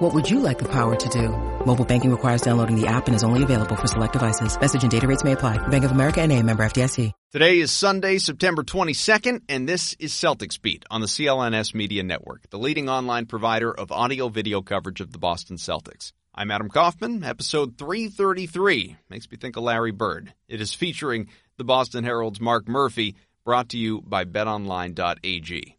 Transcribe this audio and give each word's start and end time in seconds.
What 0.00 0.14
would 0.14 0.30
you 0.30 0.40
like 0.40 0.58
the 0.58 0.68
power 0.68 0.96
to 0.96 1.08
do? 1.10 1.28
Mobile 1.66 1.84
banking 1.84 2.10
requires 2.10 2.40
downloading 2.40 2.80
the 2.80 2.86
app 2.86 3.06
and 3.06 3.14
is 3.14 3.22
only 3.22 3.42
available 3.42 3.76
for 3.76 3.86
select 3.86 4.14
devices. 4.14 4.58
Message 4.58 4.82
and 4.82 4.90
data 4.90 5.06
rates 5.06 5.24
may 5.24 5.32
apply. 5.32 5.58
Bank 5.68 5.84
of 5.84 5.90
America 5.90 6.22
and 6.22 6.32
a 6.32 6.42
member 6.42 6.62
FDIC. 6.62 7.12
Today 7.32 7.60
is 7.60 7.70
Sunday, 7.70 8.16
September 8.16 8.62
22nd, 8.62 9.42
and 9.50 9.68
this 9.68 9.94
is 9.98 10.14
Celtics 10.14 10.58
Beat 10.58 10.86
on 10.90 11.02
the 11.02 11.06
CLNS 11.06 11.74
Media 11.74 12.02
Network, 12.02 12.48
the 12.48 12.58
leading 12.58 12.88
online 12.88 13.26
provider 13.26 13.70
of 13.70 13.92
audio 13.92 14.30
video 14.30 14.62
coverage 14.62 15.02
of 15.02 15.12
the 15.12 15.18
Boston 15.18 15.58
Celtics. 15.58 16.12
I'm 16.34 16.50
Adam 16.50 16.70
Kaufman, 16.70 17.22
episode 17.22 17.76
333. 17.76 18.96
Makes 19.10 19.30
me 19.30 19.36
think 19.36 19.58
of 19.58 19.64
Larry 19.64 19.92
Bird. 19.92 20.32
It 20.48 20.62
is 20.62 20.72
featuring 20.72 21.28
the 21.58 21.64
Boston 21.64 22.04
Herald's 22.04 22.40
Mark 22.40 22.66
Murphy, 22.68 23.16
brought 23.44 23.68
to 23.68 23.76
you 23.76 24.00
by 24.00 24.24
betonline.ag. 24.24 25.76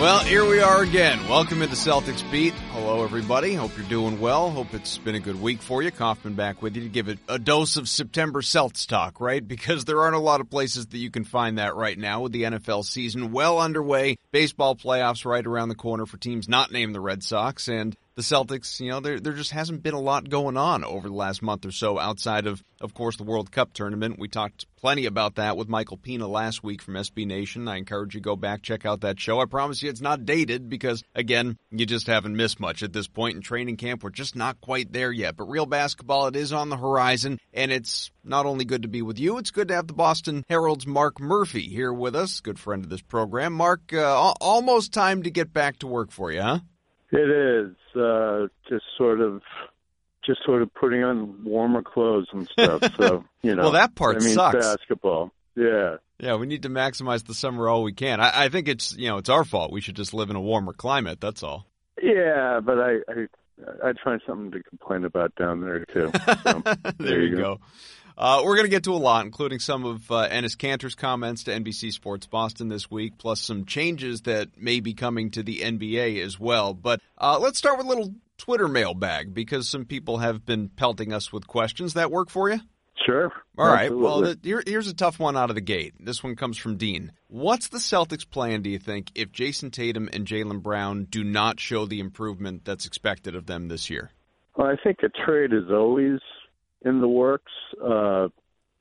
Well, 0.00 0.20
here 0.20 0.46
we 0.46 0.62
are 0.62 0.82
again. 0.82 1.28
Welcome 1.28 1.60
to 1.60 1.66
the 1.66 1.76
Celtics 1.76 2.28
Beat. 2.30 2.54
Hello, 2.72 3.04
everybody. 3.04 3.52
Hope 3.52 3.76
you're 3.76 3.86
doing 3.86 4.18
well. 4.18 4.50
Hope 4.50 4.72
it's 4.72 4.96
been 4.96 5.14
a 5.14 5.20
good 5.20 5.38
week 5.38 5.60
for 5.60 5.82
you. 5.82 5.90
Kaufman 5.90 6.32
back 6.32 6.62
with 6.62 6.74
you 6.74 6.84
to 6.84 6.88
give 6.88 7.08
it 7.08 7.18
a 7.28 7.38
dose 7.38 7.76
of 7.76 7.86
September 7.86 8.40
Celts 8.40 8.86
talk, 8.86 9.20
right? 9.20 9.46
Because 9.46 9.84
there 9.84 10.00
aren't 10.00 10.16
a 10.16 10.20
lot 10.20 10.40
of 10.40 10.48
places 10.48 10.86
that 10.86 10.96
you 10.96 11.10
can 11.10 11.24
find 11.24 11.58
that 11.58 11.76
right 11.76 11.98
now 11.98 12.22
with 12.22 12.32
the 12.32 12.44
NFL 12.44 12.86
season 12.86 13.30
well 13.30 13.58
underway. 13.58 14.16
Baseball 14.32 14.74
playoffs 14.74 15.26
right 15.26 15.46
around 15.46 15.68
the 15.68 15.74
corner 15.74 16.06
for 16.06 16.16
teams 16.16 16.48
not 16.48 16.72
named 16.72 16.94
the 16.94 17.00
Red 17.00 17.22
Sox. 17.22 17.68
And 17.68 17.94
the 18.16 18.22
Celtics, 18.22 18.80
you 18.80 18.90
know, 18.90 19.00
there 19.00 19.20
there 19.20 19.32
just 19.32 19.52
hasn't 19.52 19.82
been 19.82 19.94
a 19.94 20.00
lot 20.00 20.28
going 20.28 20.56
on 20.56 20.84
over 20.84 21.08
the 21.08 21.14
last 21.14 21.42
month 21.42 21.64
or 21.64 21.70
so 21.70 21.98
outside 21.98 22.46
of, 22.46 22.62
of 22.80 22.92
course, 22.92 23.16
the 23.16 23.24
World 23.24 23.50
Cup 23.52 23.72
tournament. 23.72 24.18
We 24.18 24.28
talked 24.28 24.66
plenty 24.76 25.06
about 25.06 25.36
that 25.36 25.56
with 25.56 25.68
Michael 25.68 25.96
Pina 25.96 26.26
last 26.26 26.62
week 26.64 26.82
from 26.82 26.94
SB 26.94 27.26
Nation. 27.26 27.68
I 27.68 27.76
encourage 27.76 28.14
you 28.14 28.20
to 28.20 28.24
go 28.24 28.36
back 28.36 28.62
check 28.62 28.84
out 28.84 29.02
that 29.02 29.20
show. 29.20 29.40
I 29.40 29.44
promise 29.44 29.82
you 29.82 29.90
it's 29.90 30.00
not 30.00 30.26
dated 30.26 30.68
because 30.68 31.02
again, 31.14 31.56
you 31.70 31.86
just 31.86 32.08
haven't 32.08 32.36
missed 32.36 32.60
much 32.60 32.82
at 32.82 32.92
this 32.92 33.06
point 33.06 33.36
in 33.36 33.42
training 33.42 33.76
camp. 33.76 34.02
We're 34.02 34.10
just 34.10 34.36
not 34.36 34.60
quite 34.60 34.92
there 34.92 35.12
yet. 35.12 35.36
But 35.36 35.48
real 35.48 35.66
basketball, 35.66 36.26
it 36.26 36.36
is 36.36 36.52
on 36.52 36.68
the 36.68 36.76
horizon, 36.76 37.38
and 37.54 37.70
it's 37.70 38.10
not 38.24 38.46
only 38.46 38.64
good 38.64 38.82
to 38.82 38.88
be 38.88 39.02
with 39.02 39.18
you, 39.18 39.38
it's 39.38 39.50
good 39.50 39.68
to 39.68 39.74
have 39.74 39.86
the 39.86 39.94
Boston 39.94 40.44
Herald's 40.48 40.86
Mark 40.86 41.20
Murphy 41.20 41.68
here 41.68 41.92
with 41.92 42.16
us, 42.16 42.40
good 42.40 42.58
friend 42.58 42.84
of 42.84 42.90
this 42.90 43.02
program. 43.02 43.52
Mark, 43.52 43.92
uh, 43.92 44.34
almost 44.40 44.92
time 44.92 45.22
to 45.22 45.30
get 45.30 45.52
back 45.52 45.78
to 45.78 45.86
work 45.86 46.10
for 46.10 46.32
you, 46.32 46.42
huh? 46.42 46.58
It 47.12 47.30
is 47.30 48.00
uh, 48.00 48.46
just 48.68 48.84
sort 48.96 49.20
of, 49.20 49.42
just 50.24 50.40
sort 50.44 50.62
of 50.62 50.72
putting 50.74 51.02
on 51.02 51.44
warmer 51.44 51.82
clothes 51.82 52.28
and 52.32 52.48
stuff. 52.48 52.82
So 52.96 53.24
you 53.42 53.54
know, 53.54 53.62
well, 53.62 53.72
that 53.72 53.94
part 53.94 54.16
I 54.16 54.24
mean, 54.24 54.34
sucks. 54.34 54.64
Basketball, 54.64 55.32
yeah, 55.56 55.96
yeah. 56.18 56.36
We 56.36 56.46
need 56.46 56.62
to 56.62 56.68
maximize 56.68 57.26
the 57.26 57.34
summer 57.34 57.68
all 57.68 57.82
we 57.82 57.92
can. 57.92 58.20
I, 58.20 58.44
I 58.44 58.48
think 58.48 58.68
it's 58.68 58.96
you 58.96 59.08
know 59.08 59.18
it's 59.18 59.28
our 59.28 59.44
fault. 59.44 59.72
We 59.72 59.80
should 59.80 59.96
just 59.96 60.14
live 60.14 60.30
in 60.30 60.36
a 60.36 60.40
warmer 60.40 60.72
climate. 60.72 61.20
That's 61.20 61.42
all. 61.42 61.66
Yeah, 62.02 62.60
but 62.60 62.78
I, 62.78 62.96
I 63.08 63.26
I'd 63.84 63.98
find 64.02 64.20
something 64.26 64.52
to 64.52 64.62
complain 64.62 65.04
about 65.04 65.34
down 65.34 65.60
there 65.60 65.84
too. 65.86 66.10
So, 66.42 66.60
there, 66.64 66.76
there, 66.98 67.22
you 67.22 67.36
go. 67.36 67.42
go. 67.42 67.60
Uh, 68.20 68.42
we're 68.44 68.54
going 68.54 68.66
to 68.66 68.70
get 68.70 68.84
to 68.84 68.92
a 68.92 68.96
lot, 68.96 69.24
including 69.24 69.58
some 69.58 69.86
of 69.86 70.10
uh, 70.10 70.28
Enes 70.28 70.54
Kanter's 70.54 70.94
comments 70.94 71.44
to 71.44 71.52
NBC 71.52 71.90
Sports 71.90 72.26
Boston 72.26 72.68
this 72.68 72.90
week, 72.90 73.16
plus 73.16 73.40
some 73.40 73.64
changes 73.64 74.20
that 74.22 74.60
may 74.60 74.80
be 74.80 74.92
coming 74.92 75.30
to 75.30 75.42
the 75.42 75.60
NBA 75.60 76.22
as 76.22 76.38
well. 76.38 76.74
But 76.74 77.00
uh, 77.16 77.38
let's 77.40 77.56
start 77.56 77.78
with 77.78 77.86
a 77.86 77.88
little 77.88 78.12
Twitter 78.36 78.68
mailbag 78.68 79.32
because 79.32 79.70
some 79.70 79.86
people 79.86 80.18
have 80.18 80.44
been 80.44 80.68
pelting 80.68 81.14
us 81.14 81.32
with 81.32 81.46
questions. 81.46 81.94
That 81.94 82.10
work 82.10 82.28
for 82.28 82.50
you? 82.50 82.60
Sure. 83.06 83.32
All 83.56 83.66
right. 83.66 83.90
Well, 83.90 84.20
the, 84.20 84.38
here, 84.42 84.62
here's 84.66 84.88
a 84.88 84.94
tough 84.94 85.18
one 85.18 85.34
out 85.34 85.48
of 85.48 85.54
the 85.54 85.62
gate. 85.62 85.94
This 85.98 86.22
one 86.22 86.36
comes 86.36 86.58
from 86.58 86.76
Dean. 86.76 87.12
What's 87.28 87.68
the 87.68 87.78
Celtics' 87.78 88.28
plan, 88.28 88.60
do 88.60 88.68
you 88.68 88.78
think, 88.78 89.12
if 89.14 89.32
Jayson 89.32 89.70
Tatum 89.70 90.10
and 90.12 90.26
Jaylen 90.26 90.62
Brown 90.62 91.04
do 91.04 91.24
not 91.24 91.58
show 91.58 91.86
the 91.86 92.00
improvement 92.00 92.66
that's 92.66 92.84
expected 92.84 93.34
of 93.34 93.46
them 93.46 93.68
this 93.68 93.88
year? 93.88 94.10
Well, 94.58 94.66
I 94.66 94.76
think 94.76 94.98
a 95.02 95.08
trade 95.08 95.54
is 95.54 95.70
always 95.70 96.20
in 96.82 97.00
the 97.00 97.08
works. 97.08 97.52
Uh, 97.82 98.28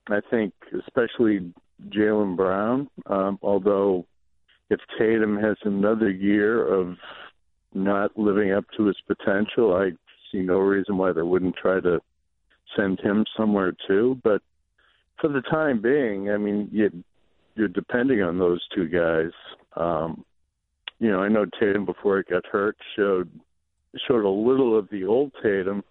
I 0.10 0.22
think, 0.30 0.54
especially 0.80 1.54
Jaylen 1.90 2.36
Brown. 2.36 2.90
Um, 3.06 3.40
although, 3.42 4.06
if 4.70 4.80
Tatum 4.98 5.38
has 5.38 5.58
another 5.64 6.10
year 6.10 6.66
of 6.66 6.96
not 7.74 8.18
living 8.18 8.52
up 8.52 8.66
to 8.78 8.86
his 8.86 8.98
potential, 9.08 9.76
I 9.76 9.92
see 10.32 10.40
no 10.40 10.58
reason 10.58 10.98
why 10.98 11.12
they 11.12 11.22
wouldn't 11.22 11.56
try 11.56 11.80
to 11.80 12.00
send 12.76 13.00
him 13.00 13.26
somewhere 13.38 13.74
too. 13.88 14.20
But 14.24 14.42
for 15.20 15.28
the 15.28 15.42
time 15.42 15.82
being, 15.82 16.32
I 16.32 16.38
mean, 16.38 16.70
you, 16.72 17.04
you're 17.56 17.68
depending 17.68 18.22
on 18.22 18.38
those 18.38 18.62
two 18.74 18.88
guys. 18.88 19.32
Um, 19.76 20.24
you 21.00 21.10
know, 21.12 21.22
I 21.22 21.30
know 21.30 21.46
Tatum 21.60 21.86
before 21.86 22.18
he 22.18 22.32
got 22.32 22.46
hurt 22.46 22.78
showed 22.96 23.30
showed 24.08 24.24
a 24.24 24.30
little 24.30 24.78
of 24.78 24.88
the 24.90 25.04
old 25.06 25.32
Tatum 25.42 25.84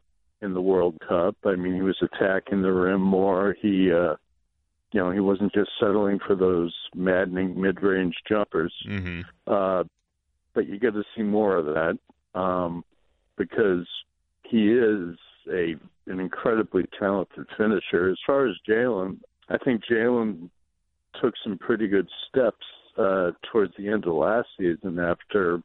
in 0.43 0.55
the 0.55 0.61
World 0.61 0.97
Cup. 1.07 1.37
I 1.45 1.57
mean, 1.57 1.75
he 1.75 1.83
was 1.83 1.97
attacking 2.03 2.63
the 2.63 2.73
rim 2.73 3.01
more. 3.01 3.57
He, 3.61 3.93
uh, 3.93 4.15
you 4.93 5.01
know, 5.01 5.11
he 5.11 5.21
wasn't 5.21 5.53
just 5.53 5.71
settling 5.81 6.19
for 6.25 6.35
those 6.35 6.75
maddening 6.95 7.61
mid-range 7.61 8.15
jumpers. 8.29 8.73
Mm-hmm. 8.89 9.23
Uh, 9.47 9.85
but 10.55 10.69
you 10.69 10.79
get 10.79 10.95
to 10.95 11.05
see 11.17 11.23
more 11.23 11.57
of 11.57 11.67
that 11.67 11.99
um, 12.39 12.85
because 13.37 13.87
he 14.43 14.73
is 14.73 15.17
a 15.53 15.77
an 16.07 16.21
incredibly 16.21 16.85
talented 16.99 17.47
finisher. 17.57 18.09
As 18.09 18.19
far 18.27 18.47
as 18.47 18.57
Jaylen, 18.67 19.19
I 19.51 19.59
think 19.59 19.83
Jaylen 19.85 20.49
took 21.21 21.35
some 21.45 21.59
pretty 21.59 21.87
good 21.87 22.09
steps 22.29 22.65
uh, 22.97 23.33
towards 23.53 23.75
the 23.77 23.89
end 23.89 24.07
of 24.07 24.15
last 24.15 24.49
season 24.59 24.99
after 24.99 25.63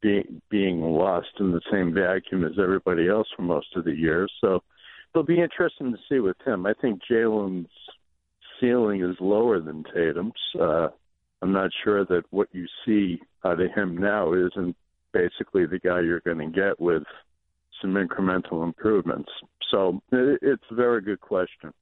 being 0.00 0.40
being 0.50 0.80
lost 0.80 1.28
in 1.40 1.52
the 1.52 1.60
same 1.72 1.92
vacuum 1.92 2.44
as 2.44 2.58
everybody 2.60 3.08
else 3.08 3.26
for 3.36 3.42
most 3.42 3.68
of 3.76 3.84
the 3.84 3.94
year. 3.94 4.28
So 4.40 4.62
it'll 5.12 5.24
be 5.24 5.40
interesting 5.40 5.92
to 5.92 5.98
see 6.08 6.20
with 6.20 6.36
him. 6.46 6.66
I 6.66 6.74
think 6.80 7.00
Jaylen's 7.10 7.68
ceiling 8.60 9.02
is 9.02 9.16
lower 9.20 9.60
than 9.60 9.84
Tatum's. 9.84 10.32
Uh, 10.58 10.88
I'm 11.42 11.52
not 11.52 11.70
sure 11.84 12.04
that 12.04 12.22
what 12.30 12.48
you 12.52 12.66
see 12.84 13.20
out 13.44 13.60
of 13.60 13.70
him 13.72 13.96
now 13.96 14.32
isn't 14.32 14.76
basically 15.12 15.66
the 15.66 15.78
guy 15.78 16.00
you're 16.00 16.20
going 16.20 16.38
to 16.38 16.46
get 16.46 16.80
with 16.80 17.04
some 17.80 17.94
incremental 17.94 18.64
improvements. 18.64 19.30
So 19.70 20.00
it's 20.12 20.64
a 20.70 20.74
very 20.74 21.00
good 21.00 21.20
question. 21.20 21.72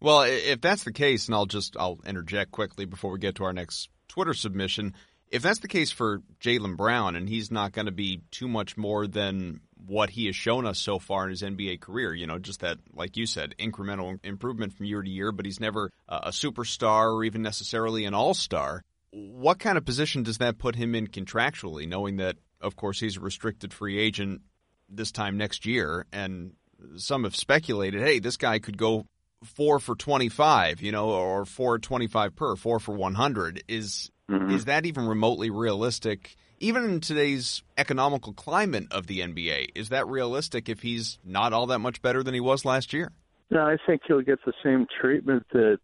Well, 0.00 0.22
if 0.22 0.60
that's 0.60 0.84
the 0.84 0.92
case, 0.92 1.26
and 1.26 1.34
I'll 1.34 1.46
just 1.46 1.76
I'll 1.78 1.98
interject 2.06 2.50
quickly 2.50 2.84
before 2.84 3.12
we 3.12 3.18
get 3.18 3.36
to 3.36 3.44
our 3.44 3.52
next 3.52 3.88
Twitter 4.08 4.34
submission 4.34 4.94
if 5.30 5.42
that's 5.42 5.58
the 5.58 5.68
case 5.68 5.90
for 5.90 6.22
Jaylen 6.40 6.76
Brown 6.76 7.16
and 7.16 7.28
he's 7.28 7.50
not 7.50 7.72
going 7.72 7.86
to 7.86 7.92
be 7.92 8.22
too 8.30 8.48
much 8.48 8.76
more 8.76 9.06
than 9.06 9.60
what 9.86 10.10
he 10.10 10.26
has 10.26 10.36
shown 10.36 10.66
us 10.66 10.78
so 10.78 10.98
far 10.98 11.24
in 11.24 11.30
his 11.30 11.42
NBA 11.42 11.80
career, 11.80 12.14
you 12.14 12.26
know, 12.26 12.38
just 12.38 12.60
that, 12.60 12.78
like 12.92 13.16
you 13.16 13.26
said, 13.26 13.54
incremental 13.58 14.18
improvement 14.24 14.72
from 14.72 14.86
year 14.86 15.02
to 15.02 15.10
year, 15.10 15.32
but 15.32 15.46
he's 15.46 15.60
never 15.60 15.92
uh, 16.08 16.20
a 16.24 16.30
superstar 16.30 17.14
or 17.14 17.24
even 17.24 17.42
necessarily 17.42 18.04
an 18.04 18.14
all 18.14 18.34
star. 18.34 18.82
What 19.10 19.58
kind 19.58 19.78
of 19.78 19.84
position 19.84 20.22
does 20.22 20.38
that 20.38 20.58
put 20.58 20.74
him 20.74 20.94
in 20.94 21.06
contractually, 21.06 21.88
knowing 21.88 22.16
that, 22.16 22.36
of 22.60 22.76
course, 22.76 23.00
he's 23.00 23.16
a 23.16 23.20
restricted 23.20 23.72
free 23.72 23.98
agent 23.98 24.42
this 24.88 25.12
time 25.12 25.36
next 25.36 25.66
year? 25.66 26.06
And 26.12 26.52
some 26.96 27.24
have 27.24 27.36
speculated, 27.36 28.02
hey, 28.02 28.18
this 28.18 28.36
guy 28.36 28.58
could 28.58 28.76
go 28.76 29.06
four 29.44 29.78
for 29.78 29.94
25, 29.94 30.82
you 30.82 30.92
know, 30.92 31.10
or 31.10 31.44
four 31.44 31.78
25 31.78 32.34
per, 32.34 32.56
four 32.56 32.80
for 32.80 32.94
100. 32.94 33.62
Is 33.68 34.10
Mm-hmm. 34.30 34.50
Is 34.54 34.64
that 34.64 34.86
even 34.86 35.06
remotely 35.06 35.50
realistic? 35.50 36.36
Even 36.58 36.84
in 36.84 37.00
today's 37.00 37.62
economical 37.76 38.32
climate 38.32 38.86
of 38.90 39.06
the 39.06 39.20
NBA, 39.20 39.68
is 39.74 39.90
that 39.90 40.06
realistic 40.08 40.68
if 40.68 40.82
he's 40.82 41.18
not 41.24 41.52
all 41.52 41.66
that 41.66 41.78
much 41.80 42.02
better 42.02 42.22
than 42.22 42.34
he 42.34 42.40
was 42.40 42.64
last 42.64 42.92
year? 42.92 43.12
No, 43.50 43.60
I 43.60 43.76
think 43.86 44.02
he'll 44.06 44.22
get 44.22 44.44
the 44.44 44.54
same 44.64 44.86
treatment 45.00 45.46
that 45.52 45.78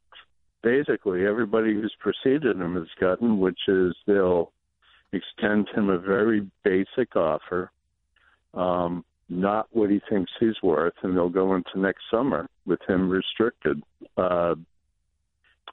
basically 0.62 1.26
everybody 1.26 1.74
who's 1.74 1.94
preceded 2.00 2.56
him 2.56 2.74
has 2.74 2.88
gotten, 3.00 3.38
which 3.38 3.60
is 3.68 3.94
they'll 4.06 4.50
extend 5.12 5.68
him 5.74 5.90
a 5.90 5.98
very 5.98 6.48
basic 6.64 7.14
offer, 7.14 7.70
um, 8.54 9.04
not 9.28 9.68
what 9.70 9.90
he 9.90 10.00
thinks 10.08 10.32
he's 10.40 10.60
worth, 10.62 10.94
and 11.02 11.16
they'll 11.16 11.28
go 11.28 11.54
into 11.54 11.78
next 11.78 12.02
summer 12.10 12.48
with 12.66 12.80
him 12.88 13.08
restricted. 13.08 13.82
Uh, 14.16 14.54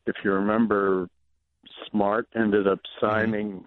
if 0.06 0.16
you 0.24 0.32
remember 0.32 1.08
Smart 1.90 2.28
ended 2.36 2.68
up 2.68 2.80
signing 3.00 3.66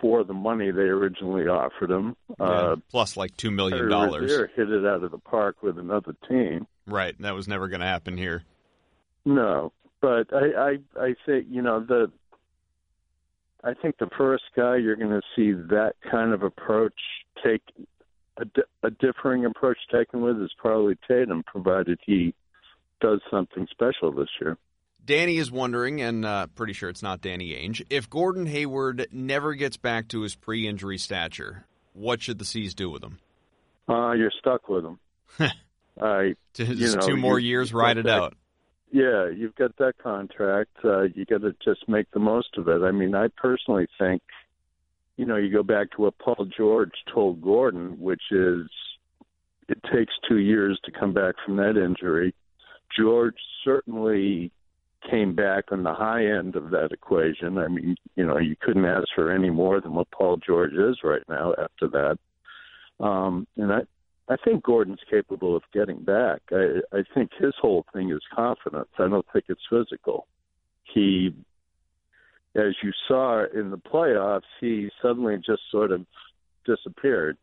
for 0.00 0.24
the 0.24 0.32
money 0.32 0.70
they 0.70 0.82
originally 0.82 1.48
offered 1.48 1.90
him. 1.90 2.16
Yeah, 2.38 2.46
uh, 2.46 2.76
plus 2.90 3.16
like 3.16 3.36
two 3.36 3.50
million 3.50 3.88
dollars. 3.88 4.30
Hit 4.54 4.70
it 4.70 4.86
out 4.86 5.02
of 5.02 5.10
the 5.10 5.18
park 5.18 5.62
with 5.62 5.78
another 5.78 6.14
team. 6.28 6.66
Right, 6.86 7.14
that 7.20 7.34
was 7.34 7.48
never 7.48 7.68
going 7.68 7.80
to 7.80 7.86
happen 7.86 8.16
here. 8.16 8.44
No, 9.24 9.72
but 10.00 10.32
I, 10.32 10.78
I, 10.96 11.00
I 11.00 11.14
say 11.26 11.44
you 11.48 11.62
know 11.62 11.80
the. 11.80 12.10
I 13.64 13.74
think 13.74 13.98
the 13.98 14.08
first 14.16 14.44
guy 14.56 14.76
you're 14.76 14.96
going 14.96 15.10
to 15.10 15.22
see 15.34 15.50
that 15.52 15.94
kind 16.08 16.32
of 16.32 16.44
approach 16.44 16.94
take 17.44 17.62
a, 18.36 18.46
a 18.84 18.90
differing 18.90 19.44
approach 19.44 19.78
taken 19.92 20.22
with 20.22 20.40
is 20.40 20.52
probably 20.56 20.96
Tatum, 21.08 21.42
provided 21.42 21.98
he 22.06 22.34
does 23.00 23.20
something 23.30 23.66
special 23.70 24.12
this 24.12 24.28
year. 24.40 24.56
Danny 25.08 25.38
is 25.38 25.50
wondering, 25.50 26.02
and 26.02 26.22
uh, 26.22 26.48
pretty 26.48 26.74
sure 26.74 26.90
it's 26.90 27.02
not 27.02 27.22
Danny 27.22 27.54
Ainge, 27.54 27.82
if 27.88 28.10
Gordon 28.10 28.44
Hayward 28.44 29.08
never 29.10 29.54
gets 29.54 29.78
back 29.78 30.08
to 30.08 30.20
his 30.20 30.34
pre-injury 30.34 30.98
stature, 30.98 31.64
what 31.94 32.20
should 32.20 32.38
the 32.38 32.44
C's 32.44 32.74
do 32.74 32.90
with 32.90 33.02
him? 33.02 33.18
Uh, 33.88 34.12
you're 34.12 34.30
stuck 34.38 34.68
with 34.68 34.84
him. 34.84 34.98
I, 35.98 36.34
you 36.58 36.94
know, 36.94 37.00
two 37.00 37.16
more 37.16 37.38
years, 37.38 37.72
ride 37.72 37.96
it 37.96 38.04
that, 38.04 38.22
out. 38.22 38.36
Yeah, 38.92 39.30
you've 39.34 39.54
got 39.54 39.74
that 39.78 39.94
contract. 39.96 40.76
Uh, 40.84 41.04
you 41.04 41.24
got 41.24 41.40
to 41.40 41.54
just 41.64 41.88
make 41.88 42.10
the 42.10 42.20
most 42.20 42.58
of 42.58 42.68
it. 42.68 42.82
I 42.82 42.90
mean, 42.90 43.14
I 43.14 43.28
personally 43.28 43.88
think, 43.98 44.20
you 45.16 45.24
know, 45.24 45.36
you 45.36 45.50
go 45.50 45.62
back 45.62 45.90
to 45.92 46.02
what 46.02 46.18
Paul 46.18 46.46
George 46.54 46.92
told 47.12 47.40
Gordon, 47.40 47.98
which 47.98 48.24
is 48.30 48.68
it 49.70 49.82
takes 49.90 50.12
two 50.28 50.38
years 50.38 50.78
to 50.84 50.92
come 50.92 51.14
back 51.14 51.36
from 51.46 51.56
that 51.56 51.82
injury. 51.82 52.34
George 52.94 53.36
certainly 53.64 54.52
came 55.08 55.34
back 55.34 55.66
on 55.70 55.82
the 55.82 55.94
high 55.94 56.26
end 56.26 56.56
of 56.56 56.70
that 56.70 56.90
equation. 56.92 57.58
I 57.58 57.68
mean, 57.68 57.96
you 58.16 58.26
know, 58.26 58.38
you 58.38 58.56
couldn't 58.60 58.84
ask 58.84 59.06
for 59.14 59.32
any 59.32 59.50
more 59.50 59.80
than 59.80 59.94
what 59.94 60.10
Paul 60.10 60.38
George 60.38 60.72
is 60.72 60.98
right 61.04 61.22
now 61.28 61.52
after 61.52 61.88
that. 61.88 63.04
Um, 63.04 63.46
and 63.56 63.72
I, 63.72 63.80
I 64.28 64.36
think 64.44 64.64
Gordon's 64.64 65.00
capable 65.08 65.56
of 65.56 65.62
getting 65.72 66.02
back. 66.02 66.42
I, 66.50 66.80
I 66.92 67.02
think 67.14 67.30
his 67.38 67.54
whole 67.60 67.86
thing 67.92 68.10
is 68.10 68.20
confidence. 68.34 68.88
I 68.98 69.08
don't 69.08 69.26
think 69.32 69.46
it's 69.48 69.60
physical. 69.70 70.26
He, 70.92 71.34
as 72.54 72.74
you 72.82 72.92
saw 73.06 73.44
in 73.54 73.70
the 73.70 73.78
playoffs, 73.78 74.42
he 74.60 74.90
suddenly 75.00 75.36
just 75.36 75.62
sort 75.70 75.92
of 75.92 76.04
disappeared. 76.66 77.38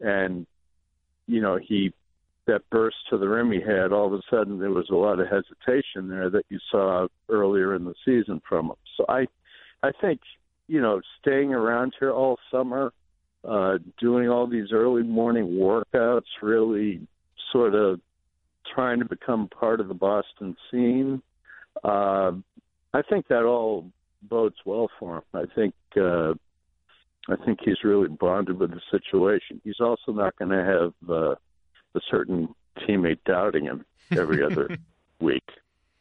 And, 0.00 0.46
you 1.26 1.40
know, 1.40 1.58
he 1.62 1.92
that 2.48 2.68
burst 2.70 2.96
to 3.10 3.18
the 3.18 3.28
rim 3.28 3.52
he 3.52 3.60
had, 3.60 3.92
all 3.92 4.06
of 4.06 4.12
a 4.12 4.22
sudden 4.28 4.58
there 4.58 4.70
was 4.70 4.88
a 4.90 4.94
lot 4.94 5.20
of 5.20 5.28
hesitation 5.28 6.08
there 6.08 6.28
that 6.30 6.44
you 6.48 6.58
saw 6.70 7.06
earlier 7.28 7.74
in 7.74 7.84
the 7.84 7.94
season 8.04 8.42
from 8.48 8.66
him. 8.66 8.76
So 8.96 9.04
I, 9.08 9.26
I 9.82 9.92
think 10.00 10.20
you 10.66 10.80
know 10.80 11.00
staying 11.20 11.54
around 11.54 11.94
here 11.98 12.10
all 12.10 12.38
summer, 12.50 12.92
uh, 13.48 13.78
doing 14.00 14.28
all 14.28 14.48
these 14.48 14.72
early 14.72 15.04
morning 15.04 15.58
workouts, 15.60 16.26
really 16.42 17.06
sort 17.52 17.74
of 17.74 18.00
trying 18.74 18.98
to 18.98 19.04
become 19.04 19.48
part 19.48 19.80
of 19.80 19.88
the 19.88 19.94
Boston 19.94 20.56
scene. 20.70 21.22
Uh, 21.84 22.32
I 22.92 23.02
think 23.08 23.28
that 23.28 23.44
all 23.44 23.90
bodes 24.22 24.56
well 24.66 24.90
for 24.98 25.18
him. 25.18 25.22
I 25.34 25.44
think. 25.54 25.74
Uh, 25.96 26.34
I 27.30 27.36
think 27.44 27.58
he's 27.62 27.84
really 27.84 28.08
bonded 28.08 28.58
with 28.58 28.70
the 28.70 28.80
situation. 28.90 29.60
He's 29.62 29.80
also 29.80 30.12
not 30.12 30.34
going 30.36 30.50
to 30.50 30.64
have 30.64 31.10
uh, 31.10 31.34
a 31.94 32.00
certain 32.10 32.54
teammate 32.78 33.20
doubting 33.24 33.64
him 33.64 33.84
every 34.10 34.42
other 34.42 34.68
week. 35.20 35.44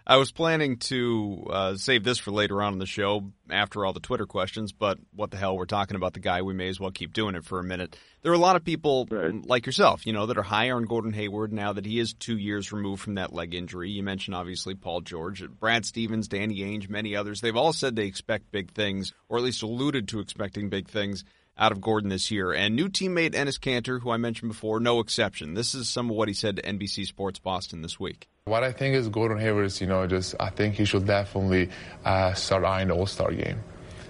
I 0.10 0.16
was 0.16 0.32
planning 0.32 0.78
to 0.78 1.48
uh, 1.50 1.76
save 1.76 2.06
this 2.06 2.18
for 2.18 2.32
later 2.32 2.62
on 2.64 2.72
in 2.72 2.80
the 2.80 2.86
show 2.86 3.30
after 3.50 3.86
all 3.86 3.92
the 3.92 4.00
Twitter 4.00 4.26
questions, 4.26 4.72
but 4.72 4.98
what 5.14 5.32
the 5.32 5.38
hell? 5.38 5.58
We're 5.58 5.66
talking 5.66 5.98
about 5.98 6.14
the 6.14 6.22
guy. 6.22 6.44
We 6.44 6.54
may 6.54 6.70
as 6.70 6.80
well 6.80 6.92
keep 6.92 7.12
doing 7.12 7.36
it 7.36 7.44
for 7.44 7.60
a 7.60 7.64
minute. 7.64 7.98
There 8.22 8.32
are 8.32 8.36
a 8.36 8.40
lot 8.40 8.56
of 8.56 8.64
people 8.64 9.06
right. 9.12 9.46
like 9.46 9.66
yourself, 9.66 10.08
you 10.08 10.14
know, 10.14 10.28
that 10.28 10.38
are 10.38 10.44
high 10.44 10.72
on 10.72 10.86
Gordon 10.86 11.12
Hayward 11.12 11.52
now 11.52 11.74
that 11.74 11.86
he 11.86 12.00
is 12.00 12.14
two 12.14 12.38
years 12.38 12.72
removed 12.72 13.02
from 13.02 13.16
that 13.16 13.34
leg 13.34 13.54
injury. 13.54 13.90
You 13.90 14.02
mentioned 14.02 14.34
obviously 14.34 14.76
Paul 14.76 15.02
George, 15.02 15.44
Brad 15.60 15.86
Stevens, 15.86 16.30
Danny 16.30 16.60
Ainge, 16.60 16.88
many 16.88 17.14
others. 17.14 17.42
They've 17.42 17.54
all 17.54 17.74
said 17.74 17.98
they 17.98 18.06
expect 18.06 18.50
big 18.50 18.72
things, 18.72 19.14
or 19.28 19.38
at 19.38 19.44
least 19.44 19.62
alluded 19.62 20.08
to 20.08 20.22
expecting 20.22 20.70
big 20.70 20.88
things 20.88 21.26
out 21.58 21.72
of 21.72 21.82
Gordon 21.82 22.10
this 22.10 22.32
year. 22.32 22.54
And 22.54 22.76
new 22.76 22.90
teammate 22.90 23.32
Enes 23.32 23.60
Kanter, 23.60 24.02
who 24.02 24.12
I 24.12 24.18
mentioned 24.18 24.50
before, 24.50 24.80
no 24.80 25.00
exception. 25.00 25.54
This 25.54 25.74
is 25.74 25.90
some 25.90 26.10
of 26.10 26.16
what 26.16 26.28
he 26.28 26.34
said 26.34 26.58
to 26.58 26.62
NBC 26.62 27.06
Sports 27.06 27.40
Boston 27.40 27.82
this 27.82 28.00
week. 28.00 28.28
What 28.46 28.64
I 28.64 28.72
think 28.72 28.96
is 28.96 29.10
Gordon 29.10 29.40
Hayward 29.40 29.66
is, 29.66 29.82
you 29.82 29.88
know, 29.88 30.08
just 30.08 30.36
I 30.40 30.50
think 30.50 30.76
he 30.76 30.86
should 30.86 31.06
definitely 31.06 31.70
uh, 32.06 32.34
start 32.34 32.64
eyeing 32.64 32.88
the 32.88 32.96
All 32.96 33.06
Star 33.06 33.32
game. 33.32 33.62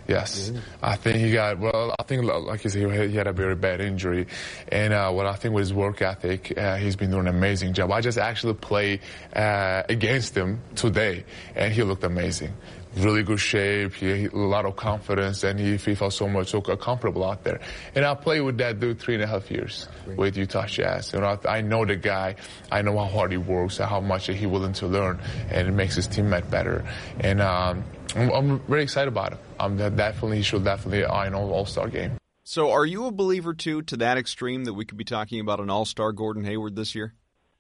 Yes, 0.08 0.50
mm-hmm. 0.50 0.60
I 0.82 0.96
think 0.96 1.18
he 1.18 1.32
got 1.32 1.60
well. 1.60 1.94
I 2.00 2.04
think, 2.04 2.24
like 2.24 2.64
you 2.64 2.70
said, 2.70 3.10
he 3.10 3.16
had 3.16 3.28
a 3.28 3.34
very 3.34 3.56
bad 3.56 3.82
injury, 3.82 4.28
and 4.70 4.94
uh, 4.94 5.12
what 5.12 5.26
I 5.26 5.36
think 5.36 5.54
with 5.54 5.64
his 5.64 5.74
work 5.74 6.02
ethic, 6.02 6.58
uh, 6.58 6.78
he's 6.78 6.96
been 6.96 7.12
doing 7.12 7.28
an 7.28 7.36
amazing 7.36 7.74
job. 7.74 7.92
I 7.92 8.00
just 8.00 8.18
actually 8.18 8.54
played 8.54 9.02
uh, 9.36 9.84
against 9.90 10.36
him 10.36 10.62
today, 10.76 11.26
and 11.56 11.74
he 11.74 11.84
looked 11.84 12.04
amazing 12.04 12.54
really 12.98 13.24
good 13.24 13.40
shape, 13.40 13.94
he, 13.94 14.26
a 14.26 14.36
lot 14.36 14.66
of 14.66 14.76
confidence, 14.76 15.44
and 15.44 15.60
he, 15.60 15.78
he 15.78 15.96
felt 15.96 16.14
so 16.14 16.28
much 16.28 16.50
so 16.50 16.62
comfortable 16.62 17.24
out 17.24 17.44
there. 17.44 17.60
And 17.96 18.06
I 18.06 18.14
played 18.16 18.42
with 18.42 18.58
that 18.58 18.80
dude 18.80 19.00
three 19.00 19.16
and 19.16 19.24
a 19.24 19.28
half 19.28 19.50
years 19.52 19.88
Great. 20.06 20.18
with 20.18 20.38
Utah 20.38 20.66
Jazz. 20.66 21.14
You 21.14 21.20
know, 21.20 21.40
I, 21.46 21.58
I 21.58 21.62
know 21.62 21.86
the 21.86 21.96
guy, 21.96 22.36
I 22.72 22.82
know 22.82 22.98
how 22.98 23.06
hard 23.06 23.32
he 23.32 23.38
works, 23.38 23.78
how 23.78 24.00
much 24.00 24.28
he's 24.28 24.48
willing 24.48 24.74
to 24.74 24.88
learn, 24.88 25.20
and 25.50 25.68
it 25.68 25.72
makes 25.72 25.96
his 25.96 26.08
teammate 26.08 26.50
better. 26.50 26.86
And 27.20 27.42
um, 27.42 27.84
I'm, 28.16 28.30
I'm, 28.32 28.60
very 28.62 28.84
excited 28.84 29.08
about 29.08 29.34
it. 29.34 29.40
I'm 29.60 29.78
definitely, 29.78 30.38
he 30.38 30.44
should 30.44 30.64
definitely 30.64 31.06
eye 31.06 31.28
an 31.28 31.34
All-Star 31.34 31.90
game. 31.90 32.18
So, 32.44 32.72
are 32.72 32.86
you 32.86 33.06
a 33.06 33.12
believer 33.12 33.54
too, 33.54 33.82
to 33.84 33.98
that 33.98 34.18
extreme, 34.18 34.66
that 34.66 34.74
we 34.74 34.86
could 34.86 34.98
be 34.98 35.04
talking 35.04 35.40
about 35.40 35.60
an 35.60 35.70
All-Star 35.70 36.14
Gordon 36.14 36.46
Hayward 36.46 36.76
this 36.76 36.96
year? 36.96 37.14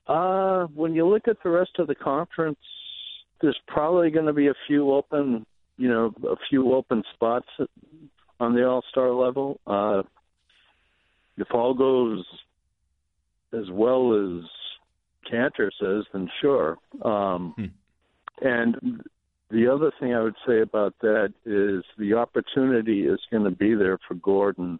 Uh, 0.07 0.67
when 0.67 0.93
you 0.93 1.05
look 1.05 1.27
at 1.27 1.37
the 1.43 1.49
rest 1.49 1.71
of 1.79 1.87
the 1.87 1.95
conference, 1.95 2.59
there's 3.41 3.59
probably 3.67 4.09
going 4.09 4.25
to 4.25 4.33
be 4.33 4.47
a 4.47 4.53
few 4.67 4.91
open, 4.93 5.45
you 5.77 5.89
know, 5.89 6.13
a 6.23 6.35
few 6.49 6.73
open 6.73 7.03
spots 7.13 7.47
on 8.39 8.55
the 8.55 8.65
All 8.65 8.83
Star 8.89 9.11
level. 9.11 9.59
Uh, 9.67 10.03
if 11.37 11.47
all 11.53 11.73
goes 11.73 12.25
as 13.53 13.69
well 13.71 14.13
as 14.13 14.45
Kanter 15.31 15.69
says, 15.79 16.05
then 16.13 16.29
sure. 16.41 16.77
Um, 17.01 17.53
hmm. 17.55 17.65
And 18.39 19.01
the 19.49 19.67
other 19.67 19.91
thing 19.99 20.13
I 20.13 20.21
would 20.21 20.35
say 20.45 20.61
about 20.61 20.93
that 21.01 21.33
is 21.45 21.83
the 21.97 22.13
opportunity 22.13 23.07
is 23.07 23.19
going 23.31 23.45
to 23.45 23.51
be 23.51 23.75
there 23.75 23.97
for 24.07 24.15
Gordon 24.15 24.79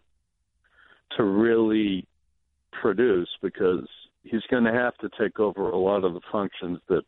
to 1.16 1.24
really 1.24 2.06
produce 2.72 3.28
because 3.40 3.88
he's 4.24 4.42
going 4.50 4.64
to 4.64 4.72
have 4.72 4.96
to 4.98 5.08
take 5.18 5.40
over 5.40 5.70
a 5.70 5.78
lot 5.78 6.04
of 6.04 6.12
the 6.12 6.20
functions 6.30 6.78
that 6.88 7.02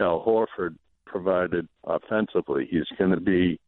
Al 0.00 0.24
Horford 0.24 0.76
provided 1.06 1.66
offensively. 1.84 2.68
He's 2.70 2.88
going 2.98 3.10
to 3.10 3.20
be 3.20 3.58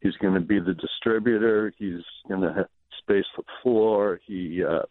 he's 0.00 0.16
going 0.16 0.34
to 0.34 0.40
be 0.40 0.60
the 0.60 0.74
distributor. 0.74 1.72
He's 1.76 2.02
going 2.28 2.42
to 2.42 2.52
have 2.52 2.68
space 2.98 3.24
the 3.36 3.42
floor. 3.62 4.20
He 4.24 4.62
uh, 4.64 4.82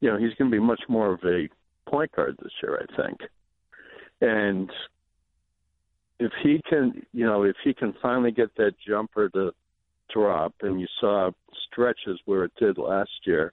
you 0.00 0.10
know 0.10 0.18
he's 0.18 0.34
going 0.34 0.50
to 0.50 0.54
be 0.54 0.62
much 0.62 0.82
more 0.88 1.12
of 1.12 1.20
a 1.24 1.48
point 1.88 2.10
guard 2.12 2.36
this 2.42 2.52
year, 2.62 2.82
I 2.82 3.02
think. 3.02 3.20
And 4.20 4.70
if 6.18 6.32
he 6.42 6.60
can, 6.68 7.02
you 7.12 7.26
know, 7.26 7.42
if 7.42 7.56
he 7.62 7.74
can 7.74 7.94
finally 8.00 8.32
get 8.32 8.54
that 8.56 8.74
jumper 8.86 9.28
to 9.30 9.52
drop, 10.12 10.54
and 10.62 10.80
you 10.80 10.86
saw 11.00 11.30
stretches 11.70 12.20
where 12.24 12.44
it 12.44 12.52
did 12.58 12.78
last 12.78 13.10
year, 13.24 13.52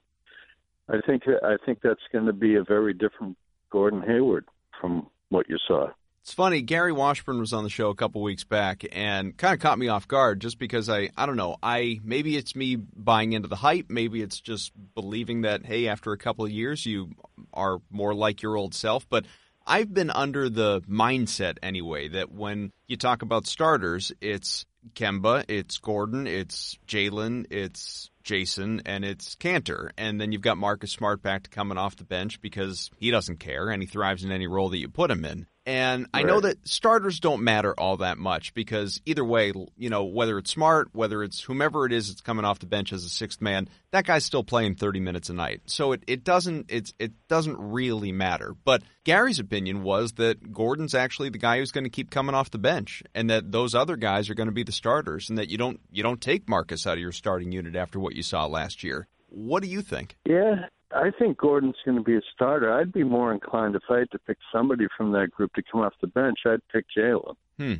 I 0.88 0.96
think 1.06 1.24
I 1.26 1.56
think 1.64 1.80
that's 1.82 2.00
going 2.12 2.26
to 2.26 2.32
be 2.32 2.56
a 2.56 2.64
very 2.64 2.94
different 2.94 3.36
Gordon 3.70 4.02
Hayward 4.02 4.46
from 4.80 5.08
what 5.30 5.48
you 5.48 5.58
saw. 5.66 5.88
It's 6.22 6.32
funny, 6.32 6.62
Gary 6.62 6.92
Washburn 6.92 7.38
was 7.38 7.52
on 7.52 7.64
the 7.64 7.70
show 7.70 7.90
a 7.90 7.94
couple 7.94 8.22
weeks 8.22 8.44
back 8.44 8.82
and 8.92 9.36
kind 9.36 9.52
of 9.52 9.60
caught 9.60 9.78
me 9.78 9.88
off 9.88 10.08
guard 10.08 10.40
just 10.40 10.58
because 10.58 10.88
I 10.88 11.10
I 11.18 11.26
don't 11.26 11.36
know, 11.36 11.56
I 11.62 12.00
maybe 12.02 12.36
it's 12.36 12.56
me 12.56 12.76
buying 12.76 13.34
into 13.34 13.48
the 13.48 13.56
hype, 13.56 13.90
maybe 13.90 14.22
it's 14.22 14.40
just 14.40 14.72
believing 14.94 15.42
that 15.42 15.66
hey, 15.66 15.86
after 15.86 16.12
a 16.12 16.18
couple 16.18 16.46
of 16.46 16.50
years 16.50 16.86
you 16.86 17.10
are 17.52 17.78
more 17.90 18.14
like 18.14 18.40
your 18.40 18.56
old 18.56 18.74
self, 18.74 19.06
but 19.10 19.26
I've 19.66 19.92
been 19.92 20.10
under 20.10 20.50
the 20.50 20.82
mindset 20.82 21.56
anyway 21.62 22.08
that 22.08 22.30
when 22.30 22.72
you 22.86 22.96
talk 22.96 23.22
about 23.22 23.46
starters, 23.46 24.12
it's 24.20 24.66
Kemba, 24.94 25.44
it's 25.48 25.78
Gordon, 25.78 26.26
it's 26.26 26.78
Jaylen, 26.86 27.46
it's 27.50 28.10
Jason, 28.22 28.82
and 28.84 29.04
it's 29.04 29.36
Kanter. 29.36 29.90
And 29.96 30.20
then 30.20 30.32
you've 30.32 30.42
got 30.42 30.58
Marcus 30.58 30.92
Smart 30.92 31.22
back 31.22 31.44
to 31.44 31.50
coming 31.50 31.78
off 31.78 31.96
the 31.96 32.04
bench 32.04 32.42
because 32.42 32.90
he 32.98 33.10
doesn't 33.10 33.40
care 33.40 33.70
and 33.70 33.82
he 33.82 33.86
thrives 33.86 34.24
in 34.24 34.32
any 34.32 34.46
role 34.46 34.68
that 34.68 34.78
you 34.78 34.88
put 34.88 35.10
him 35.10 35.24
in. 35.24 35.46
And 35.66 36.06
I 36.12 36.24
know 36.24 36.40
that 36.40 36.68
starters 36.68 37.20
don't 37.20 37.42
matter 37.42 37.72
all 37.78 37.96
that 37.98 38.18
much 38.18 38.52
because 38.52 39.00
either 39.06 39.24
way, 39.24 39.52
you 39.78 39.88
know, 39.88 40.04
whether 40.04 40.36
it's 40.36 40.50
smart, 40.50 40.88
whether 40.92 41.22
it's 41.22 41.40
whomever 41.40 41.86
it 41.86 41.92
is 41.92 42.08
that's 42.08 42.20
coming 42.20 42.44
off 42.44 42.58
the 42.58 42.66
bench 42.66 42.92
as 42.92 43.04
a 43.04 43.08
sixth 43.08 43.40
man, 43.40 43.68
that 43.90 44.04
guy's 44.04 44.26
still 44.26 44.44
playing 44.44 44.74
30 44.74 45.00
minutes 45.00 45.30
a 45.30 45.32
night. 45.32 45.62
So 45.64 45.92
it, 45.92 46.02
it 46.06 46.22
doesn't 46.22 46.66
it's 46.68 46.92
it 46.98 47.12
doesn't 47.28 47.56
really 47.58 48.12
matter. 48.12 48.54
But 48.64 48.82
Gary's 49.04 49.38
opinion 49.38 49.82
was 49.82 50.12
that 50.12 50.52
Gordon's 50.52 50.94
actually 50.94 51.30
the 51.30 51.38
guy 51.38 51.58
who's 51.58 51.72
going 51.72 51.84
to 51.84 51.90
keep 51.90 52.10
coming 52.10 52.34
off 52.34 52.50
the 52.50 52.58
bench 52.58 53.02
and 53.14 53.30
that 53.30 53.50
those 53.50 53.74
other 53.74 53.96
guys 53.96 54.28
are 54.28 54.34
going 54.34 54.48
to 54.48 54.52
be 54.52 54.64
the 54.64 54.72
starters 54.72 55.30
and 55.30 55.38
that 55.38 55.48
you 55.48 55.56
don't 55.56 55.80
you 55.90 56.02
don't 56.02 56.20
take 56.20 56.46
Marcus 56.46 56.86
out 56.86 56.94
of 56.94 57.00
your 57.00 57.12
starting 57.12 57.52
unit 57.52 57.74
after 57.74 57.98
what 57.98 58.14
you 58.14 58.22
saw 58.22 58.44
last 58.44 58.84
year. 58.84 59.08
What 59.28 59.62
do 59.62 59.68
you 59.68 59.80
think? 59.80 60.16
Yeah, 60.26 60.66
I 60.94 61.10
think 61.18 61.38
Gordon's 61.38 61.76
going 61.84 61.98
to 61.98 62.04
be 62.04 62.16
a 62.16 62.20
starter. 62.34 62.72
I'd 62.72 62.92
be 62.92 63.02
more 63.02 63.32
inclined 63.32 63.74
if 63.74 63.82
I 63.90 64.00
had 64.00 64.10
to 64.12 64.18
pick 64.18 64.38
somebody 64.52 64.86
from 64.96 65.12
that 65.12 65.30
group 65.30 65.52
to 65.54 65.62
come 65.70 65.80
off 65.80 65.94
the 66.00 66.06
bench. 66.06 66.38
I'd 66.46 66.66
pick 66.72 66.86
Jaylen 66.96 67.34
hmm. 67.58 67.74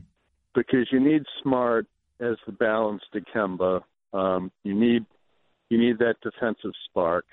because 0.55 0.89
you 0.91 1.01
need 1.01 1.23
Smart 1.43 1.87
as 2.21 2.37
the 2.47 2.53
balance 2.53 3.03
to 3.13 3.21
Kemba. 3.21 3.83
Um, 4.13 4.51
you 4.63 4.75
need 4.75 5.05
you 5.71 5.79
need 5.79 5.99
that 5.99 6.17
defensive 6.23 6.73
spark 6.89 7.25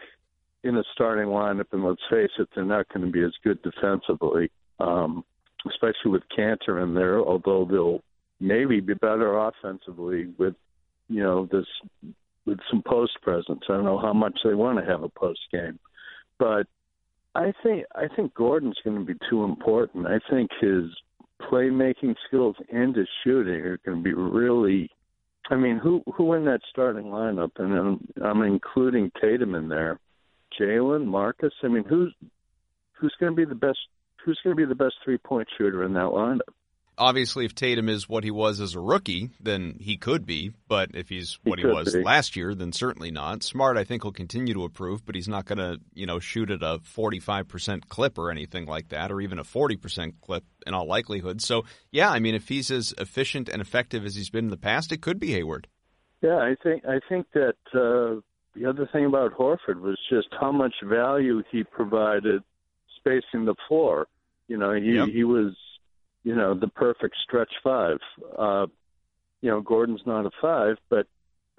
in 0.64 0.78
a 0.78 0.84
starting 0.94 1.28
lineup, 1.28 1.66
and 1.72 1.84
let's 1.84 2.02
face 2.10 2.32
it, 2.40 2.48
they're 2.56 2.64
not 2.64 2.88
going 2.90 3.06
to 3.06 3.12
be 3.12 3.24
as 3.24 3.34
good 3.44 3.62
defensively, 3.62 4.50
um, 4.80 5.24
especially 5.68 6.12
with 6.12 6.24
Kanter 6.36 6.82
in 6.84 6.94
there. 6.94 7.20
Although 7.20 7.66
they'll 7.66 8.02
maybe 8.40 8.80
be 8.80 8.94
better 8.94 9.38
offensively 9.38 10.34
with 10.38 10.56
you 11.10 11.22
know 11.22 11.48
this 11.52 11.66
with 12.46 12.60
some 12.70 12.82
post 12.86 13.14
presence. 13.22 13.62
I 13.70 13.74
don't 13.74 13.86
know 13.86 14.00
how 14.00 14.14
much 14.14 14.40
they 14.44 14.54
want 14.54 14.80
to 14.80 14.86
have 14.86 15.04
a 15.04 15.10
post 15.10 15.42
game, 15.52 15.80
but 16.40 16.68
I 17.36 17.54
think 17.64 17.86
I 17.96 18.08
think 18.16 18.34
Gordon's 18.34 18.80
going 18.84 18.98
to 18.98 19.06
be 19.06 19.20
too 19.30 19.44
important. 19.44 20.08
I 20.08 20.20
think 20.30 20.50
his 20.60 20.86
playmaking 21.42 22.16
skills 22.28 22.56
and 22.72 22.96
his 22.96 23.08
shooting 23.24 23.62
are 23.62 23.80
going 23.86 23.98
to 23.98 24.04
be 24.04 24.14
really. 24.14 24.90
I 25.50 25.56
mean, 25.56 25.78
who 25.78 26.02
who 26.16 26.34
in 26.34 26.46
that 26.46 26.62
starting 26.70 27.06
lineup? 27.06 27.52
And 27.58 27.74
I'm, 27.74 28.08
I'm 28.24 28.42
including 28.44 29.12
Tatum 29.20 29.56
in 29.56 29.70
there, 29.70 30.00
Jaylen, 30.60 31.06
Marcus. 31.06 31.54
I 31.64 31.68
mean, 31.68 31.84
who's 31.84 32.14
who's 32.94 33.16
going 33.20 33.32
to 33.32 33.36
be 33.36 33.46
the 33.46 33.56
best? 33.56 33.80
Who's 34.24 34.40
going 34.44 34.56
to 34.56 34.62
be 34.62 34.68
the 34.68 34.76
best 34.76 34.96
three 35.04 35.18
point 35.18 35.48
shooter 35.58 35.84
in 35.84 35.94
that 35.94 36.12
lineup? 36.12 36.42
Obviously, 37.02 37.46
if 37.46 37.56
Tatum 37.56 37.90
is 37.90 38.08
what 38.08 38.24
he 38.24 38.32
was 38.32 38.62
as 38.62 38.76
a 38.76 38.80
rookie, 38.80 39.32
then 39.42 39.76
he 39.80 39.98
could 39.98 40.26
be. 40.26 40.52
But 40.68 40.92
if 40.94 41.10
he's 41.10 41.40
what 41.44 41.60
he, 41.60 41.66
he 41.66 41.72
was 41.72 41.94
be. 41.94 42.04
last 42.04 42.36
year, 42.36 42.54
then 42.54 42.72
certainly 42.72 43.12
not. 43.12 43.44
Smart, 43.44 43.76
I 43.76 43.84
think, 43.84 44.04
will 44.04 44.12
continue 44.12 44.54
to 44.54 44.64
improve, 44.64 45.06
but 45.06 45.16
he's 45.16 45.28
not 45.28 45.46
going 45.46 45.58
to, 45.58 45.80
you 45.94 46.06
know, 46.06 46.20
shoot 46.20 46.52
at 46.52 46.62
a 46.62 46.80
45% 46.80 47.90
clip 47.90 48.18
or 48.18 48.32
anything 48.32 48.68
like 48.68 48.90
that, 48.90 49.12
or 49.12 49.20
even 49.20 49.40
a 49.40 49.44
40% 49.44 50.14
clip 50.22 50.46
in 50.66 50.74
all 50.74 50.88
likelihood. 50.88 51.42
So, 51.42 51.66
yeah, 51.92 52.10
I 52.10 52.20
mean, 52.20 52.36
if 52.36 52.48
he's 52.48 52.70
as 52.70 52.94
efficient 52.98 53.50
and 53.50 53.62
effective 53.62 54.06
as 54.06 54.16
he's 54.16 54.30
been 54.30 54.46
in 54.46 54.52
the 54.52 54.58
past, 54.58 54.92
it 54.92 55.02
could 55.02 55.20
be 55.20 55.32
Hayward. 55.32 55.68
Yeah, 56.22 56.38
I 56.38 56.56
think 56.62 56.86
I 56.86 57.00
think 57.10 57.26
that 57.34 57.56
uh, 57.74 58.22
the 58.54 58.68
other 58.68 58.88
thing 58.94 59.06
about 59.06 59.34
Horford 59.34 59.82
was 59.82 59.98
just 60.08 60.28
how 60.40 60.52
much 60.52 60.76
value 60.84 61.42
he 61.52 61.64
provided 61.64 62.44
spacing 62.96 63.46
the 63.46 63.56
floor. 63.68 64.06
You 64.48 64.58
know, 64.58 64.72
he 64.74 64.94
Yep. 64.94 65.08
he 65.08 65.24
was 65.24 65.56
you 66.24 66.36
know, 66.36 66.54
the 66.54 66.68
perfect 66.68 67.16
stretch 67.24 67.52
five. 67.64 67.98
Uh, 68.38 68.68
you 69.42 69.50
know, 69.50 69.62
Gordon's 69.62 70.02
not 70.06 70.26
a 70.26 70.32
five, 70.42 70.78
but 70.90 71.08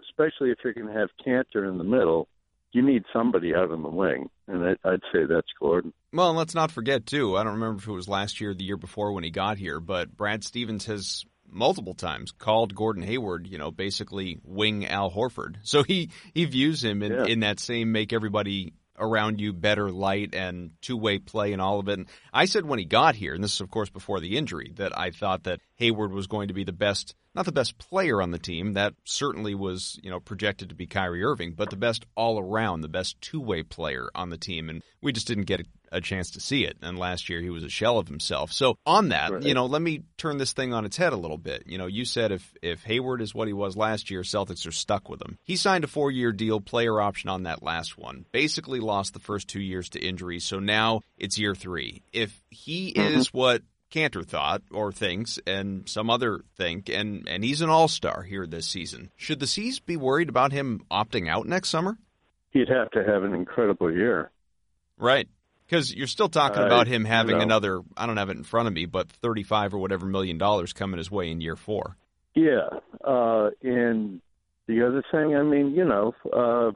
especially 0.09 0.51
if 0.51 0.59
you're 0.63 0.73
going 0.75 0.87
to 0.87 0.93
have 0.93 1.09
Kanter 1.27 1.69
in 1.69 1.79
the 1.79 1.85
middle, 1.85 2.29
you 2.73 2.83
need 2.83 3.05
somebody 3.13 3.55
out 3.55 3.71
on 3.71 3.83
the 3.83 3.89
wing, 3.89 4.31
and 4.49 4.65
I, 4.65 4.89
I'd 4.89 5.01
say 5.13 5.25
that's 5.29 5.49
Gordon. 5.61 5.93
Well, 6.13 6.31
and 6.31 6.39
let's 6.39 6.55
not 6.55 6.71
forget 6.71 7.07
too. 7.07 7.37
I 7.37 7.45
don't 7.45 7.55
remember 7.55 7.79
if 7.81 7.89
it 7.89 7.93
was 7.93 8.09
last 8.09 8.41
year 8.41 8.51
or 8.51 8.55
the 8.55 8.65
year 8.65 8.77
before 8.77 9.13
when 9.13 9.25
he 9.25 9.31
got 9.31 9.59
here, 9.59 9.81
but 9.81 10.17
Brad 10.17 10.43
Stevens 10.45 10.87
has 10.87 11.25
multiple 11.51 11.93
times 11.93 12.33
called 12.33 12.75
Gordon 12.75 13.03
Hayward, 13.03 13.47
you 13.47 13.59
know, 13.59 13.71
basically 13.71 14.39
wing 14.43 14.87
Al 14.87 15.11
Horford. 15.11 15.57
So 15.65 15.83
he 15.83 16.11
he 16.33 16.45
views 16.47 16.83
him 16.83 17.03
in, 17.03 17.13
Yeah. 17.13 17.25
in 17.25 17.41
that 17.41 17.61
same 17.61 17.93
make 17.93 18.13
everybody 18.13 18.73
around 19.03 19.41
you 19.41 19.53
better 19.53 19.91
light 19.91 20.35
and 20.35 20.71
two 20.81 20.97
way 20.97 21.19
play 21.19 21.53
and 21.53 21.61
all 21.61 21.81
of 21.81 21.89
it. 21.89 21.99
And 21.99 22.09
I 22.33 22.47
said 22.47 22.65
when 22.65 22.79
he 22.79 22.85
got 22.85 23.17
here, 23.17 23.35
and 23.35 23.43
this 23.43 23.55
is 23.55 23.61
of 23.61 23.71
course 23.71 23.91
before 23.91 24.21
the 24.21 24.39
injury, 24.39 24.73
that 24.77 24.97
I 24.99 25.11
thought 25.11 25.45
that 25.45 25.61
Hayward 25.77 26.13
was 26.13 26.27
going 26.27 26.49
to 26.49 26.55
be 26.55 26.65
the 26.65 26.73
best, 26.73 27.15
not 27.35 27.45
the 27.45 27.53
best 27.53 27.77
player 27.77 28.23
on 28.23 28.31
the 28.31 28.39
team. 28.39 28.75
That 28.75 28.95
certainly 29.05 29.55
was, 29.55 29.99
you 30.03 30.11
know, 30.11 30.21
projected 30.21 30.69
to 30.69 30.75
be 30.75 30.87
Kyrie 30.87 31.25
Irving, 31.25 31.53
but 31.53 31.71
the 31.71 31.77
best 31.77 32.07
all 32.15 32.39
around, 32.39 32.81
the 32.81 32.89
best 32.89 33.21
two 33.21 33.41
way 33.41 33.63
player 33.63 34.09
on 34.15 34.31
the 34.31 34.39
team. 34.39 34.71
And 34.71 34.83
we 35.03 35.13
just 35.13 35.27
didn't 35.27 35.45
get 35.45 35.67
a, 35.93 36.01
chance 36.01 36.31
to 36.33 36.41
see 36.41 36.65
it. 36.65 36.77
And 36.83 36.99
last 36.99 37.29
year 37.29 37.41
he 37.41 37.51
was 37.51 37.63
a 37.63 37.69
shell 37.69 37.99
of 37.99 38.09
himself. 38.09 38.53
So 38.53 38.77
on 38.85 39.11
that, 39.11 39.31
Right. 39.31 39.43
you 39.43 39.55
know, 39.55 39.67
let 39.67 39.81
me 39.83 40.03
turn 40.17 40.39
this 40.39 40.53
thing 40.53 40.73
on 40.73 40.85
its 40.85 40.97
head 40.97 41.13
a 41.13 41.17
little 41.17 41.39
bit. 41.39 41.65
You 41.67 41.79
know, 41.79 41.87
you 41.87 42.05
said 42.05 42.33
if 42.33 42.55
if 42.63 42.83
Hayward 42.85 43.23
is 43.23 43.35
what 43.35 43.49
he 43.49 43.55
was 43.55 43.77
last 43.77 44.11
year, 44.11 44.23
Celtics 44.23 44.67
are 44.67 44.73
stuck 44.73 45.09
with 45.09 45.23
him. 45.23 45.39
He 45.43 45.57
signed 45.57 45.85
a 45.85 45.89
four 45.89 46.11
year 46.11 46.33
deal, 46.33 46.61
player 46.61 47.01
option 47.01 47.31
on 47.31 47.45
that 47.45 47.63
last 47.63 47.97
one. 47.97 48.25
Basically 48.33 48.81
lost 48.81 49.15
the 49.15 49.21
first 49.21 49.49
two 49.49 49.63
years 49.63 49.89
to 49.91 50.01
injury, 50.01 50.41
so 50.41 50.59
now 50.59 51.03
it's 51.17 51.39
year 51.39 51.55
three. 51.55 52.03
If 52.13 52.43
he 52.51 52.93
mm-hmm. 52.93 53.19
is 53.19 53.33
what 53.33 53.63
Kanter 53.93 54.27
thought 54.27 54.63
or 54.71 54.91
thinks, 54.91 55.39
and 55.47 55.89
some 55.89 56.11
other 56.11 56.41
think, 56.57 56.89
and 56.89 57.29
and 57.29 57.45
he's 57.45 57.61
an 57.61 57.71
all 57.71 57.89
star 57.89 58.23
here 58.23 58.47
this 58.47 58.67
season, 58.67 59.11
should 59.17 59.39
the 59.39 59.47
C's 59.47 59.79
be 59.79 59.97
worried 59.97 60.29
about 60.29 60.53
him 60.53 60.85
opting 60.91 61.29
out 61.29 61.47
next 61.47 61.69
summer? 61.69 61.99
He'd 62.51 62.69
have 62.69 62.91
to 62.91 63.05
have 63.05 63.23
an 63.23 63.35
incredible 63.35 63.91
year. 63.93 64.31
Right. 64.99 65.29
Because 65.67 65.95
you're 65.95 66.07
still 66.07 66.29
talking 66.29 66.63
Uh, 66.63 66.67
about 66.67 66.87
him 66.87 67.03
you 67.03 67.09
having 67.09 67.37
know. 67.39 67.43
another, 67.43 67.81
I 67.97 68.07
don't 68.07 68.17
have 68.19 68.29
it 68.31 68.37
in 68.37 68.45
front 68.45 68.69
of 68.69 68.75
me, 68.75 68.85
but 68.87 69.09
35 69.11 69.75
or 69.75 69.79
whatever 69.79 70.07
million 70.07 70.39
dollars 70.39 70.73
coming 70.73 70.99
his 70.99 71.11
way 71.11 71.31
in 71.31 71.41
year 71.41 71.57
four. 71.57 71.97
Yeah, 72.35 72.69
uh, 73.05 73.51
and 73.63 74.21
the 74.67 74.87
other 74.87 75.03
thing, 75.11 75.37
I 75.37 75.43
mean, 75.43 75.73
you 75.75 75.85
know, 75.85 76.15
uh, 76.33 76.69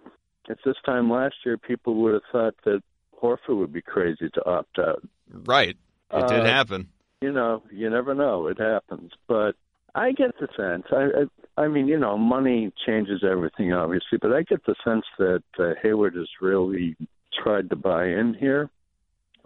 at 0.50 0.58
this 0.64 0.76
time 0.84 1.10
last 1.10 1.34
year, 1.44 1.56
people 1.56 1.94
would 1.96 2.14
have 2.14 2.22
thought 2.30 2.54
that 2.64 2.82
Horford 3.22 3.58
would 3.58 3.72
be 3.72 3.82
crazy 3.82 4.28
to 4.34 4.46
opt 4.48 4.78
out. 4.78 5.02
Right. 5.32 5.76
It 6.12 6.28
did 6.28 6.40
Uh, 6.40 6.44
happen. 6.44 6.88
you 7.22 7.32
know, 7.32 7.62
you 7.70 7.88
never 7.90 8.14
know. 8.14 8.46
It 8.46 8.58
happens, 8.58 9.12
but 9.26 9.56
I 9.94 10.12
get 10.12 10.38
the 10.38 10.48
sense. 10.56 10.84
I, 10.92 11.22
I, 11.58 11.64
I 11.64 11.68
mean, 11.68 11.88
you 11.88 11.98
know, 11.98 12.18
money 12.18 12.70
changes 12.86 13.24
everything, 13.24 13.72
obviously, 13.72 14.18
but 14.20 14.32
I 14.34 14.42
get 14.42 14.64
the 14.66 14.74
sense 14.84 15.04
that 15.18 15.42
uh, 15.58 15.72
Hayward 15.82 16.14
has 16.16 16.28
really 16.40 16.96
tried 17.42 17.70
to 17.70 17.76
buy 17.76 18.04
in 18.08 18.34
here, 18.34 18.68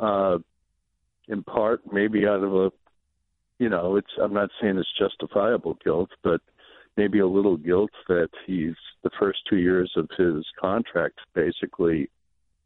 uh, 0.01 0.39
in 1.29 1.43
part, 1.45 1.81
maybe 1.93 2.27
out 2.27 2.43
of 2.43 2.55
a, 2.55 2.73
you 3.59 3.69
know, 3.69 3.97
it's. 3.97 4.11
I'm 4.21 4.33
not 4.33 4.51
saying 4.61 4.79
it's 4.79 4.89
justifiable 4.99 5.77
guilt, 5.85 6.11
but 6.23 6.41
maybe 6.97 7.19
a 7.19 7.27
little 7.27 7.57
guilt 7.57 7.91
that 8.09 8.31
he's 8.47 8.75
the 9.03 9.11
first 9.19 9.41
two 9.49 9.59
years 9.59 9.93
of 9.97 10.09
his 10.17 10.45
contract 10.61 11.19
basically 11.35 12.11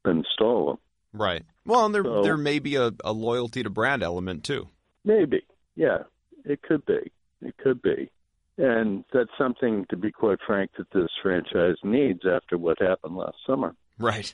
been 0.05 0.25
stolen. 0.33 0.77
Right. 1.13 1.45
Well, 1.67 1.85
and 1.87 1.95
there 1.95 2.05
So- 2.05 2.23
there 2.23 2.37
may 2.37 2.59
be 2.59 2.77
a, 2.77 2.93
a 3.05 3.13
loyalty 3.13 3.63
to 3.63 3.71
brand 3.71 4.03
element 4.03 4.45
too. 4.45 4.69
Maybe. 5.05 5.43
Yeah, 5.77 6.05
it 6.45 6.63
could 6.63 6.85
be. 6.87 7.13
It 7.43 7.57
could 7.59 7.83
be. 7.83 8.11
And 8.57 9.05
that's 9.13 9.31
something, 9.37 9.85
to 9.91 9.97
be 9.97 10.13
quite 10.13 10.39
frank, 10.47 10.71
that 10.79 10.91
this 10.93 11.11
franchise 11.23 11.77
needs 11.83 12.21
after 12.25 12.57
what 12.57 12.81
happened 12.81 13.17
last 13.17 13.37
summer. 13.47 13.75
Right. 13.99 14.33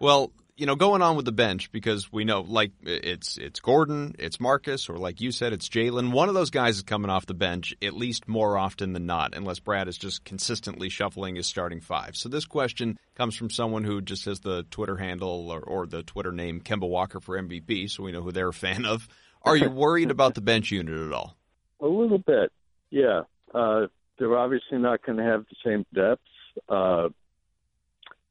Well, 0.00 0.32
you 0.60 0.66
know, 0.66 0.76
going 0.76 1.00
on 1.00 1.16
with 1.16 1.24
the 1.24 1.32
bench 1.32 1.72
because 1.72 2.12
we 2.12 2.24
know, 2.24 2.42
like, 2.42 2.72
it's 2.82 3.38
it's 3.38 3.60
Gordon, 3.60 4.14
it's 4.18 4.38
Marcus, 4.38 4.90
or 4.90 4.98
like 4.98 5.22
you 5.22 5.32
said, 5.32 5.54
it's 5.54 5.70
Jaylen. 5.70 6.12
One 6.12 6.28
of 6.28 6.34
those 6.34 6.50
guys 6.50 6.76
is 6.76 6.82
coming 6.82 7.10
off 7.10 7.24
the 7.24 7.32
bench 7.32 7.74
at 7.80 7.94
least 7.94 8.28
more 8.28 8.58
often 8.58 8.92
than 8.92 9.06
not, 9.06 9.34
unless 9.34 9.58
Brad 9.58 9.88
is 9.88 9.96
just 9.96 10.22
consistently 10.22 10.90
shuffling 10.90 11.36
his 11.36 11.46
starting 11.46 11.80
five. 11.80 12.14
So 12.14 12.28
this 12.28 12.44
question 12.44 12.98
comes 13.14 13.36
from 13.36 13.48
someone 13.48 13.84
who 13.84 14.02
just 14.02 14.26
has 14.26 14.40
the 14.40 14.64
Twitter 14.70 14.98
handle 14.98 15.50
or, 15.50 15.60
or 15.60 15.86
the 15.86 16.02
Twitter 16.02 16.30
name 16.30 16.60
Kemba 16.60 16.86
Walker 16.86 17.20
for 17.20 17.40
MVP, 17.40 17.90
so 17.90 18.02
we 18.02 18.12
know 18.12 18.20
who 18.20 18.30
they're 18.30 18.48
a 18.48 18.52
fan 18.52 18.84
of. 18.84 19.08
Are 19.42 19.56
you 19.56 19.70
worried 19.70 20.10
about 20.10 20.34
the 20.34 20.42
bench 20.42 20.70
unit 20.70 21.06
at 21.06 21.12
all? 21.14 21.38
A 21.80 21.86
little 21.86 22.18
bit, 22.18 22.52
yeah. 22.90 23.22
Uh, 23.54 23.86
they're 24.18 24.36
obviously 24.36 24.76
not 24.76 25.02
going 25.06 25.16
to 25.16 25.24
have 25.24 25.46
the 25.48 25.56
same 25.64 25.86
depth. 25.94 26.20
Uh, 26.68 27.08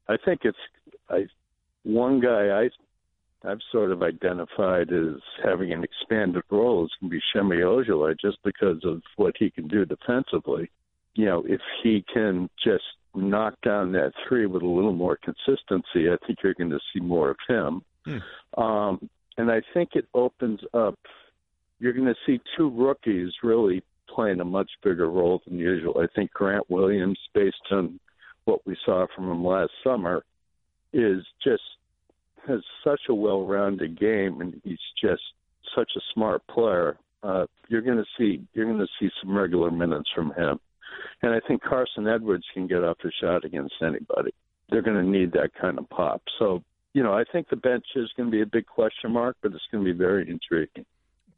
I 0.08 0.16
think 0.24 0.42
it's 0.44 0.58
I, 1.08 1.26
one 1.84 2.20
guy 2.20 2.62
I 2.62 2.70
I've 3.42 3.60
sort 3.72 3.90
of 3.90 4.02
identified 4.02 4.92
as 4.92 5.16
having 5.42 5.72
an 5.72 5.82
expanded 5.82 6.42
role 6.50 6.84
is 6.84 6.90
going 7.00 7.10
to 7.10 7.16
be 7.16 7.22
Semi 7.32 7.56
Ojeleye 7.56 8.20
just 8.20 8.36
because 8.44 8.84
of 8.84 9.02
what 9.16 9.34
he 9.38 9.50
can 9.50 9.66
do 9.66 9.86
defensively. 9.86 10.70
You 11.14 11.24
know, 11.24 11.44
if 11.46 11.60
he 11.82 12.04
can 12.12 12.50
just 12.62 12.84
knock 13.14 13.54
down 13.64 13.92
that 13.92 14.12
three 14.28 14.46
with 14.46 14.62
a 14.62 14.66
little 14.66 14.92
more 14.92 15.18
consistency, 15.22 16.10
I 16.10 16.16
think 16.26 16.40
you're 16.42 16.54
going 16.54 16.70
to 16.70 16.80
see 16.92 17.00
more 17.00 17.30
of 17.30 17.38
him. 17.48 17.82
Um, 18.62 19.08
and 19.38 19.50
I 19.50 19.62
think 19.72 19.90
it 19.94 20.06
opens 20.12 20.60
up. 20.74 20.98
You're 21.78 21.94
going 21.94 22.06
to 22.06 22.14
see 22.26 22.40
two 22.56 22.68
rookies 22.70 23.32
really 23.42 23.82
playing 24.06 24.40
a 24.40 24.44
much 24.44 24.70
bigger 24.82 25.10
role 25.10 25.40
than 25.46 25.56
usual. 25.58 25.98
I 25.98 26.06
think 26.14 26.30
Grant 26.32 26.68
Williams, 26.68 27.18
based 27.32 27.56
on 27.70 27.98
what 28.44 28.66
we 28.66 28.76
saw 28.84 29.06
from 29.14 29.30
him 29.30 29.44
last 29.44 29.72
summer, 29.82 30.24
is 30.92 31.24
just 31.42 31.62
has 32.46 32.60
such 32.82 33.00
a 33.08 33.14
well-rounded 33.14 33.98
game, 33.98 34.40
and 34.40 34.60
he's 34.64 34.78
just 35.00 35.22
such 35.74 35.90
a 35.96 36.00
smart 36.14 36.46
player, 36.48 36.96
uh, 37.22 37.46
you're 37.68 37.82
going 37.82 37.98
to 37.98 38.04
see 38.18 38.42
you're 38.54 38.66
going 38.66 38.78
to 38.78 38.86
see 38.98 39.10
some 39.22 39.36
regular 39.36 39.70
minutes 39.70 40.08
from 40.14 40.32
him. 40.34 40.58
And 41.22 41.32
I 41.32 41.40
think 41.46 41.62
Carson 41.62 42.08
Edwards 42.08 42.44
can 42.54 42.66
get 42.66 42.82
off 42.82 42.96
a 43.04 43.10
shot 43.20 43.44
against 43.44 43.74
anybody. 43.82 44.32
They're 44.70 44.82
going 44.82 44.96
to 44.96 45.18
need 45.18 45.32
that 45.32 45.50
kind 45.60 45.78
of 45.78 45.88
pop. 45.90 46.22
So, 46.38 46.62
you 46.94 47.02
know, 47.02 47.12
I 47.12 47.24
think 47.30 47.48
the 47.48 47.56
bench 47.56 47.84
is 47.94 48.10
going 48.16 48.30
to 48.30 48.32
be 48.32 48.42
a 48.42 48.46
big 48.46 48.66
question 48.66 49.12
mark, 49.12 49.36
but 49.42 49.52
it's 49.52 49.62
going 49.70 49.84
to 49.84 49.92
be 49.92 49.96
very 49.96 50.28
intriguing. 50.28 50.86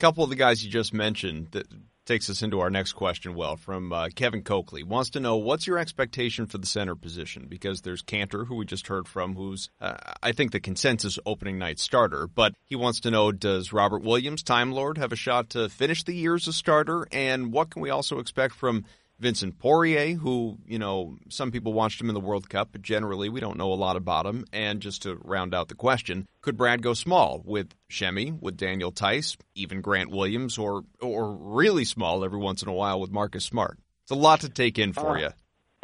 Couple 0.02 0.24
of 0.24 0.30
the 0.30 0.36
guys 0.36 0.64
you 0.64 0.68
just 0.68 0.92
mentioned 0.92 1.52
that 1.52 1.68
takes 2.06 2.28
us 2.28 2.42
into 2.42 2.58
our 2.58 2.70
next 2.70 2.94
question. 2.94 3.36
Well, 3.36 3.56
from 3.56 3.92
uh, 3.92 4.08
Kevin 4.12 4.42
Coakley 4.42 4.82
wants 4.82 5.10
to 5.10 5.20
know 5.20 5.36
what's 5.36 5.64
your 5.64 5.78
expectation 5.78 6.46
for 6.46 6.58
the 6.58 6.66
center 6.66 6.96
position 6.96 7.46
because 7.48 7.82
there's 7.82 8.02
Kanter, 8.02 8.44
who 8.44 8.56
we 8.56 8.64
just 8.64 8.88
heard 8.88 9.06
from, 9.06 9.36
who's 9.36 9.70
uh, 9.80 9.94
I 10.20 10.32
think 10.32 10.50
the 10.50 10.58
consensus 10.58 11.20
opening 11.24 11.56
night 11.56 11.78
starter, 11.78 12.26
but 12.26 12.52
he 12.64 12.74
wants 12.74 12.98
to 13.02 13.12
know 13.12 13.30
does 13.30 13.72
Robert 13.72 14.02
Williams, 14.02 14.42
Time 14.42 14.72
Lord, 14.72 14.98
have 14.98 15.12
a 15.12 15.16
shot 15.16 15.50
to 15.50 15.68
finish 15.68 16.02
the 16.02 16.16
year 16.16 16.34
as 16.34 16.48
a 16.48 16.52
starter, 16.52 17.06
and 17.12 17.52
what 17.52 17.70
can 17.70 17.80
we 17.80 17.90
also 17.90 18.18
expect 18.18 18.54
from 18.54 18.84
Vincent 19.22 19.56
Poirier, 19.60 20.16
who, 20.16 20.58
you 20.66 20.80
know, 20.80 21.16
some 21.28 21.52
people 21.52 21.72
watched 21.72 22.00
him 22.00 22.08
in 22.08 22.14
the 22.14 22.20
World 22.20 22.50
Cup, 22.50 22.70
but 22.72 22.82
generally 22.82 23.28
we 23.28 23.38
don't 23.38 23.56
know 23.56 23.72
a 23.72 23.74
lot 23.74 23.96
about 23.96 24.26
him. 24.26 24.44
And 24.52 24.80
just 24.80 25.02
to 25.02 25.14
round 25.22 25.54
out 25.54 25.68
the 25.68 25.76
question, 25.76 26.26
could 26.40 26.56
Brad 26.56 26.82
go 26.82 26.92
small 26.92 27.40
with 27.44 27.68
Semi, 27.88 28.32
with 28.32 28.56
Daniel 28.56 28.90
Theis, 28.90 29.36
even 29.54 29.80
Grant 29.80 30.10
Williams, 30.10 30.58
or 30.58 30.82
or 31.00 31.32
really 31.32 31.84
small 31.84 32.24
every 32.24 32.40
once 32.40 32.62
in 32.62 32.68
a 32.68 32.72
while 32.72 33.00
with 33.00 33.12
Marcus 33.12 33.44
Smart? 33.44 33.78
It's 34.02 34.10
a 34.10 34.16
lot 34.16 34.40
to 34.40 34.48
take 34.48 34.76
in 34.76 34.92
for 34.92 35.16
uh, 35.16 35.20
you. 35.20 35.28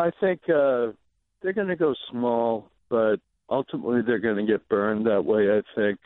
I 0.00 0.10
think 0.20 0.40
uh, 0.48 0.92
they're 1.40 1.52
going 1.54 1.68
to 1.68 1.76
go 1.76 1.94
small, 2.10 2.68
but 2.88 3.20
ultimately 3.48 4.02
they're 4.02 4.18
going 4.18 4.44
to 4.44 4.52
get 4.52 4.68
burned 4.68 5.06
that 5.06 5.24
way. 5.24 5.48
I 5.48 5.62
think 5.76 6.00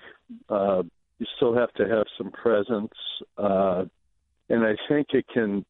uh, 0.51 0.83
you 1.19 1.27
still 1.37 1.55
have 1.57 1.73
to 1.75 1.89
have 1.89 2.05
some 2.19 2.31
presence, 2.31 2.93
uh, 3.39 3.85
and 4.51 4.65
I 4.65 4.77
think 4.87 5.09
it 5.15 5.25
can 5.33 5.65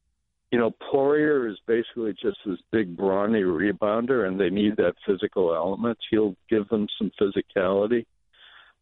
you 0.52 0.58
know, 0.58 0.70
Poirier 0.90 1.48
is 1.48 1.56
basically 1.66 2.12
just 2.12 2.36
this 2.44 2.58
big, 2.70 2.94
brawny 2.94 3.40
rebounder, 3.40 4.28
and 4.28 4.38
they 4.38 4.50
need 4.50 4.76
that 4.76 4.92
physical 5.06 5.54
element. 5.54 5.96
He'll 6.10 6.36
give 6.50 6.68
them 6.68 6.86
some 6.98 7.10
physicality. 7.18 8.04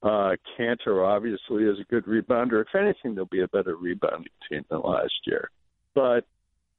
Uh, 0.02 0.34
Kanter 0.58 1.06
obviously 1.06 1.64
is 1.64 1.78
a 1.80 1.84
good 1.88 2.06
rebounder. 2.06 2.60
If 2.62 2.74
anything, 2.74 3.14
they'll 3.14 3.26
be 3.26 3.42
a 3.42 3.48
better 3.48 3.76
rebounding 3.76 4.32
team 4.50 4.64
than 4.68 4.80
last 4.80 5.12
year. 5.26 5.48
But 5.94 6.24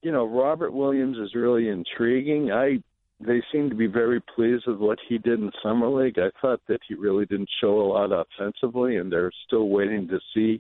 you 0.02 0.12
know, 0.12 0.28
Robert 0.28 0.74
Williams 0.74 1.18
is 1.18 1.36
really 1.36 1.70
intriguing. 1.70 2.52
I 2.52 2.84
they 3.26 3.42
seem 3.52 3.70
to 3.70 3.76
be 3.76 3.88
very 3.88 4.20
pleased 4.36 4.64
with 4.66 4.78
what 4.78 4.98
he 5.08 5.20
did 5.20 5.40
in 5.40 5.52
summer 5.64 5.88
league. 5.88 6.18
I 6.18 6.32
thought 6.42 6.60
that 6.68 6.80
he 6.88 6.96
really 6.96 7.28
didn't 7.28 7.50
show 7.62 7.80
a 7.80 7.88
lot 7.88 8.10
offensively, 8.12 8.98
and 8.98 9.12
they're 9.12 9.32
still 9.46 9.70
waiting 9.70 10.08
to 10.08 10.20
see 10.34 10.60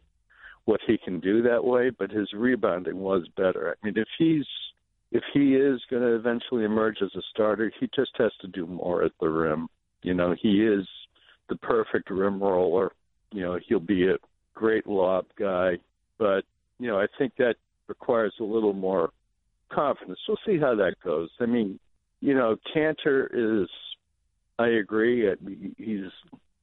what 0.65 0.79
he 0.85 0.97
can 0.97 1.19
do 1.19 1.41
that 1.43 1.63
way, 1.63 1.89
but 1.89 2.11
his 2.11 2.31
rebounding 2.33 2.97
was 2.97 3.27
better. 3.35 3.75
I 3.75 3.85
mean, 3.85 3.95
if 3.97 4.07
he's 4.17 4.45
if 5.11 5.23
he 5.33 5.55
is 5.55 5.81
going 5.89 6.03
to 6.03 6.15
eventually 6.15 6.63
emerge 6.63 6.97
as 7.01 7.13
a 7.15 7.21
starter, 7.31 7.71
he 7.79 7.89
just 7.93 8.11
has 8.17 8.31
to 8.41 8.47
do 8.47 8.65
more 8.65 9.03
at 9.03 9.11
the 9.19 9.27
rim. 9.27 9.67
You 10.03 10.13
know, 10.13 10.33
he 10.39 10.65
is 10.65 10.87
the 11.49 11.57
perfect 11.57 12.09
rim 12.09 12.41
roller. 12.41 12.93
You 13.31 13.41
know, 13.41 13.59
he'll 13.67 13.79
be 13.79 14.07
a 14.07 14.15
great 14.53 14.87
lob 14.87 15.25
guy, 15.37 15.77
but 16.17 16.45
you 16.79 16.87
know, 16.87 16.99
I 16.99 17.07
think 17.17 17.33
that 17.37 17.55
requires 17.87 18.33
a 18.39 18.43
little 18.43 18.73
more 18.73 19.09
confidence. 19.69 20.19
We'll 20.27 20.37
see 20.45 20.59
how 20.59 20.75
that 20.75 20.95
goes. 21.03 21.29
I 21.39 21.45
mean, 21.45 21.79
you 22.21 22.33
know, 22.33 22.57
Kanter 22.75 23.27
is. 23.63 23.69
I 24.59 24.67
agree. 24.67 25.27
He's 25.77 26.11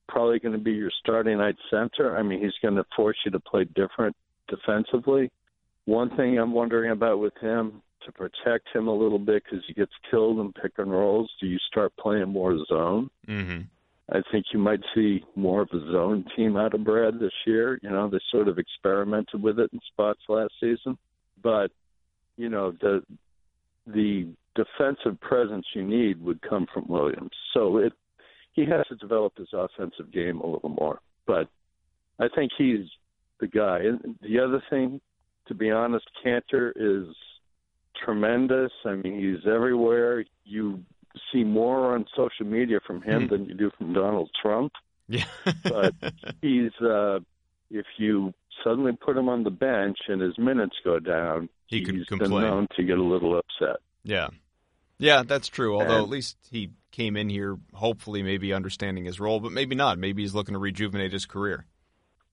probably 0.08 0.38
going 0.38 0.52
to 0.52 0.62
be 0.62 0.72
your 0.72 0.90
starting 1.00 1.38
night 1.38 1.56
center. 1.70 2.16
I 2.16 2.22
mean, 2.22 2.40
he's 2.40 2.52
going 2.62 2.76
to 2.76 2.84
force 2.96 3.16
you 3.24 3.30
to 3.32 3.40
play 3.40 3.64
different 3.64 4.16
defensively. 4.48 5.30
One 5.84 6.14
thing 6.16 6.38
I'm 6.38 6.52
wondering 6.52 6.90
about 6.90 7.18
with 7.18 7.36
him 7.40 7.82
to 8.04 8.12
protect 8.12 8.68
him 8.74 8.88
a 8.88 8.94
little 8.94 9.18
bit 9.18 9.42
because 9.44 9.64
he 9.66 9.74
gets 9.74 9.92
killed 10.10 10.38
in 10.38 10.52
pick 10.52 10.72
and 10.78 10.90
rolls. 10.90 11.30
Do 11.40 11.46
you 11.46 11.58
start 11.70 11.92
playing 11.98 12.28
more 12.28 12.58
zone? 12.66 13.10
Mm-hmm. 13.26 13.60
I 14.10 14.22
think 14.32 14.46
you 14.52 14.58
might 14.58 14.80
see 14.94 15.22
more 15.36 15.62
of 15.62 15.68
a 15.72 15.80
zone 15.92 16.24
team 16.34 16.56
out 16.56 16.74
of 16.74 16.84
Brad 16.84 17.20
this 17.20 17.32
year. 17.46 17.78
You 17.82 17.90
know, 17.90 18.08
they 18.08 18.18
sort 18.30 18.48
of 18.48 18.58
experimented 18.58 19.42
with 19.42 19.58
it 19.58 19.70
in 19.72 19.80
spots 19.92 20.20
last 20.28 20.52
season, 20.60 20.96
but 21.42 21.70
you 22.36 22.48
know 22.48 22.72
the 22.80 23.02
the 23.86 24.28
defensive 24.54 25.20
presence 25.20 25.66
you 25.74 25.82
need 25.82 26.22
would 26.22 26.40
come 26.40 26.66
from 26.72 26.86
Williams. 26.88 27.32
So 27.52 27.78
it 27.78 27.92
he 28.58 28.66
has 28.66 28.84
to 28.88 28.96
develop 28.96 29.38
his 29.38 29.48
offensive 29.52 30.10
game 30.12 30.40
a 30.40 30.46
little 30.46 30.70
more. 30.70 31.00
But 31.26 31.48
I 32.18 32.26
think 32.34 32.50
he's 32.58 32.86
the 33.38 33.46
guy. 33.46 33.78
And 33.80 34.16
the 34.20 34.40
other 34.40 34.62
thing, 34.68 35.00
to 35.46 35.54
be 35.54 35.70
honest, 35.70 36.06
Kanter 36.24 36.72
is 36.74 37.14
tremendous. 38.04 38.72
I 38.84 38.94
mean, 38.94 39.20
he's 39.20 39.48
everywhere. 39.48 40.24
You 40.44 40.80
see 41.32 41.44
more 41.44 41.94
on 41.94 42.06
social 42.16 42.46
media 42.46 42.80
from 42.84 43.02
him 43.02 43.22
hmm. 43.22 43.28
than 43.28 43.44
you 43.44 43.54
do 43.54 43.70
from 43.78 43.92
Donald 43.92 44.30
Trump. 44.40 44.72
Yeah. 45.08 45.24
but 45.62 45.94
he's 46.42 46.72
uh 46.80 47.20
if 47.70 47.86
you 47.96 48.34
suddenly 48.64 48.92
put 48.92 49.16
him 49.16 49.28
on 49.28 49.44
the 49.44 49.50
bench 49.50 49.98
and 50.08 50.20
his 50.20 50.36
minutes 50.38 50.76
go 50.84 50.98
down, 50.98 51.48
he 51.66 51.84
could 51.84 52.06
complain. 52.08 52.42
known 52.42 52.68
to 52.76 52.82
get 52.82 52.98
a 52.98 53.02
little 53.02 53.38
upset. 53.38 53.76
Yeah. 54.02 54.28
Yeah, 54.98 55.22
that's 55.22 55.48
true. 55.48 55.74
Although 55.74 55.96
and, 55.96 56.02
at 56.02 56.08
least 56.08 56.36
he 56.50 56.70
came 56.90 57.16
in 57.16 57.28
here, 57.28 57.56
hopefully, 57.74 58.22
maybe 58.22 58.52
understanding 58.52 59.04
his 59.04 59.20
role, 59.20 59.40
but 59.40 59.52
maybe 59.52 59.74
not. 59.74 59.98
Maybe 59.98 60.22
he's 60.22 60.34
looking 60.34 60.54
to 60.54 60.58
rejuvenate 60.58 61.12
his 61.12 61.26
career. 61.26 61.66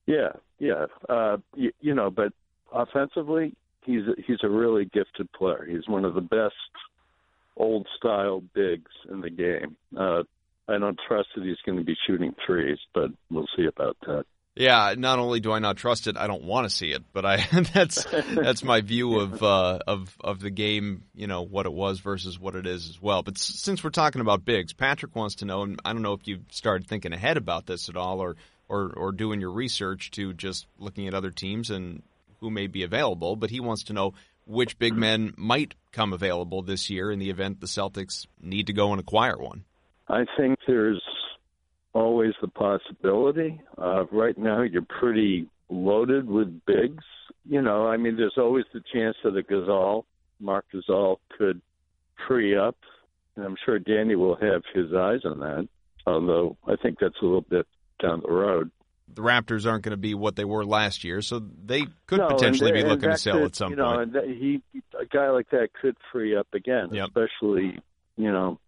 Yeah, 0.06 0.34
yeah. 0.60 0.86
Uh, 1.10 1.38
you, 1.56 1.72
you 1.82 1.94
know, 1.94 2.10
but 2.10 2.34
offensively, 2.72 3.56
he's 3.84 4.04
a, 4.04 4.22
he's 4.26 4.40
a 4.44 4.50
really 4.50 4.86
gifted 4.86 5.32
player. 5.34 5.66
He's 5.70 5.88
one 5.88 6.06
of 6.06 6.14
the 6.14 6.22
best 6.22 6.54
old 7.58 7.88
style 7.98 8.42
bigs 8.54 8.92
in 9.10 9.22
the 9.22 9.30
game. 9.30 9.76
Uh, 9.98 10.24
I 10.68 10.78
don't 10.78 11.00
trust 11.08 11.30
that 11.36 11.44
he's 11.44 11.62
going 11.66 11.78
to 11.78 11.84
be 11.84 11.96
shooting 12.08 12.34
threes, 12.46 12.80
but 12.94 13.12
we'll 13.30 13.48
see 13.56 13.66
about 13.66 13.98
that. 14.08 14.26
Yeah, 14.56 14.96
not 14.98 15.20
only 15.20 15.42
do 15.42 15.52
I 15.52 15.60
not 15.60 15.76
trust 15.76 16.08
it, 16.08 16.16
I 16.16 16.28
don't 16.28 16.46
want 16.46 16.70
to 16.70 16.74
see 16.74 16.92
it. 16.92 17.04
But 17.12 17.26
I 17.26 17.46
that's 17.74 18.06
that's 18.06 18.64
my 18.64 18.82
view 18.82 19.20
of 19.20 19.44
uh, 19.44 19.80
of 19.86 20.16
of 20.22 20.40
the 20.40 20.50
game. 20.50 21.04
You 21.14 21.28
know 21.28 21.42
what 21.42 21.66
it 21.66 21.74
was 21.74 22.00
versus 22.00 22.40
what 22.40 22.56
it 22.56 22.66
is 22.66 22.90
as 22.90 23.02
well. 23.02 23.22
But 23.22 23.38
since 23.38 23.84
we're 23.84 23.90
talking 23.90 24.22
about 24.22 24.46
bigs, 24.46 24.74
Patrick 24.74 25.16
wants 25.16 25.36
to 25.36 25.46
know, 25.46 25.64
and 25.64 25.80
I 25.84 25.92
don't 25.92 26.02
know 26.02 26.14
if 26.14 26.28
you've 26.28 26.46
started 26.52 26.88
thinking 26.88 27.12
ahead 27.12 27.38
about 27.38 27.66
this 27.66 27.90
at 27.90 27.98
all, 27.98 28.22
or 28.22 28.38
or 28.70 28.94
or 28.96 29.12
doing 29.12 29.42
your 29.42 29.52
research 29.52 30.12
to 30.12 30.34
just 30.34 30.68
looking 30.80 31.08
at 31.08 31.14
other 31.14 31.32
teams 31.32 31.70
and 31.70 32.02
who 32.40 32.50
may 32.50 32.68
be 32.68 32.84
available. 32.84 33.36
But 33.36 33.50
he 33.50 33.60
wants 33.60 33.84
to 33.84 33.94
know 33.94 34.14
which 34.48 34.78
big 34.78 34.94
men 34.96 35.34
might 35.36 35.76
come 35.92 36.14
available 36.14 36.62
this 36.62 36.90
year 36.90 37.12
in 37.12 37.20
the 37.20 37.30
event 37.30 37.60
the 37.60 37.68
Celtics 37.68 38.28
need 38.42 38.68
to 38.68 38.74
go 38.74 38.92
and 38.92 39.00
acquire 39.00 39.38
one. 39.38 39.66
I 40.08 40.26
think 40.38 40.60
there's 40.68 41.02
always 41.96 42.34
the 42.42 42.48
possibility. 42.50 43.60
Uh, 43.78 44.06
right 44.12 44.38
now, 44.38 44.62
you're 44.62 44.84
pretty 44.84 45.48
loaded 45.70 46.30
with 46.30 46.64
bigs. 46.66 47.04
You 47.46 47.62
know, 47.62 47.88
I 47.88 47.98
mean, 47.98 48.18
there's 48.18 48.38
always 48.38 48.66
the 48.74 48.84
chance 48.94 49.16
that 49.24 49.36
a 49.36 49.42
Gasol, 49.42 50.04
Marc 50.40 50.66
Gasol, 50.74 51.18
could 51.38 51.62
free 52.28 52.56
up, 52.56 52.76
and 53.36 53.46
I'm 53.46 53.56
sure 53.66 53.80
Danny 53.80 54.16
will 54.16 54.36
have 54.36 54.62
his 54.74 54.94
eyes 54.94 55.22
on 55.24 55.40
that. 55.40 55.68
Although 56.06 56.58
I 56.68 56.76
think 56.76 57.00
that's 57.00 57.16
a 57.22 57.26
little 57.26 57.42
bit 57.42 57.66
down 58.02 58.22
the 58.24 58.32
road. 58.32 58.70
The 59.14 59.22
Raptors 59.22 59.66
aren't 59.66 59.84
going 59.84 59.92
to 59.92 59.98
be 59.98 60.14
what 60.14 60.36
they 60.36 60.46
were 60.46 60.66
last 60.66 61.04
year, 61.04 61.22
so 61.22 61.40
they 61.40 61.86
could 62.08 62.20
no, 62.20 62.28
potentially 62.28 62.72
and, 62.72 62.84
be 62.84 62.90
looking 62.90 63.10
to 63.10 63.18
sell 63.18 63.36
could, 63.36 63.46
at 63.46 63.56
some 63.56 63.70
you 63.72 63.76
know, 63.78 63.96
point. 63.96 64.16
He, 64.28 64.62
a 65.00 65.06
guy 65.06 65.30
like 65.30 65.50
that 65.52 65.70
could 65.80 65.96
free 66.12 66.36
up 66.36 66.48
again, 66.54 66.90
yep. 66.92 67.08
especially 67.08 67.80
you 68.18 68.32
know. 68.32 68.60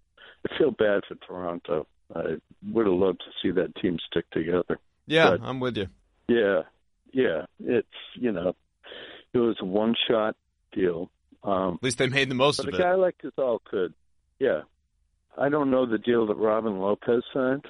I 0.50 0.58
feel 0.58 0.72
bad 0.72 1.02
for 1.08 1.16
Toronto. 1.16 1.88
I 2.16 2.38
would 2.72 2.86
have 2.86 2.96
loved 2.96 3.20
to 3.20 3.32
see 3.42 3.52
that 3.52 3.76
team 3.76 3.98
stick 4.10 4.30
together. 4.32 4.80
Yeah, 5.06 5.32
but, 5.32 5.42
I'm 5.44 5.60
with 5.60 5.78
you. 5.78 5.88
Yeah, 6.28 6.62
yeah. 7.12 7.46
It's 7.60 7.88
you 8.16 8.32
know, 8.32 8.56
it 9.34 9.38
was 9.38 9.58
a 9.62 9.66
one 9.66 9.96
shot 10.10 10.36
deal. 10.72 11.10
Um, 11.44 11.76
At 11.76 11.84
least 11.84 11.98
they 11.98 12.08
made 12.08 12.30
the 12.30 12.36
most 12.36 12.60
of 12.60 12.68
it. 12.68 12.76
a 12.76 12.78
guy 12.78 12.96
like 12.96 13.16
Gasol 13.24 13.60
could. 13.64 13.94
Yeah, 14.40 14.62
I 15.38 15.50
don't 15.50 15.72
know 15.72 15.86
the 15.86 15.98
deal 15.98 16.26
that 16.28 16.38
Robin 16.38 16.80
Lopez 16.80 17.24
signed, 17.34 17.66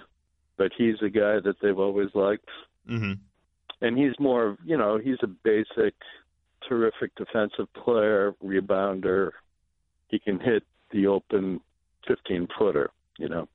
but 0.58 0.72
he's 0.78 0.96
a 1.02 1.10
guy 1.10 1.40
that 1.44 1.56
they've 1.62 1.78
always 1.78 2.10
liked. 2.14 2.50
Mm-hmm. 2.90 3.14
And 3.82 3.98
he's 3.98 4.14
more, 4.20 4.58
you 4.66 4.78
know, 4.78 4.98
he's 4.98 5.18
a 5.22 5.28
basic, 5.28 5.94
terrific 6.68 7.14
defensive 7.16 7.72
player, 7.74 8.34
rebounder. 8.44 9.32
He 10.08 10.18
can 10.18 10.40
hit 10.40 10.64
the 10.92 11.08
open 11.08 11.60
15 12.08 12.48
footer, 12.58 12.90
you 13.20 13.30
know. 13.30 13.48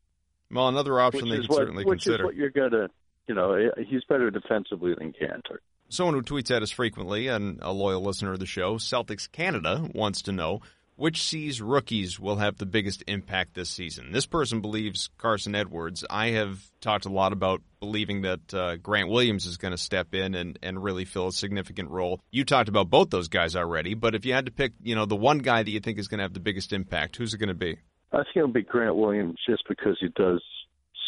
Well, 0.53 0.69
another 0.69 1.01
option 1.01 1.29
which 1.29 1.31
they 1.31 1.37
could 1.38 1.49
what, 1.49 1.57
certainly 1.57 1.85
which 1.85 2.05
consider. 2.05 2.25
Is 2.25 2.27
what 2.27 2.37
you're 2.37 2.51
gonna, 2.51 2.88
you 3.27 3.35
know, 3.35 3.71
he's 3.87 4.05
better 4.09 4.31
defensively 4.31 4.95
than 4.95 5.12
Kanter. 5.12 5.59
Someone 5.88 6.15
who 6.15 6.23
tweets 6.23 6.55
at 6.55 6.62
us 6.62 6.71
frequently 6.71 7.29
and 7.29 7.59
a 7.62 7.73
loyal 7.73 8.03
listener 8.03 8.33
of 8.33 8.38
the 8.38 8.47
show, 8.47 8.77
Celtics 8.77 9.31
Canada, 9.31 9.87
wants 9.95 10.23
to 10.23 10.33
know 10.33 10.61
which 10.97 11.23
sees 11.23 11.61
rookies 11.61 12.21
will 12.21 12.37
have 12.37 12.59
the 12.59 12.67
biggest 12.67 13.03
impact 13.07 13.55
this 13.55 13.71
season. 13.71 14.12
This 14.12 14.27
person 14.27 14.61
believes 14.61 15.11
Carson 15.19 15.55
Edwards. 15.55 16.05
I 16.09 16.29
have 16.31 16.61
talked 16.81 17.07
a 17.07 17.11
lot 17.11 17.33
about 17.33 17.62
believing 17.81 18.23
that 18.23 18.55
uh, 18.55 18.77
Grant 18.77 19.09
Williams 19.09 19.47
is 19.47 19.57
going 19.57 19.73
to 19.73 19.79
step 19.79 20.15
in 20.15 20.35
and, 20.35 20.59
and 20.62 20.83
really 20.83 21.05
fill 21.05 21.29
a 21.29 21.33
significant 21.33 21.91
role. 21.91 22.21
You 22.31 22.45
talked 22.45 22.69
about 22.69 22.91
both 22.91 23.11
those 23.11 23.29
guys 23.29 23.57
already, 23.57 23.95
but 23.95 24.15
if 24.15 24.25
you 24.25 24.33
had 24.33 24.47
to 24.47 24.53
pick, 24.53 24.75
you 24.83 24.95
know, 24.95 25.07
the 25.07 25.17
one 25.17 25.38
guy 25.38 25.62
that 25.62 25.71
you 25.71 25.81
think 25.81 25.99
is 25.99 26.09
going 26.09 26.19
to 26.19 26.25
have 26.25 26.35
the 26.35 26.41
biggest 26.41 26.73
impact, 26.73 27.17
who's 27.17 27.35
it 27.35 27.38
going 27.38 27.49
to 27.49 27.55
be? 27.55 27.79
I 28.12 28.18
think 28.18 28.37
it'll 28.37 28.48
be 28.48 28.62
Grant 28.62 28.96
Williams 28.96 29.38
just 29.48 29.62
because 29.68 29.96
he 30.01 30.09
does 30.09 30.42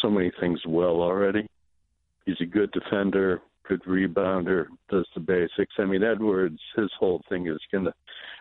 so 0.01 0.09
many 0.09 0.31
things 0.39 0.59
well 0.67 1.01
already. 1.01 1.47
He's 2.25 2.41
a 2.41 2.45
good 2.45 2.71
defender, 2.71 3.41
good 3.67 3.83
rebounder, 3.83 4.65
does 4.89 5.07
the 5.13 5.19
basics. 5.19 5.75
I 5.77 5.85
mean, 5.85 6.03
Edwards, 6.03 6.59
his 6.75 6.89
whole 6.99 7.21
thing 7.29 7.47
is 7.47 7.59
going 7.71 7.85
to. 7.85 7.93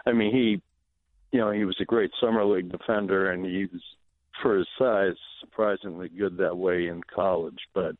I 0.06 0.12
mean, 0.12 0.32
he, 0.32 0.62
you 1.32 1.40
know, 1.40 1.50
he 1.50 1.64
was 1.64 1.76
a 1.80 1.84
great 1.84 2.10
summer 2.20 2.44
league 2.44 2.70
defender, 2.70 3.32
and 3.32 3.44
he 3.44 3.66
was, 3.70 3.82
for 4.42 4.58
his 4.58 4.66
size, 4.78 5.16
surprisingly 5.40 6.08
good 6.08 6.38
that 6.38 6.56
way 6.56 6.88
in 6.88 7.02
college. 7.14 7.58
But 7.74 7.96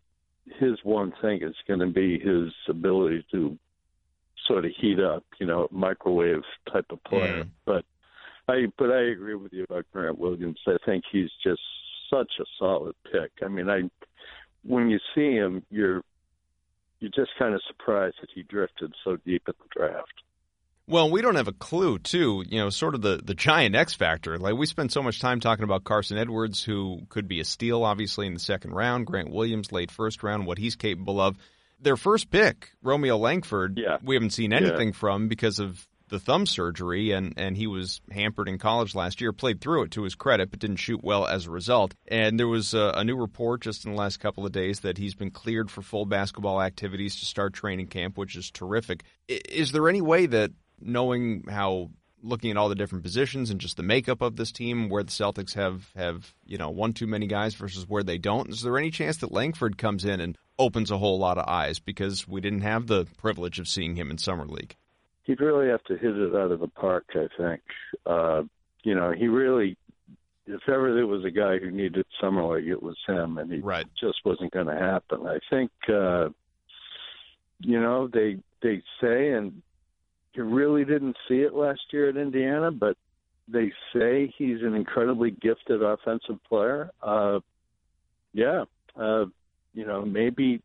his 0.58 0.78
one 0.82 1.12
thing 1.20 1.42
is 1.42 1.54
going 1.68 1.80
to 1.80 1.86
be 1.86 2.18
his 2.18 2.52
ability 2.68 3.26
to 3.32 3.58
sort 4.46 4.64
of 4.64 4.72
heat 4.78 5.00
up, 5.00 5.24
you 5.38 5.46
know, 5.46 5.68
microwave 5.70 6.42
type 6.72 6.86
of 6.90 7.02
player. 7.04 7.44
Mm. 7.44 7.48
But 7.64 7.84
I, 8.48 8.66
but 8.78 8.90
I 8.90 9.02
agree 9.02 9.34
with 9.34 9.52
you 9.52 9.64
about 9.64 9.86
Grant 9.92 10.18
Williams. 10.18 10.60
I 10.66 10.76
think 10.84 11.04
he's 11.10 11.30
just 11.42 11.62
such 12.10 12.32
a 12.40 12.44
solid 12.58 12.94
pick. 13.10 13.32
I 13.42 13.48
mean, 13.48 13.70
I 13.70 13.82
when 14.62 14.90
you 14.90 14.98
see 15.14 15.32
him, 15.32 15.62
you're 15.70 16.02
you're 17.00 17.10
just 17.10 17.30
kind 17.38 17.54
of 17.54 17.60
surprised 17.66 18.16
that 18.20 18.30
he 18.34 18.42
drifted 18.42 18.94
so 19.04 19.16
deep 19.24 19.42
in 19.46 19.54
the 19.58 19.68
draft. 19.80 20.22
Well, 20.86 21.10
we 21.10 21.22
don't 21.22 21.36
have 21.36 21.48
a 21.48 21.52
clue, 21.52 21.98
too. 21.98 22.44
You 22.46 22.60
know, 22.60 22.70
sort 22.70 22.94
of 22.94 23.00
the 23.00 23.20
the 23.22 23.34
giant 23.34 23.74
X 23.74 23.94
factor. 23.94 24.38
Like 24.38 24.54
we 24.54 24.66
spend 24.66 24.92
so 24.92 25.02
much 25.02 25.20
time 25.20 25.40
talking 25.40 25.64
about 25.64 25.84
Carson 25.84 26.18
Edwards, 26.18 26.62
who 26.62 27.00
could 27.08 27.26
be 27.26 27.40
a 27.40 27.44
steal, 27.44 27.84
obviously 27.84 28.26
in 28.26 28.34
the 28.34 28.40
second 28.40 28.72
round. 28.72 29.06
Grant 29.06 29.30
Williams, 29.30 29.72
late 29.72 29.90
first 29.90 30.22
round, 30.22 30.46
what 30.46 30.58
he's 30.58 30.76
capable 30.76 31.20
of. 31.20 31.36
Their 31.80 31.96
first 31.96 32.30
pick, 32.30 32.70
Romeo 32.82 33.16
Langford, 33.16 33.78
yeah. 33.78 33.98
we 34.02 34.14
haven't 34.14 34.30
seen 34.30 34.52
anything 34.52 34.88
yeah. 34.88 34.94
from 34.94 35.28
because 35.28 35.58
of 35.58 35.86
the 36.08 36.18
thumb 36.18 36.46
surgery, 36.46 37.12
and, 37.12 37.34
and 37.36 37.56
he 37.56 37.66
was 37.66 38.00
hampered 38.10 38.48
in 38.48 38.58
college 38.58 38.94
last 38.94 39.20
year. 39.20 39.32
Played 39.32 39.60
through 39.60 39.84
it 39.84 39.90
to 39.92 40.02
his 40.02 40.14
credit, 40.14 40.50
but 40.50 40.60
didn't 40.60 40.76
shoot 40.76 41.02
well 41.02 41.26
as 41.26 41.46
a 41.46 41.50
result. 41.50 41.94
And 42.08 42.38
there 42.38 42.48
was 42.48 42.74
a, 42.74 42.92
a 42.96 43.04
new 43.04 43.16
report 43.16 43.62
just 43.62 43.84
in 43.84 43.92
the 43.92 43.98
last 43.98 44.20
couple 44.20 44.44
of 44.44 44.52
days 44.52 44.80
that 44.80 44.98
he's 44.98 45.14
been 45.14 45.30
cleared 45.30 45.70
for 45.70 45.82
full 45.82 46.04
basketball 46.04 46.60
activities 46.60 47.18
to 47.20 47.26
start 47.26 47.54
training 47.54 47.86
camp, 47.86 48.18
which 48.18 48.36
is 48.36 48.50
terrific. 48.50 49.04
Is 49.28 49.72
there 49.72 49.88
any 49.88 50.02
way 50.02 50.26
that 50.26 50.52
knowing 50.80 51.44
how 51.48 51.90
looking 52.24 52.50
at 52.50 52.56
all 52.56 52.68
the 52.68 52.74
different 52.74 53.04
positions 53.04 53.50
and 53.50 53.60
just 53.60 53.76
the 53.76 53.82
makeup 53.82 54.22
of 54.22 54.36
this 54.36 54.50
team, 54.50 54.88
where 54.88 55.02
the 55.02 55.10
Celtics 55.10 55.54
have 55.54 55.90
have 55.94 56.34
you 56.46 56.58
know 56.58 56.70
one 56.70 56.92
too 56.92 57.06
many 57.06 57.26
guys 57.26 57.54
versus 57.54 57.88
where 57.88 58.02
they 58.02 58.18
don't. 58.18 58.50
Is 58.50 58.62
there 58.62 58.78
any 58.78 58.90
chance 58.90 59.18
that 59.18 59.32
Langford 59.32 59.78
comes 59.78 60.04
in 60.04 60.20
and 60.20 60.38
opens 60.58 60.90
a 60.90 60.98
whole 60.98 61.18
lot 61.18 61.38
of 61.38 61.48
eyes 61.48 61.78
because 61.78 62.26
we 62.26 62.40
didn't 62.40 62.62
have 62.62 62.86
the 62.86 63.06
privilege 63.18 63.58
of 63.58 63.68
seeing 63.68 63.96
him 63.96 64.10
in 64.10 64.18
summer 64.18 64.46
league? 64.46 64.76
He'd 65.24 65.40
really 65.40 65.68
have 65.68 65.82
to 65.84 65.96
hit 65.96 66.16
it 66.16 66.34
out 66.34 66.52
of 66.52 66.60
the 66.60 66.68
park. 66.68 67.04
I 67.14 67.26
think. 67.36 67.62
Uh, 68.06 68.42
you 68.82 68.94
know, 68.94 69.12
he 69.12 69.26
really. 69.26 69.76
If 70.46 70.60
ever 70.68 70.94
there 70.94 71.06
was 71.06 71.24
a 71.24 71.30
guy 71.30 71.58
who 71.58 71.70
needed 71.70 72.04
summer 72.20 72.44
league, 72.44 72.68
it 72.68 72.82
was 72.82 72.98
him, 73.06 73.38
and 73.38 73.50
he 73.50 73.60
right. 73.60 73.86
just 73.98 74.18
wasn't 74.26 74.52
going 74.52 74.66
to 74.66 74.76
happen. 74.76 75.26
I 75.26 75.38
think. 75.50 75.70
uh 75.88 76.28
You 77.60 77.80
know, 77.80 78.08
they 78.08 78.36
they 78.62 78.82
say, 79.00 79.30
and 79.30 79.62
you 80.34 80.44
really 80.44 80.84
didn't 80.84 81.16
see 81.28 81.40
it 81.40 81.54
last 81.54 81.80
year 81.92 82.08
at 82.10 82.16
Indiana, 82.16 82.70
but 82.70 82.96
they 83.48 83.72
say 83.94 84.32
he's 84.36 84.62
an 84.62 84.74
incredibly 84.74 85.30
gifted 85.30 85.82
offensive 85.82 86.42
player. 86.48 86.90
Uh, 87.02 87.40
yeah, 88.32 88.64
uh, 89.00 89.24
you 89.72 89.86
know, 89.86 90.04
maybe 90.04 90.60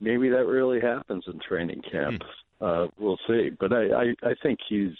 maybe 0.00 0.28
that 0.30 0.46
really 0.46 0.80
happens 0.80 1.24
in 1.26 1.38
training 1.38 1.80
camp. 1.90 2.22
Hmm 2.22 2.28
uh, 2.62 2.86
we'll 2.98 3.18
see. 3.26 3.50
But 3.58 3.72
I, 3.72 3.86
I, 3.86 4.14
I 4.22 4.34
think 4.42 4.60
he's, 4.68 4.94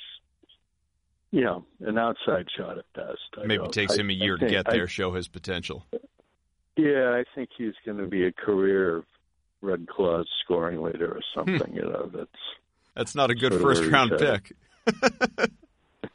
you 1.31 1.43
know, 1.43 1.65
an 1.81 1.97
outside 1.97 2.47
shot 2.57 2.79
at 2.79 2.85
best. 2.95 3.21
I 3.41 3.47
Maybe 3.47 3.65
it 3.65 3.73
takes 3.73 3.97
him 3.97 4.11
a 4.11 4.15
year 4.15 4.37
to 4.37 4.47
get 4.47 4.67
there, 4.67 4.89
show 4.89 5.13
his 5.13 5.29
potential. 5.29 5.87
Yeah, 6.77 7.11
I 7.11 7.25
think 7.35 7.51
he's 7.57 7.75
going 7.87 7.99
to 7.99 8.07
be 8.07 8.27
a 8.27 8.33
career 8.33 9.05
Red 9.61 9.87
Claws 9.89 10.27
scoring 10.45 10.83
leader 10.83 11.13
or 11.13 11.21
something. 11.35 11.75
you 11.75 11.83
know, 11.83 12.11
that's 12.13 12.31
that's 12.95 13.15
not 13.15 13.31
a 13.31 13.35
good 13.35 13.55
first 13.61 13.85
round 13.85 14.13
pick. 14.19 14.53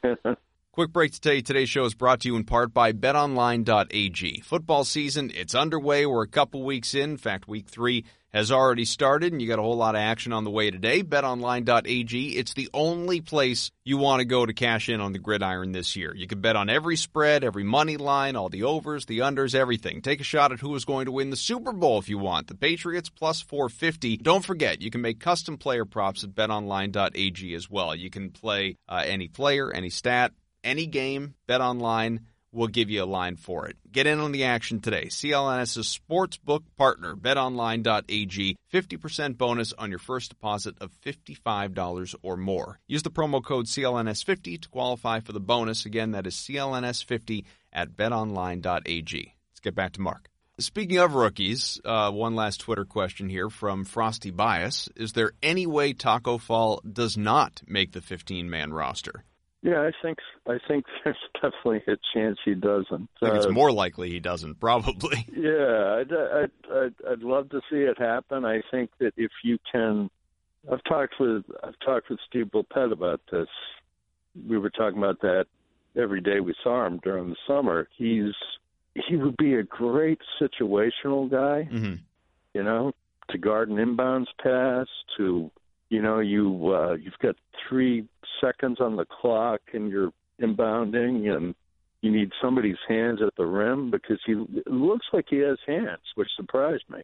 Quick 0.72 0.92
break 0.92 1.12
to 1.12 1.20
tell 1.20 1.32
you 1.32 1.42
today's 1.42 1.68
show 1.68 1.84
is 1.84 1.94
brought 1.94 2.20
to 2.20 2.28
you 2.28 2.36
in 2.36 2.44
part 2.44 2.72
by 2.72 2.92
betonline.ag. 2.92 4.40
Football 4.42 4.84
season, 4.84 5.32
it's 5.34 5.54
underway. 5.54 6.06
We're 6.06 6.22
a 6.22 6.28
couple 6.28 6.62
weeks 6.62 6.94
in. 6.94 7.10
In 7.10 7.16
fact, 7.16 7.48
week 7.48 7.66
three 7.66 8.04
has 8.32 8.52
already 8.52 8.84
started, 8.84 9.32
and 9.32 9.40
you 9.40 9.48
got 9.48 9.58
a 9.58 9.62
whole 9.62 9.76
lot 9.76 9.94
of 9.94 10.00
action 10.00 10.32
on 10.32 10.44
the 10.44 10.50
way 10.50 10.70
today. 10.70 11.02
BetOnline.ag, 11.02 12.36
it's 12.36 12.54
the 12.54 12.68
only 12.74 13.20
place 13.20 13.70
you 13.84 13.96
want 13.96 14.20
to 14.20 14.26
go 14.26 14.44
to 14.44 14.52
cash 14.52 14.88
in 14.88 15.00
on 15.00 15.12
the 15.12 15.18
gridiron 15.18 15.72
this 15.72 15.96
year. 15.96 16.14
You 16.14 16.26
can 16.26 16.40
bet 16.40 16.56
on 16.56 16.68
every 16.68 16.96
spread, 16.96 17.42
every 17.42 17.64
money 17.64 17.96
line, 17.96 18.36
all 18.36 18.48
the 18.48 18.64
overs, 18.64 19.06
the 19.06 19.20
unders, 19.20 19.54
everything. 19.54 20.02
Take 20.02 20.20
a 20.20 20.24
shot 20.24 20.52
at 20.52 20.60
who 20.60 20.74
is 20.74 20.84
going 20.84 21.06
to 21.06 21.12
win 21.12 21.30
the 21.30 21.36
Super 21.36 21.72
Bowl 21.72 21.98
if 21.98 22.08
you 22.08 22.18
want. 22.18 22.48
The 22.48 22.54
Patriots 22.54 23.08
plus 23.08 23.40
450. 23.40 24.18
Don't 24.18 24.44
forget, 24.44 24.82
you 24.82 24.90
can 24.90 25.00
make 25.00 25.20
custom 25.20 25.56
player 25.56 25.84
props 25.84 26.24
at 26.24 26.30
BetOnline.ag 26.30 27.54
as 27.54 27.70
well. 27.70 27.94
You 27.94 28.10
can 28.10 28.30
play 28.30 28.76
uh, 28.88 29.04
any 29.06 29.28
player, 29.28 29.72
any 29.72 29.90
stat, 29.90 30.32
any 30.62 30.86
game. 30.86 31.34
BetOnline 31.48 32.20
We'll 32.52 32.68
give 32.68 32.88
you 32.88 33.02
a 33.02 33.04
line 33.04 33.36
for 33.36 33.66
it. 33.68 33.76
Get 33.92 34.06
in 34.06 34.20
on 34.20 34.32
the 34.32 34.44
action 34.44 34.80
today. 34.80 35.06
CLNS's 35.06 35.98
sportsbook 35.98 36.62
partner, 36.76 37.14
betonline.ag. 37.14 38.56
50% 38.72 39.36
bonus 39.36 39.72
on 39.74 39.90
your 39.90 39.98
first 39.98 40.30
deposit 40.30 40.76
of 40.80 40.92
$55 41.02 42.14
or 42.22 42.36
more. 42.36 42.80
Use 42.86 43.02
the 43.02 43.10
promo 43.10 43.44
code 43.44 43.66
CLNS50 43.66 44.62
to 44.62 44.68
qualify 44.68 45.20
for 45.20 45.32
the 45.32 45.40
bonus. 45.40 45.84
Again, 45.84 46.12
that 46.12 46.26
is 46.26 46.34
CLNS50 46.34 47.44
at 47.72 47.96
betonline.ag. 47.96 49.34
Let's 49.50 49.60
get 49.60 49.74
back 49.74 49.92
to 49.92 50.00
Mark. 50.00 50.30
Speaking 50.60 50.98
of 50.98 51.14
rookies, 51.14 51.80
uh, 51.84 52.10
one 52.10 52.34
last 52.34 52.60
Twitter 52.60 52.84
question 52.84 53.28
here 53.28 53.48
from 53.48 53.84
Frosty 53.84 54.32
Bias. 54.32 54.88
Is 54.96 55.12
there 55.12 55.30
any 55.40 55.66
way 55.66 55.92
Tacko 55.92 56.38
Fall 56.38 56.80
does 56.90 57.16
not 57.16 57.62
make 57.68 57.92
the 57.92 58.00
15 58.00 58.50
man 58.50 58.72
roster? 58.72 59.24
Yeah, 59.62 59.80
I 59.80 59.90
think 60.02 60.18
I 60.46 60.58
think 60.68 60.84
there's 61.04 61.16
definitely 61.34 61.82
a 61.92 61.96
chance 62.14 62.38
he 62.44 62.54
doesn't. 62.54 63.08
I 63.20 63.26
think 63.26 63.36
it's 63.36 63.46
uh, 63.46 63.50
more 63.50 63.72
likely 63.72 64.10
he 64.10 64.20
doesn't, 64.20 64.60
probably. 64.60 65.26
Yeah, 65.38 66.00
I'd, 66.00 66.12
I'd, 66.12 66.50
I'd, 66.72 66.94
I'd 67.12 67.22
love 67.22 67.48
to 67.50 67.60
see 67.70 67.76
it 67.76 67.96
happen. 67.98 68.44
I 68.44 68.60
think 68.72 68.90
that 68.98 69.12
if 69.16 69.30
you 69.44 69.58
can, 69.70 70.10
I've 70.70 70.82
talked 70.84 71.14
with 71.20 71.44
I've 71.62 71.78
talked 71.84 72.10
with 72.10 72.18
Steve 72.28 72.46
Bulpett 72.46 72.92
about 72.92 73.20
this. 73.30 73.48
We 74.48 74.58
were 74.58 74.70
talking 74.70 74.98
about 74.98 75.20
that 75.20 75.46
every 75.96 76.20
day 76.20 76.40
we 76.40 76.54
saw 76.62 76.86
him 76.86 77.00
during 77.02 77.30
the 77.30 77.36
summer. 77.46 77.88
He's 77.96 78.34
he 79.06 79.16
would 79.16 79.36
be 79.36 79.54
a 79.54 79.62
great 79.62 80.20
situational 80.40 81.30
guy. 81.30 81.68
Mm-hmm. 81.72 81.94
You 82.54 82.62
know, 82.62 82.92
to 83.30 83.38
guard 83.38 83.68
an 83.68 83.76
inbounds 83.76 84.26
pass, 84.42 84.86
to 85.16 85.50
you 85.90 86.02
know, 86.02 86.18
you 86.20 86.74
uh, 86.74 86.94
you've 86.94 87.18
got 87.20 87.36
three 87.68 88.06
seconds 88.40 88.80
on 88.80 88.96
the 88.96 89.04
clock, 89.04 89.60
and 89.72 89.90
you're 89.90 90.12
inbounding, 90.40 91.34
and 91.34 91.54
you 92.00 92.10
need 92.10 92.30
somebody's 92.40 92.76
hands 92.88 93.20
at 93.26 93.34
the 93.36 93.46
rim 93.46 93.90
because 93.90 94.20
he 94.24 94.34
looks 94.66 95.06
like 95.12 95.26
he 95.28 95.38
has 95.38 95.58
hands, 95.66 96.02
which 96.14 96.28
surprised 96.36 96.84
me. 96.88 97.00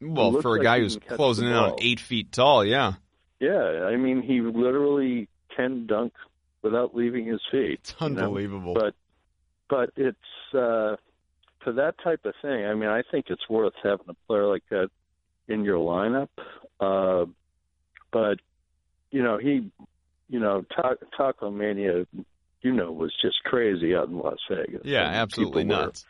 Well, 0.00 0.40
for 0.40 0.54
a 0.54 0.58
like 0.58 0.62
guy 0.62 0.80
who's 0.80 0.96
closing 0.96 1.48
in 1.48 1.52
on 1.52 1.76
eight 1.80 2.00
feet 2.00 2.30
tall, 2.32 2.64
yeah. 2.64 2.94
Yeah, 3.40 3.86
I 3.86 3.96
mean, 3.96 4.22
he 4.22 4.40
literally 4.40 5.28
can 5.54 5.86
dunk 5.86 6.12
without 6.62 6.94
leaving 6.94 7.26
his 7.26 7.40
feet. 7.50 7.80
It's 7.80 7.94
unbelievable. 8.00 8.74
You 8.74 8.80
know? 8.80 8.80
But 8.80 8.94
but 9.68 9.90
it's 9.96 10.54
uh, 10.54 10.96
for 11.62 11.72
that 11.72 11.94
type 12.02 12.24
of 12.24 12.34
thing. 12.42 12.64
I 12.64 12.74
mean, 12.74 12.88
I 12.88 13.02
think 13.10 13.26
it's 13.28 13.48
worth 13.48 13.74
having 13.82 14.06
a 14.08 14.14
player 14.26 14.46
like 14.46 14.64
that 14.70 14.88
in 15.48 15.64
your 15.64 15.78
lineup. 15.78 16.28
Uh, 16.80 17.26
but 18.12 18.38
you 19.10 19.22
know, 19.22 19.38
he, 19.38 19.70
you 20.28 20.40
know, 20.40 20.64
Tacko 21.16 21.50
Mania, 21.50 22.06
you 22.62 22.72
know, 22.72 22.92
was 22.92 23.12
just 23.22 23.42
crazy 23.44 23.94
out 23.94 24.08
in 24.08 24.18
Las 24.18 24.38
Vegas. 24.50 24.82
Yeah, 24.84 25.06
and 25.06 25.16
absolutely 25.16 25.64
nuts. 25.64 26.04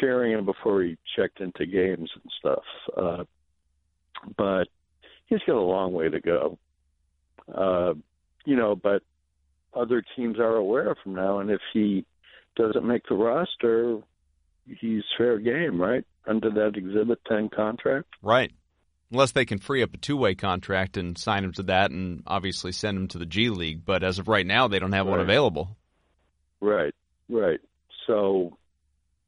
Cheering 0.00 0.32
him 0.32 0.44
before 0.44 0.82
he 0.82 0.96
checked 1.16 1.40
into 1.40 1.66
games 1.66 2.10
and 2.14 2.32
stuff. 2.38 2.62
Uh, 2.96 3.24
but 4.36 4.68
he's 5.26 5.40
got 5.46 5.56
a 5.56 5.60
long 5.60 5.92
way 5.92 6.08
to 6.08 6.20
go. 6.20 6.58
Uh, 7.52 7.94
you 8.44 8.56
know, 8.56 8.74
but 8.76 9.02
other 9.74 10.02
teams 10.16 10.38
are 10.38 10.56
aware 10.56 10.90
of 10.90 10.98
him 11.04 11.14
now, 11.14 11.40
and 11.40 11.50
if 11.50 11.60
he 11.72 12.06
doesn't 12.56 12.86
make 12.86 13.02
the 13.08 13.14
roster, 13.14 13.98
he's 14.66 15.02
fair 15.18 15.38
game, 15.38 15.80
right? 15.80 16.04
Under 16.26 16.50
that 16.50 16.76
Exhibit 16.76 17.20
10 17.28 17.50
contract. 17.50 18.06
Right 18.22 18.52
unless 19.10 19.32
they 19.32 19.44
can 19.44 19.58
free 19.58 19.82
up 19.82 19.94
a 19.94 19.96
two-way 19.96 20.34
contract 20.34 20.96
and 20.96 21.16
sign 21.16 21.44
him 21.44 21.52
to 21.52 21.62
that, 21.64 21.90
and 21.90 22.22
obviously 22.26 22.72
send 22.72 22.96
him 22.96 23.08
to 23.08 23.18
the 23.18 23.26
G 23.26 23.50
League. 23.50 23.84
But 23.84 24.02
as 24.02 24.18
of 24.18 24.28
right 24.28 24.46
now, 24.46 24.68
they 24.68 24.78
don't 24.78 24.92
have 24.92 25.06
right. 25.06 25.12
one 25.12 25.20
available. 25.20 25.76
Right, 26.60 26.94
right. 27.28 27.60
So, 28.06 28.56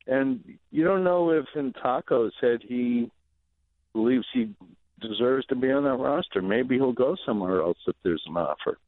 and 0.06 0.58
you 0.70 0.84
don't 0.84 1.04
know 1.04 1.30
if 1.30 1.46
in 1.54 1.72
Tacko 1.72 2.30
said 2.40 2.60
he 2.66 3.10
believes 3.92 4.26
he 4.32 4.54
deserves 5.00 5.46
to 5.46 5.54
be 5.54 5.70
on 5.70 5.84
that 5.84 5.96
roster. 5.96 6.42
Maybe 6.42 6.76
he'll 6.76 6.92
go 6.92 7.16
somewhere 7.26 7.60
else 7.60 7.78
if 7.86 7.96
there's 8.02 8.22
an 8.26 8.36
offer. 8.36 8.78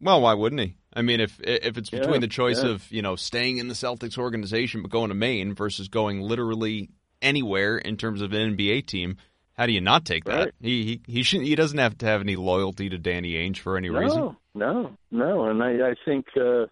Well, 0.00 0.20
why 0.20 0.34
wouldn't 0.34 0.60
he? 0.60 0.76
I 0.92 1.02
mean, 1.02 1.20
if 1.20 1.38
if 1.40 1.78
it's 1.78 1.90
between 1.90 2.14
Yeah, 2.14 2.20
the 2.20 2.28
choice 2.28 2.62
yeah. 2.62 2.70
of 2.70 2.90
you 2.90 3.02
know 3.02 3.14
staying 3.16 3.58
in 3.58 3.68
the 3.68 3.74
Celtics 3.74 4.18
organization 4.18 4.82
but 4.82 4.90
going 4.90 5.10
to 5.10 5.14
Maine 5.14 5.54
versus 5.54 5.88
going 5.88 6.20
literally 6.20 6.90
anywhere 7.20 7.78
in 7.78 7.96
terms 7.96 8.20
of 8.20 8.32
an 8.32 8.56
NBA 8.56 8.86
team, 8.86 9.16
how 9.54 9.66
do 9.66 9.72
you 9.72 9.80
not 9.80 10.04
take 10.04 10.24
that? 10.24 10.36
Right. 10.36 10.54
He 10.60 10.84
he 10.84 11.00
he 11.06 11.22
shouldn't. 11.22 11.48
He 11.48 11.54
doesn't 11.54 11.78
have 11.78 11.98
to 11.98 12.06
have 12.06 12.20
any 12.20 12.36
loyalty 12.36 12.88
to 12.88 12.98
Danny 12.98 13.34
Ainge 13.34 13.58
for 13.58 13.76
any 13.76 13.90
reason. 13.90 14.18
No, 14.18 14.36
no, 14.54 14.96
no. 15.10 15.44
And 15.44 15.62
I, 15.62 15.90
I 15.90 15.94
think, 16.04 16.26
uh, 16.36 16.66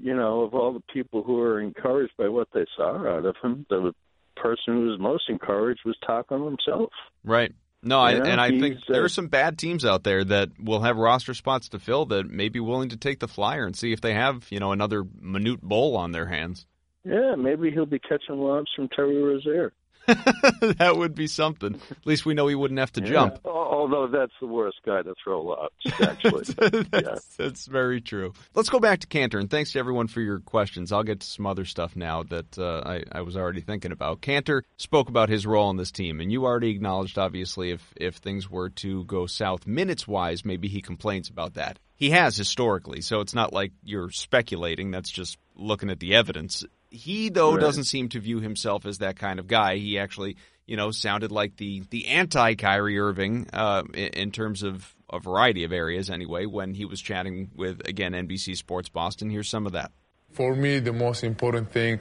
you 0.00 0.14
know, 0.14 0.42
of 0.42 0.54
all 0.54 0.72
the 0.72 0.82
people 0.92 1.22
who 1.22 1.40
are 1.40 1.60
encouraged 1.60 2.12
by 2.18 2.28
what 2.28 2.48
they 2.52 2.66
saw 2.76 2.96
out 3.06 3.24
of 3.24 3.36
him, 3.42 3.66
the 3.70 3.92
person 4.36 4.74
who 4.74 4.90
was 4.90 5.00
most 5.00 5.24
encouraged 5.28 5.80
was 5.84 5.96
Tacko 6.06 6.44
himself. 6.44 6.90
Right. 7.24 7.52
No, 7.82 8.00
I, 8.00 8.14
Yeah, 8.14 8.24
and 8.24 8.40
I 8.40 8.50
think 8.50 8.76
he's, 8.76 8.84
there 8.88 9.02
uh, 9.02 9.04
are 9.04 9.08
some 9.08 9.28
bad 9.28 9.58
teams 9.58 9.84
out 9.84 10.02
there 10.02 10.24
that 10.24 10.50
will 10.58 10.80
have 10.80 10.96
roster 10.96 11.34
spots 11.34 11.68
to 11.70 11.78
fill 11.78 12.06
that 12.06 12.28
may 12.28 12.48
be 12.48 12.58
willing 12.58 12.88
to 12.88 12.96
take 12.96 13.20
the 13.20 13.28
flyer 13.28 13.64
and 13.64 13.76
see 13.76 13.92
if 13.92 14.00
they 14.00 14.14
have, 14.14 14.46
you 14.50 14.58
know, 14.58 14.72
another 14.72 15.04
Manute 15.04 15.62
Bol 15.62 15.96
on 15.96 16.10
their 16.10 16.26
hands. 16.26 16.66
Yeah, 17.04 17.36
maybe 17.36 17.70
he'll 17.70 17.86
be 17.86 18.00
catching 18.00 18.38
lobs 18.38 18.68
from 18.74 18.88
Terry 18.88 19.22
Rozier. 19.22 19.72
that 20.78 20.94
would 20.96 21.14
be 21.14 21.26
something. 21.26 21.74
At 21.74 22.06
least 22.06 22.24
we 22.24 22.34
know 22.34 22.46
he 22.46 22.54
wouldn't 22.54 22.80
have 22.80 22.92
to 22.92 23.00
jump. 23.00 23.38
Yeah. 23.44 23.50
Al- 23.50 23.66
Although 23.76 24.08
that's 24.08 24.32
the 24.40 24.46
worst 24.48 24.78
guy 24.84 25.02
to 25.02 25.14
throw 25.22 25.42
lobs, 25.42 25.74
actually. 26.00 26.44
that's, 26.90 27.36
that's 27.36 27.66
very 27.66 28.00
true. 28.00 28.32
Let's 28.54 28.68
go 28.68 28.80
back 28.80 29.00
to 29.00 29.06
Kanter, 29.06 29.38
and 29.38 29.48
thanks 29.48 29.72
to 29.72 29.78
everyone 29.78 30.08
for 30.08 30.20
your 30.20 30.40
questions. 30.40 30.90
I'll 30.90 31.04
get 31.04 31.20
to 31.20 31.26
some 31.26 31.46
other 31.46 31.64
stuff 31.64 31.94
now 31.94 32.24
that 32.24 32.58
uh, 32.58 32.82
I, 32.84 33.04
I 33.12 33.20
was 33.20 33.36
already 33.36 33.60
thinking 33.60 33.92
about. 33.92 34.22
Kanter 34.22 34.62
spoke 34.76 35.08
about 35.08 35.28
his 35.28 35.46
role 35.46 35.70
in 35.70 35.76
this 35.76 35.92
team, 35.92 36.20
and 36.20 36.32
you 36.32 36.46
already 36.46 36.70
acknowledged, 36.70 37.16
obviously, 37.16 37.70
if, 37.70 37.92
if 37.96 38.16
things 38.16 38.50
were 38.50 38.70
to 38.70 39.04
go 39.04 39.26
south 39.26 39.66
minutes 39.66 40.08
wise, 40.08 40.44
maybe 40.44 40.66
he 40.66 40.80
complains 40.80 41.28
about 41.28 41.54
that. 41.54 41.78
He 41.94 42.10
has 42.10 42.36
historically, 42.36 43.02
so 43.02 43.20
it's 43.20 43.34
not 43.34 43.52
like 43.52 43.72
you're 43.84 44.10
speculating. 44.10 44.90
That's 44.90 45.10
just 45.10 45.38
looking 45.54 45.90
at 45.90 46.00
the 46.00 46.14
evidence. 46.14 46.64
He, 46.96 47.28
though, 47.28 47.52
Right. 47.52 47.60
doesn't 47.60 47.84
seem 47.84 48.08
to 48.10 48.20
view 48.20 48.40
himself 48.40 48.86
as 48.86 48.98
that 48.98 49.16
kind 49.16 49.38
of 49.38 49.46
guy. 49.46 49.76
He 49.76 49.98
actually, 49.98 50.36
you 50.66 50.76
know, 50.76 50.90
sounded 50.90 51.30
like 51.30 51.56
the 51.56 51.82
the 51.90 52.06
anti 52.08 52.54
Kyrie 52.54 52.98
Irving 52.98 53.48
uh, 53.52 53.82
in, 53.94 54.08
in 54.08 54.30
terms 54.32 54.62
of 54.62 54.94
a 55.12 55.18
variety 55.20 55.64
of 55.64 55.72
areas. 55.72 56.10
Anyway, 56.10 56.46
when 56.46 56.74
he 56.74 56.84
was 56.84 57.00
chatting 57.00 57.50
with 57.54 57.86
again 57.86 58.12
NBC 58.12 58.56
Sports 58.56 58.88
Boston, 58.88 59.30
here's 59.30 59.48
some 59.48 59.66
of 59.66 59.72
that. 59.72 59.92
For 60.32 60.54
me, 60.54 60.80
the 60.80 60.92
most 60.92 61.24
important 61.24 61.70
thing 61.72 62.00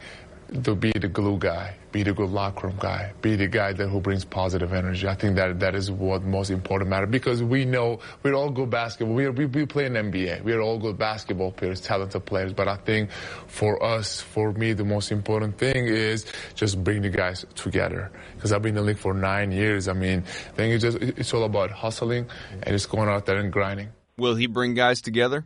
to 0.64 0.76
be 0.76 0.92
the 0.92 1.08
glue 1.08 1.38
guy, 1.38 1.76
be 1.92 2.04
the 2.04 2.14
good 2.14 2.30
locker 2.30 2.68
room 2.68 2.78
guy, 2.80 3.14
be 3.22 3.36
the 3.36 3.48
guy 3.48 3.74
that 3.74 3.88
who 3.88 4.00
brings 4.00 4.24
positive 4.24 4.74
energy. 4.74 5.08
I 5.08 5.16
think 5.16 5.36
that 5.38 5.60
that 5.60 5.76
is 5.76 5.92
what 5.92 6.24
most 6.24 6.50
important 6.50 6.90
matter 6.90 7.08
because 7.08 7.42
we 7.42 7.66
know 7.66 8.00
we're 8.24 8.34
all 8.34 8.50
good 8.50 8.70
basketball. 8.70 9.16
We, 9.16 9.26
are, 9.26 9.32
we 9.32 9.46
we 9.46 9.66
play 9.66 9.86
in 9.86 9.94
NBA. 9.94 10.44
We 10.44 10.54
are 10.54 10.62
all 10.62 10.78
good 10.78 10.98
basketball 10.98 11.52
players, 11.52 11.82
talented 11.82 12.26
players. 12.26 12.54
But 12.54 12.68
I 12.68 12.78
think 12.78 13.12
for 13.48 13.82
us, 13.84 14.22
for 14.22 14.52
me, 14.54 14.74
the 14.74 14.86
most 14.86 15.12
important 15.12 15.58
thing 15.58 15.88
is 15.88 16.26
just 16.54 16.84
bring 16.84 17.02
the 17.02 17.10
guys 17.10 17.46
together. 17.56 18.12
Because 18.36 18.52
I've 18.52 18.62
been 18.62 18.70
in 18.70 18.76
the 18.76 18.82
league 18.82 18.98
for 18.98 19.14
nine 19.14 19.52
years. 19.52 19.88
I 19.88 19.94
mean, 19.94 20.20
I 20.20 20.56
think 20.56 20.74
it's 20.74 20.84
just 20.84 20.98
it's 20.98 21.34
all 21.34 21.44
about 21.44 21.72
hustling 21.72 22.28
and 22.54 22.68
just 22.68 22.90
going 22.90 23.10
out 23.10 23.26
there 23.26 23.38
and 23.38 23.52
grinding. 23.52 23.90
Will 24.18 24.36
he 24.36 24.48
bring 24.48 24.76
guys 24.76 25.02
together? 25.02 25.46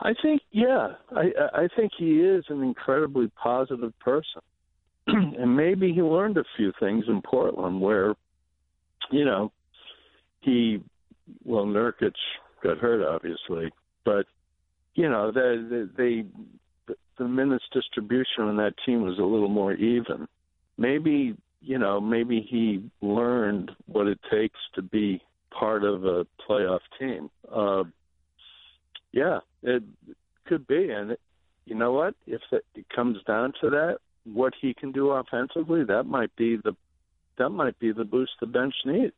I 0.00 0.14
think, 0.14 0.39
yeah, 0.52 0.94
I, 1.14 1.30
I 1.54 1.68
think 1.76 1.92
he 1.96 2.20
is 2.20 2.44
an 2.48 2.62
incredibly 2.62 3.30
positive 3.42 3.96
person, 4.00 4.42
and 5.06 5.56
maybe 5.56 5.92
he 5.92 6.02
learned 6.02 6.38
a 6.38 6.44
few 6.56 6.72
things 6.80 7.04
in 7.08 7.22
Portland 7.22 7.80
where, 7.80 8.14
you 9.10 9.24
know, 9.24 9.52
he, 10.40 10.82
well, 11.44 11.64
Nurkic 11.64 12.14
got 12.62 12.78
hurt 12.78 13.06
obviously, 13.06 13.72
but 14.04 14.26
you 14.94 15.08
know, 15.08 15.30
the, 15.30 15.88
the, 15.96 16.24
they, 16.86 16.94
the 17.18 17.28
minutes 17.28 17.64
distribution 17.72 18.44
on 18.44 18.56
that 18.56 18.74
team 18.84 19.02
was 19.02 19.18
a 19.18 19.22
little 19.22 19.48
more 19.48 19.74
even. 19.74 20.26
Maybe, 20.76 21.36
you 21.60 21.78
know, 21.78 22.00
maybe 22.00 22.46
he 22.48 22.90
learned 23.06 23.70
what 23.86 24.08
it 24.08 24.18
takes 24.30 24.58
to 24.74 24.82
be 24.82 25.22
part 25.56 25.84
of 25.84 26.04
a 26.04 26.26
playoff 26.48 26.80
team. 26.98 27.30
Uh, 27.54 27.84
yeah, 29.12 29.38
it 29.62 29.82
could 30.50 30.66
be, 30.66 30.90
and 30.90 31.16
you 31.64 31.76
know 31.76 31.92
what? 31.92 32.14
If 32.26 32.42
it 32.50 32.64
comes 32.94 33.18
down 33.24 33.52
to 33.60 33.70
that, 33.70 33.98
what 34.24 34.52
he 34.60 34.74
can 34.74 34.90
do 34.90 35.10
offensively, 35.10 35.84
that 35.84 36.02
might 36.04 36.34
be 36.36 36.56
the 36.56 36.74
that 37.38 37.50
might 37.50 37.78
be 37.78 37.92
the 37.92 38.04
boost 38.04 38.32
the 38.40 38.46
bench 38.46 38.74
needs. 38.84 39.14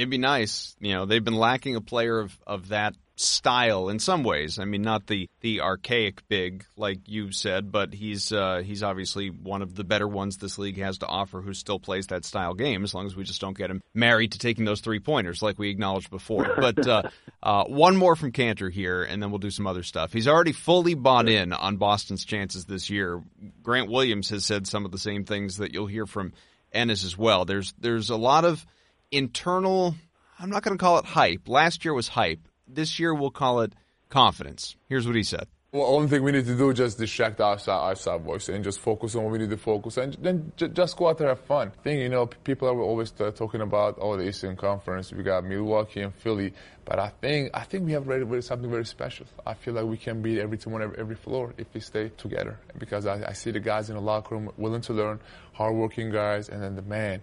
It'd 0.00 0.08
be 0.08 0.16
nice. 0.16 0.74
You 0.80 0.94
know, 0.94 1.04
they've 1.04 1.22
been 1.22 1.34
lacking 1.34 1.76
a 1.76 1.82
player 1.82 2.20
of, 2.20 2.38
of 2.46 2.68
that 2.68 2.94
style 3.16 3.90
in 3.90 3.98
some 3.98 4.24
ways. 4.24 4.58
I 4.58 4.64
mean, 4.64 4.80
not 4.80 5.06
the, 5.06 5.28
the 5.42 5.60
archaic 5.60 6.26
big 6.26 6.64
like 6.74 7.00
you 7.06 7.32
said, 7.32 7.70
but 7.70 7.92
he's 7.92 8.32
uh, 8.32 8.62
he's 8.64 8.82
obviously 8.82 9.28
one 9.28 9.60
of 9.60 9.74
the 9.74 9.84
better 9.84 10.08
ones 10.08 10.38
this 10.38 10.56
league 10.56 10.78
has 10.78 10.96
to 10.98 11.06
offer 11.06 11.42
who 11.42 11.52
still 11.52 11.78
plays 11.78 12.06
that 12.06 12.24
style 12.24 12.54
game. 12.54 12.82
As 12.82 12.94
long 12.94 13.04
as 13.04 13.14
we 13.14 13.24
just 13.24 13.42
don't 13.42 13.58
get 13.58 13.70
him 13.70 13.82
married 13.92 14.32
to 14.32 14.38
taking 14.38 14.64
those 14.64 14.80
three 14.80 15.00
pointers, 15.00 15.42
like 15.42 15.58
we 15.58 15.68
acknowledged 15.68 16.10
before. 16.10 16.48
But 16.60 16.86
uh, 16.86 17.02
uh, 17.42 17.64
one 17.64 17.96
more 17.96 18.16
from 18.16 18.32
Kanter 18.32 18.70
here, 18.70 19.02
and 19.02 19.22
then 19.22 19.30
we'll 19.30 19.38
do 19.38 19.50
some 19.50 19.66
other 19.66 19.82
stuff. 19.82 20.12
He's 20.12 20.28
already 20.28 20.52
fully 20.52 20.94
bought 20.94 21.28
in 21.28 21.52
on 21.52 21.76
Boston's 21.76 22.24
chances 22.24 22.64
this 22.64 22.88
year. 22.88 23.22
Grant 23.62 23.90
Williams 23.90 24.30
has 24.30 24.46
said 24.46 24.66
some 24.66 24.86
of 24.86 24.92
the 24.92 24.98
same 24.98 25.24
things 25.26 25.58
that 25.58 25.74
you'll 25.74 25.86
hear 25.86 26.06
from 26.06 26.32
Enes 26.74 27.04
as 27.04 27.18
well. 27.18 27.44
There's 27.44 27.74
there's 27.78 28.08
a 28.08 28.16
lot 28.16 28.46
of 28.46 28.64
internal. 29.10 29.94
I'm 30.38 30.50
not 30.50 30.62
going 30.62 30.76
to 30.76 30.82
call 30.82 30.98
it 30.98 31.04
hype. 31.04 31.48
Last 31.48 31.84
year 31.84 31.94
was 31.94 32.08
hype. 32.08 32.40
This 32.66 32.98
year 32.98 33.14
we'll 33.14 33.30
call 33.30 33.60
it 33.60 33.74
confidence. 34.08 34.76
Here's 34.88 35.06
what 35.06 35.16
he 35.16 35.22
said. 35.22 35.48
Well, 35.72 35.86
only 35.86 36.08
thing 36.08 36.24
we 36.24 36.32
need 36.32 36.46
to 36.46 36.56
do 36.56 36.70
is 36.70 36.78
just 36.78 36.98
distract 36.98 37.40
our 37.40 37.56
side, 37.56 37.78
our 37.78 37.94
side 37.94 38.22
voice 38.22 38.48
and 38.48 38.64
just 38.64 38.80
focus 38.80 39.14
on 39.14 39.22
what 39.22 39.30
we 39.30 39.38
need 39.38 39.50
to 39.50 39.56
focus 39.56 39.98
and 39.98 40.14
then 40.14 40.50
j- 40.56 40.66
just 40.66 40.96
go 40.96 41.08
out 41.08 41.18
there 41.18 41.28
and 41.28 41.38
have 41.38 41.46
fun. 41.46 41.68
I 41.68 41.82
think, 41.84 42.00
you 42.00 42.08
know, 42.08 42.26
people 42.26 42.66
are 42.66 42.80
always 42.80 43.12
talking 43.12 43.60
about, 43.60 43.96
oh, 44.00 44.16
the 44.16 44.26
Eastern 44.26 44.56
Conference, 44.56 45.12
we 45.12 45.22
got 45.22 45.44
Milwaukee 45.44 46.00
and 46.00 46.12
Philly, 46.12 46.54
but 46.84 46.98
I 46.98 47.10
think, 47.20 47.50
I 47.54 47.62
think 47.62 47.84
we 47.84 47.92
have 47.92 48.08
really 48.08 48.42
something 48.42 48.68
very 48.68 48.84
special. 48.84 49.26
I 49.46 49.54
feel 49.54 49.74
like 49.74 49.84
we 49.84 49.96
can 49.96 50.20
beat 50.20 50.40
every 50.40 50.58
team 50.58 50.74
on 50.74 50.82
every, 50.82 50.98
every 50.98 51.14
floor 51.14 51.54
if 51.56 51.68
we 51.72 51.78
stay 51.78 52.08
together 52.16 52.58
because 52.76 53.06
I, 53.06 53.28
I 53.28 53.32
see 53.32 53.52
the 53.52 53.60
guys 53.60 53.90
in 53.90 53.94
the 53.94 54.02
locker 54.02 54.34
room 54.34 54.50
willing 54.56 54.80
to 54.82 54.92
learn, 54.92 55.20
hardworking 55.52 56.10
guys, 56.10 56.48
and 56.48 56.60
then 56.60 56.74
the 56.74 56.82
man. 56.82 57.20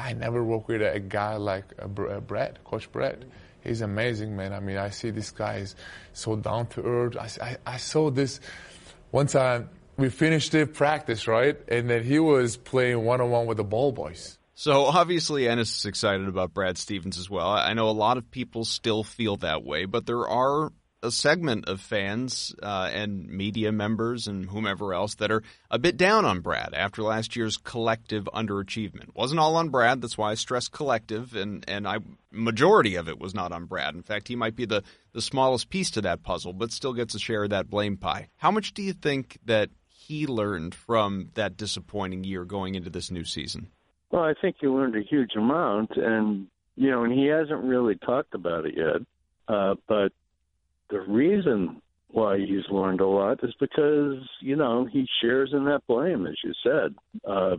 I 0.00 0.12
never 0.14 0.42
worked 0.42 0.68
with 0.68 0.82
a, 0.82 0.94
a 0.94 1.00
guy 1.00 1.36
like 1.36 1.64
uh, 1.78 1.86
Br- 1.86 2.08
uh, 2.08 2.20
Brett, 2.20 2.64
Coach 2.64 2.90
Brett. 2.90 3.22
He's 3.62 3.82
amazing, 3.82 4.36
man. 4.36 4.52
I 4.52 4.60
mean, 4.60 4.78
I 4.78 4.90
see 4.90 5.10
this 5.10 5.30
guy 5.30 5.56
is 5.56 5.76
so 6.12 6.36
down 6.36 6.66
to 6.68 6.82
earth. 6.82 7.16
I, 7.16 7.28
I, 7.44 7.56
I 7.66 7.76
saw 7.76 8.10
this 8.10 8.40
one 9.10 9.26
time. 9.26 9.68
We 9.96 10.08
finished 10.08 10.52
the 10.52 10.66
practice, 10.66 11.26
right? 11.26 11.58
And 11.68 11.90
then 11.90 12.02
he 12.02 12.18
was 12.18 12.56
playing 12.56 13.04
one 13.04 13.20
on 13.20 13.30
one 13.30 13.46
with 13.46 13.58
the 13.58 13.64
ball 13.64 13.92
boys. 13.92 14.38
So 14.54 14.84
obviously 14.84 15.44
Enes 15.44 15.76
is 15.76 15.84
excited 15.84 16.28
about 16.28 16.52
Brad 16.54 16.78
Stevens 16.78 17.18
as 17.18 17.28
well. 17.30 17.48
I 17.48 17.72
know 17.74 17.88
a 17.88 17.92
lot 17.92 18.16
of 18.16 18.30
people 18.30 18.64
still 18.64 19.02
feel 19.02 19.36
that 19.38 19.64
way, 19.64 19.84
but 19.84 20.06
there 20.06 20.26
are 20.26 20.72
a 21.02 21.10
segment 21.10 21.66
of 21.66 21.80
fans 21.80 22.54
uh, 22.62 22.90
and 22.92 23.28
media 23.28 23.72
members 23.72 24.26
and 24.26 24.46
whomever 24.46 24.92
else 24.92 25.14
that 25.16 25.30
are 25.30 25.42
a 25.70 25.78
bit 25.78 25.96
down 25.96 26.24
on 26.24 26.40
Brad 26.40 26.74
after 26.74 27.02
last 27.02 27.36
year's 27.36 27.56
collective 27.56 28.28
underachievement. 28.34 29.14
Wasn't 29.14 29.40
all 29.40 29.56
on 29.56 29.70
Brad. 29.70 30.02
That's 30.02 30.18
why 30.18 30.32
I 30.32 30.34
stress 30.34 30.68
collective, 30.68 31.34
and 31.34 31.64
and 31.68 31.88
I 31.88 31.98
majority 32.30 32.96
of 32.96 33.08
it 33.08 33.18
was 33.18 33.34
not 33.34 33.52
on 33.52 33.64
Brad. 33.64 33.94
In 33.94 34.02
fact, 34.02 34.28
he 34.28 34.36
might 34.36 34.56
be 34.56 34.66
the 34.66 34.82
the 35.12 35.22
smallest 35.22 35.70
piece 35.70 35.90
to 35.92 36.02
that 36.02 36.22
puzzle, 36.22 36.52
but 36.52 36.72
still 36.72 36.92
gets 36.92 37.14
a 37.14 37.18
share 37.18 37.44
of 37.44 37.50
that 37.50 37.70
blame 37.70 37.96
pie. 37.96 38.28
How 38.36 38.50
much 38.50 38.74
do 38.74 38.82
you 38.82 38.92
think 38.92 39.38
that 39.44 39.70
he 39.88 40.26
learned 40.26 40.74
from 40.74 41.30
that 41.34 41.56
disappointing 41.56 42.24
year 42.24 42.44
going 42.44 42.74
into 42.74 42.90
this 42.90 43.10
new 43.10 43.24
season? 43.24 43.68
Well, 44.10 44.24
I 44.24 44.34
think 44.40 44.56
he 44.60 44.66
learned 44.66 44.96
a 44.96 45.02
huge 45.02 45.36
amount, 45.36 45.92
and 45.96 46.48
you 46.76 46.90
know, 46.90 47.04
and 47.04 47.12
he 47.12 47.26
hasn't 47.26 47.62
really 47.62 47.96
talked 47.96 48.34
about 48.34 48.66
it 48.66 48.74
yet. 48.76 49.06
Uh, 49.48 49.74
but 49.88 50.12
the 50.90 51.00
reason 51.00 51.80
why 52.08 52.38
he's 52.38 52.68
learned 52.70 53.00
a 53.00 53.06
lot 53.06 53.42
is 53.44 53.54
because 53.60 54.18
you 54.40 54.56
know 54.56 54.84
he 54.84 55.06
shares 55.20 55.50
in 55.52 55.64
that 55.66 55.86
blame, 55.86 56.26
as 56.26 56.34
you 56.44 56.52
said. 56.62 56.94
Uh, 57.26 57.56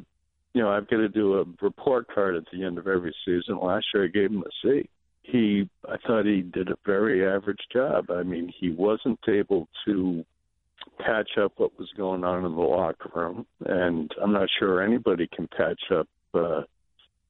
you 0.54 0.62
know, 0.62 0.70
I've 0.70 0.89
got 0.89 0.98
to 0.98 1.08
do 1.08 1.39
a 1.39 1.46
report 1.62 2.13
card 2.13 2.36
at 2.36 2.44
the 2.52 2.63
end 2.65 2.78
of 2.78 2.86
every 2.88 3.15
season. 3.26 3.58
Last 3.58 3.86
year, 3.94 4.04
I 4.04 4.08
gave 4.08 4.32
him 4.32 4.44
a 4.44 4.52
C. 4.62 4.89
He, 5.24 5.70
I 5.88 5.96
thought 6.06 6.26
he 6.26 6.41
did 6.41 6.70
a 6.70 6.76
very 6.86 7.26
average 7.26 7.62
job. 7.72 8.12
I 8.12 8.24
mean, 8.24 8.52
he 8.60 8.70
wasn't 8.70 9.20
able 9.30 9.70
to 9.86 10.26
patch 11.00 11.38
up 11.41 11.54
what 11.56 11.78
was 11.80 11.89
going 11.96 12.26
on 12.26 12.44
in 12.44 12.52
the 12.54 12.60
locker 12.62 13.10
room, 13.15 13.46
and 13.65 14.12
I'm 14.22 14.34
not 14.34 14.50
sure 14.60 14.82
anybody 14.82 15.30
can 15.34 15.48
patch 15.48 15.84
up 15.89 16.10
uh, 16.34 16.63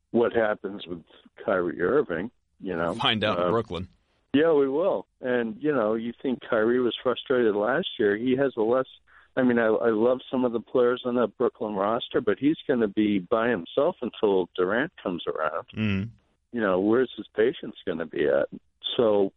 what 0.09 0.33
happens 0.33 0.87
with 0.87 1.03
Kyrie 1.45 1.79
Irving. 1.79 2.31
You 2.59 2.75
know, 2.75 2.95
Find 2.95 3.23
out 3.23 3.37
in 3.37 3.43
Uh, 3.45 3.51
Brooklyn. 3.51 3.87
Yeah, 4.33 4.51
we 4.53 4.67
will. 4.67 5.07
And 5.21 5.55
you 5.59 5.73
know, 5.73 5.95
you 5.95 6.13
think 6.21 6.39
Kyrie 6.49 6.79
was 6.79 6.95
frustrated 7.01 7.55
last 7.55 7.87
year? 7.99 8.17
He 8.17 8.35
has 8.37 8.53
a 8.57 8.61
less 8.61 8.87
I 9.35 9.43
mean, 9.43 9.59
I, 9.59 9.67
I 9.67 9.89
love 9.89 10.19
some 10.29 10.43
of 10.43 10.51
the 10.51 10.59
players 10.59 11.03
on 11.05 11.15
that 11.15 11.37
Brooklyn 11.37 11.73
roster, 11.73 12.19
but 12.19 12.37
he's 12.37 12.57
going 12.67 12.81
to 12.81 12.87
be 12.87 13.19
by 13.19 13.49
himself 13.49 13.95
until 14.01 14.49
Durant 14.55 14.91
comes 15.01 15.23
around. 15.27 15.67
Mm. 15.75 16.09
You 16.51 16.61
know, 16.61 16.79
where's 16.81 17.11
his 17.15 17.27
patience 17.35 17.75
going 17.85 17.99
to 17.99 18.05
be 18.05 18.27
at? 18.27 18.49
So, 18.97 19.31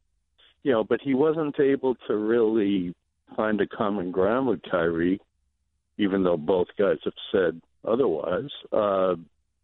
you 0.64 0.72
know, 0.72 0.82
but 0.82 1.00
he 1.00 1.14
wasn't 1.14 1.60
able 1.60 1.94
to 2.08 2.16
really 2.16 2.94
find 3.36 3.60
a 3.60 3.66
common 3.68 4.10
ground 4.10 4.48
with 4.48 4.62
Kyrie, 4.68 5.20
even 5.96 6.24
though 6.24 6.36
both 6.36 6.68
guys 6.76 6.98
have 7.04 7.12
said 7.30 7.60
otherwise. 7.86 8.50
Uh, 8.72 9.14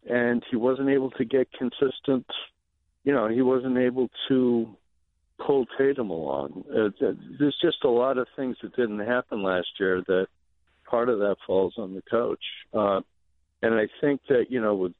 and 0.09 0.43
he 0.49 0.55
wasn't 0.55 0.89
able 0.89 1.11
to 1.11 1.25
get 1.25 1.49
consistent. 1.51 2.25
You 3.03 3.13
know, 3.13 3.27
he 3.27 3.41
wasn't 3.41 3.77
able 3.77 4.09
to 4.29 4.77
pull 5.45 5.65
Tatum 5.77 6.09
along. 6.09 6.63
Uh, 6.69 6.89
there's 7.39 7.57
just 7.61 7.83
a 7.83 7.89
lot 7.89 8.17
of 8.17 8.27
things 8.35 8.57
that 8.61 8.75
didn't 8.75 8.99
happen 8.99 9.43
last 9.43 9.67
year 9.79 10.03
that 10.07 10.27
part 10.85 11.09
of 11.09 11.19
that 11.19 11.37
falls 11.45 11.73
on 11.77 11.93
the 11.93 12.01
coach. 12.09 12.43
Uh, 12.73 13.01
and 13.61 13.75
I 13.75 13.87
think 13.99 14.21
that, 14.29 14.45
you 14.49 14.61
know, 14.61 14.75
with 14.75 14.93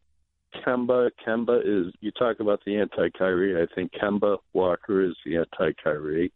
Kemba, 0.66 1.12
Kemba 1.26 1.62
is, 1.64 1.94
you 2.02 2.12
talk 2.12 2.40
about 2.40 2.62
the 2.66 2.78
anti 2.78 3.10
Kyrie. 3.18 3.62
I 3.62 3.68
think 3.74 3.92
Kemba 3.94 4.38
Walker 4.54 5.02
is 5.02 5.16
the 5.26 5.38
anti 5.38 5.74
Kyrie. 5.84 6.32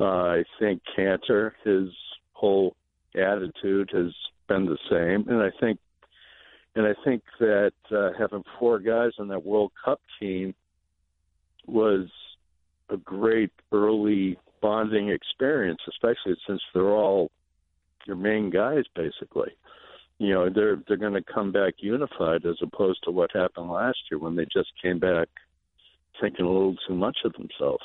Uh, 0.00 0.04
I 0.04 0.44
think 0.58 0.82
Kanter, 0.96 1.52
his 1.64 1.88
whole 2.32 2.74
attitude 3.14 3.90
has 3.92 4.12
been 4.48 4.66
the 4.66 4.78
same. 4.90 5.28
And 5.28 5.42
I 5.42 5.50
think, 5.60 5.78
and 6.74 6.86
I 6.86 6.94
think 7.04 7.22
that 7.38 7.72
uh, 7.90 8.10
having 8.18 8.42
four 8.58 8.80
guys 8.80 9.12
on 9.18 9.28
that 9.28 9.44
World 9.44 9.70
Cup 9.84 10.00
team 10.18 10.54
was 11.66 12.08
a 12.90 12.96
great 12.96 13.50
early 13.72 14.38
bonding 14.60 15.10
experience, 15.10 15.80
especially 15.88 16.36
since 16.46 16.62
they're 16.72 16.90
all 16.90 17.30
your 18.06 18.16
main 18.16 18.50
guys 18.50 18.84
basically. 18.94 19.50
You 20.18 20.32
know, 20.32 20.48
they're 20.48 20.80
they're 20.86 20.96
going 20.96 21.14
to 21.14 21.22
come 21.22 21.52
back 21.52 21.74
unified 21.78 22.46
as 22.46 22.56
opposed 22.62 23.00
to 23.04 23.10
what 23.10 23.30
happened 23.34 23.70
last 23.70 23.98
year 24.10 24.18
when 24.18 24.36
they 24.36 24.44
just 24.44 24.70
came 24.80 24.98
back 24.98 25.28
thinking 26.20 26.44
a 26.44 26.48
little 26.48 26.76
too 26.86 26.94
much 26.94 27.18
of 27.24 27.32
themselves. 27.32 27.84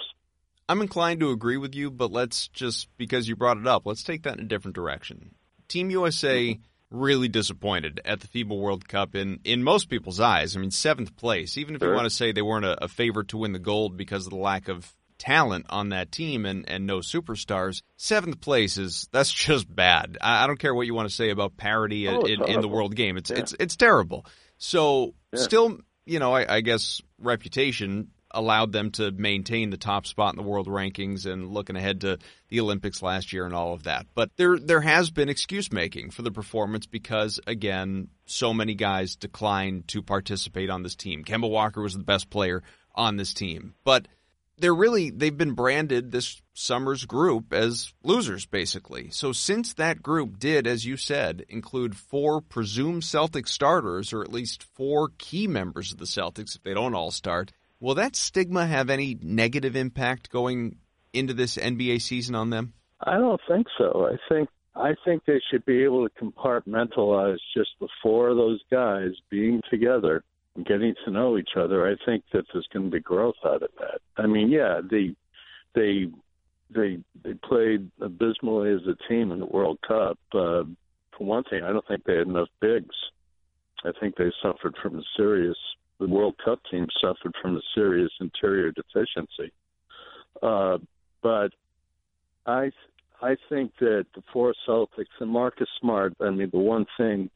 I'm 0.67 0.81
inclined 0.81 1.19
to 1.21 1.31
agree 1.31 1.57
with 1.57 1.73
you, 1.73 1.89
but 1.89 2.12
let's 2.12 2.47
just 2.49 2.88
because 2.97 3.27
you 3.27 3.35
brought 3.35 3.57
it 3.57 3.65
up, 3.65 3.88
let's 3.88 4.03
take 4.03 4.23
that 4.23 4.38
in 4.38 4.45
a 4.45 4.47
different 4.47 4.75
direction. 4.75 5.33
Team 5.67 5.89
USA 5.89 6.49
mm-hmm. 6.49 6.62
Really 6.91 7.28
disappointed 7.28 8.02
at 8.06 8.19
the 8.19 8.28
FIBA 8.28 8.58
World 8.58 8.88
Cup 8.88 9.15
in 9.15 9.39
in 9.43 9.63
most 9.63 9.89
people's 9.89 10.19
eyes. 10.19 10.56
I 10.56 10.60
mean, 10.60 10.71
seventh 10.71 11.15
place. 11.15 11.58
Even 11.58 11.75
if 11.75 11.82
sure. 11.82 11.89
you 11.89 11.95
want 11.95 12.06
to 12.06 12.15
say 12.15 12.32
they 12.32 12.41
weren't 12.41 12.65
a, 12.65 12.86
a 12.86 12.88
favorite 12.88 13.30
to 13.30 13.38
win 13.38 13.54
the 13.54 13.60
gold 13.60 13.97
because 13.97 14.25
of 14.25 14.32
the 14.32 14.39
lack 14.39 14.67
of 14.67 14.91
talent 15.19 15.65
on 15.69 15.89
that 15.89 16.12
team 16.12 16.45
and, 16.45 16.67
and 16.67 16.88
no 16.88 16.99
superstars. 16.99 17.84
Seventh 17.97 18.41
place 18.41 18.78
is 18.78 19.08
that's 19.12 19.32
just 19.47 19.73
bad. 19.73 20.17
I, 20.19 20.43
I 20.43 20.47
don't 20.47 20.60
care 20.60 20.73
what 20.73 20.88
you 20.88 20.95
want 20.95 21.10
to 21.10 21.15
say 21.15 21.30
about 21.30 21.58
parity 21.58 22.08
oh, 22.08 22.21
in, 22.21 22.43
in, 22.43 22.62
the 22.62 22.67
world 22.67 22.95
game. 22.95 23.17
It's 23.17 23.30
yeah. 23.30 23.38
it's 23.38 23.56
it's 23.60 23.75
terrible. 23.75 24.25
So 24.58 25.13
yeah. 25.32 25.41
still, 25.41 25.80
you 26.06 26.19
know, 26.19 26.34
I, 26.34 26.56
I 26.56 26.62
guess 26.62 27.02
reputation 27.19 28.10
allowed 28.32 28.72
them 28.72 28.92
to 28.92 29.12
maintain 29.12 29.70
the 29.70 29.78
top 29.78 30.06
spot 30.06 30.34
in 30.34 30.38
the 30.38 30.48
world 30.48 30.68
rankings 30.68 31.26
and 31.26 31.50
looking 31.50 31.76
ahead 31.76 32.02
to 32.02 32.18
the 32.50 32.60
Olympics 32.60 33.02
last 33.02 33.34
year 33.34 33.46
and 33.46 33.56
all 33.56 33.74
of 33.74 33.84
that. 33.84 34.06
But 34.13 34.32
there 34.38 34.58
there 34.58 34.82
has 34.82 35.10
been 35.10 35.30
excuse 35.30 35.72
making 35.72 36.12
for 36.12 36.22
the 36.22 36.32
performance 36.32 36.86
because 36.86 37.39
again, 37.48 38.10
so 38.26 38.54
many 38.54 38.76
guys 38.76 39.15
declined 39.15 39.88
to 39.89 40.02
participate 40.02 40.70
on 40.70 40.84
this 40.84 40.96
team. 40.96 41.24
Kemba 41.24 41.50
Walker 41.50 41.82
was 41.82 41.94
the 41.96 42.04
best 42.04 42.30
player 42.30 42.63
on 42.96 43.18
this 43.18 43.34
team. 43.34 43.74
But 43.84 44.08
they're 44.60 44.76
really 44.76 45.10
they've 45.10 45.38
been 45.38 45.54
branded 45.54 46.12
this 46.12 46.42
summer's 46.54 47.06
group 47.06 47.54
as 47.54 47.94
losers 48.04 48.46
basically. 48.46 49.10
So 49.10 49.32
since 49.32 49.74
that 49.74 50.04
group 50.04 50.38
did 50.38 50.68
as 50.68 50.86
you 50.86 50.98
said 50.98 51.46
include 51.50 51.96
four 51.96 52.42
presumed 52.42 53.04
Celtic 53.04 53.48
starters 53.48 54.13
or 54.13 54.22
at 54.22 54.32
least 54.32 54.63
four 54.76 55.12
key 55.18 55.48
members 55.48 55.92
of 55.92 55.98
the 55.98 56.06
Celtics 56.06 56.56
if 56.56 56.63
they 56.63 56.74
don't 56.74 56.94
all 56.94 57.12
start, 57.12 57.52
will 57.80 57.96
that 57.96 58.15
stigma 58.15 58.65
have 58.65 58.89
any 58.89 59.18
negative 59.22 59.76
impact 59.76 60.30
going 60.30 60.78
into 61.13 61.34
this 61.34 61.58
NBA 61.58 62.02
season 62.02 62.36
on 62.36 62.50
them? 62.50 62.74
I 63.02 63.18
don't 63.18 63.42
think 63.48 63.68
so. 63.78 64.08
I 64.12 64.18
think 64.34 64.50
I 64.76 64.94
think 65.04 65.24
they 65.26 65.42
should 65.52 65.65
be 65.65 65.84
able 65.84 66.08
to 66.08 66.24
compartmentalize 66.24 67.39
just 67.56 67.72
the 67.80 67.88
four 68.02 68.30
of 68.30 68.38
those 68.38 68.62
guys 68.70 69.12
being 69.30 69.62
together 69.70 70.24
getting 70.63 70.96
to 71.06 71.12
know 71.12 71.38
each 71.38 71.52
other, 71.58 71.88
I 71.88 71.96
think 72.06 72.24
that 72.34 72.46
there's 72.52 72.68
going 72.74 72.86
to 72.86 72.92
be 72.92 73.00
growth 73.00 73.36
out 73.46 73.63
of 73.63 73.70
that. 73.80 74.00
I 74.18 74.28
mean, 74.28 74.50
yeah, 74.50 74.82
they 74.89 75.15
they 75.76 76.08
they 76.74 77.00
they 77.24 77.34
played 77.34 77.89
abysmally 78.02 78.74
as 78.74 78.82
a 78.88 79.08
team 79.08 79.32
in 79.32 79.39
the 79.39 79.46
World 79.46 79.80
Cup. 79.88 80.20
Uh, 80.34 80.63
for 81.18 81.26
one 81.26 81.44
thing, 81.44 81.63
I 81.63 81.72
don't 81.72 81.88
think 81.88 82.04
they 82.04 82.18
had 82.18 82.28
enough 82.28 82.50
bigs. 82.62 82.96
I 83.84 83.92
think 84.00 84.15
they 84.15 84.32
suffered 84.42 84.76
from 84.82 85.00
a 85.00 85.04
serious. 85.15 85.58
The 85.99 86.07
World 86.07 86.35
Cup 86.43 86.59
team 86.71 86.88
suffered 87.01 87.33
from 87.41 87.57
a 87.57 87.62
serious 87.75 88.12
interior 88.19 88.71
deficiency. 88.71 89.51
Uh, 90.41 90.77
but 91.21 91.49
I 92.45 92.71
I 93.21 93.35
think 93.49 93.73
that 93.79 94.05
the 94.15 94.23
four 94.31 94.53
Celtics 94.67 95.05
and 95.19 95.29
Marcus 95.29 95.67
Smart. 95.81 96.13
I 96.21 96.29
mean, 96.29 96.49
the 96.51 96.59
one 96.59 96.85
thing 96.97 97.29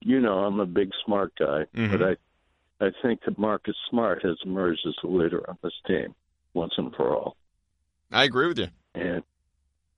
you 0.00 0.20
know 0.20 0.38
I'm 0.44 0.60
a 0.60 0.66
big 0.66 0.90
smart 1.04 1.32
guy, 1.38 1.64
mm-hmm. 1.74 1.90
but 1.90 2.02
I 2.02 2.86
I 2.86 2.90
think 3.02 3.20
that 3.24 3.38
Marcus 3.38 3.76
Smart 3.90 4.24
has 4.24 4.36
emerged 4.44 4.86
as 4.86 4.94
the 5.02 5.08
leader 5.08 5.48
on 5.48 5.58
this 5.62 5.72
team 5.86 6.14
once 6.52 6.74
and 6.76 6.94
for 6.94 7.14
all. 7.14 7.36
I 8.12 8.24
agree 8.24 8.46
with 8.46 8.58
you. 8.58 8.68
And 8.94 9.22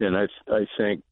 and 0.01 0.17
I 0.17 0.27
I 0.51 0.67
think 0.79 1.03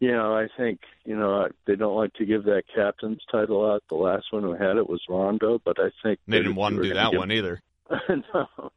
you 0.00 0.12
know 0.12 0.34
I 0.34 0.48
think 0.56 0.80
you 1.04 1.16
know 1.16 1.48
they 1.66 1.76
don't 1.76 1.96
like 1.96 2.14
to 2.14 2.26
give 2.26 2.44
that 2.44 2.64
captain's 2.74 3.22
title 3.30 3.70
out. 3.70 3.82
The 3.88 3.96
last 3.96 4.26
one 4.30 4.42
who 4.42 4.52
had 4.52 4.76
it 4.76 4.88
was 4.88 5.02
Rondo, 5.08 5.60
but 5.64 5.78
I 5.78 5.90
think 6.02 6.20
they 6.26 6.38
didn't 6.38 6.56
want 6.56 6.76
to 6.76 6.82
do 6.82 6.94
that 6.94 7.12
give, 7.12 7.18
one 7.18 7.32
either. 7.32 7.60
no. 8.08 8.70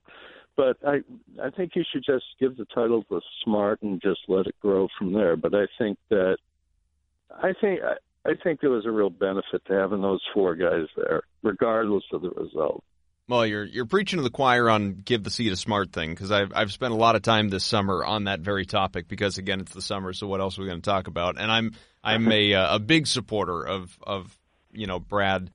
But 0.56 0.78
I 0.86 1.02
I 1.42 1.50
think 1.50 1.72
you 1.76 1.84
should 1.92 2.04
just 2.06 2.26
give 2.40 2.58
the 2.58 2.66
title 2.66 3.04
to 3.06 3.22
Smart 3.44 3.82
and 3.82 4.02
just 4.02 4.22
let 4.28 4.48
it 4.48 4.56
grow 4.62 4.88
from 4.98 5.14
there. 5.14 5.36
But 5.36 5.56
I 5.56 5.68
think 5.78 5.98
that 6.10 6.38
I 7.32 7.54
think 7.60 7.82
I 8.26 8.32
think 8.44 8.62
there 8.62 8.70
was 8.70 8.86
a 8.86 8.92
real 8.92 9.10
benefit 9.10 9.64
to 9.66 9.74
having 9.74 10.02
those 10.02 10.22
four 10.34 10.56
guys 10.56 10.88
there, 10.96 11.22
regardless 11.44 12.04
of 12.12 12.22
the 12.22 12.32
result. 12.32 12.84
Well, 13.30 13.46
you're 13.46 13.64
you're 13.64 13.86
preaching 13.86 14.18
to 14.18 14.24
the 14.24 14.32
choir 14.32 14.72
on 14.72 14.94
give 15.06 15.24
the 15.24 15.30
seat 15.30 15.54
a 15.54 15.56
smart 15.56 15.94
thing 15.94 16.10
because 16.10 16.32
I've 16.32 16.52
I've 16.56 16.72
spent 16.72 16.94
a 16.94 16.98
lot 16.98 17.16
of 17.16 17.22
time 17.22 17.50
this 17.50 17.64
summer 17.64 18.04
on 18.04 18.24
that 18.24 18.40
very 18.40 18.66
topic 18.66 19.08
because 19.08 19.38
again 19.38 19.60
it's 19.60 19.72
the 19.72 19.84
summer 19.84 20.14
so 20.14 20.26
what 20.26 20.42
else 20.42 20.58
are 20.58 20.64
we 20.64 20.68
going 20.68 20.82
to 20.82 20.90
talk 20.90 21.06
about 21.06 21.40
and 21.40 21.52
I'm 21.52 21.74
I'm 22.04 22.32
a 22.32 22.56
uh, 22.56 22.76
a 22.78 22.80
big 22.80 23.06
supporter 23.06 23.64
of 23.64 23.96
of 24.02 24.36
you 24.72 24.88
know 24.88 25.00
Brad 25.00 25.52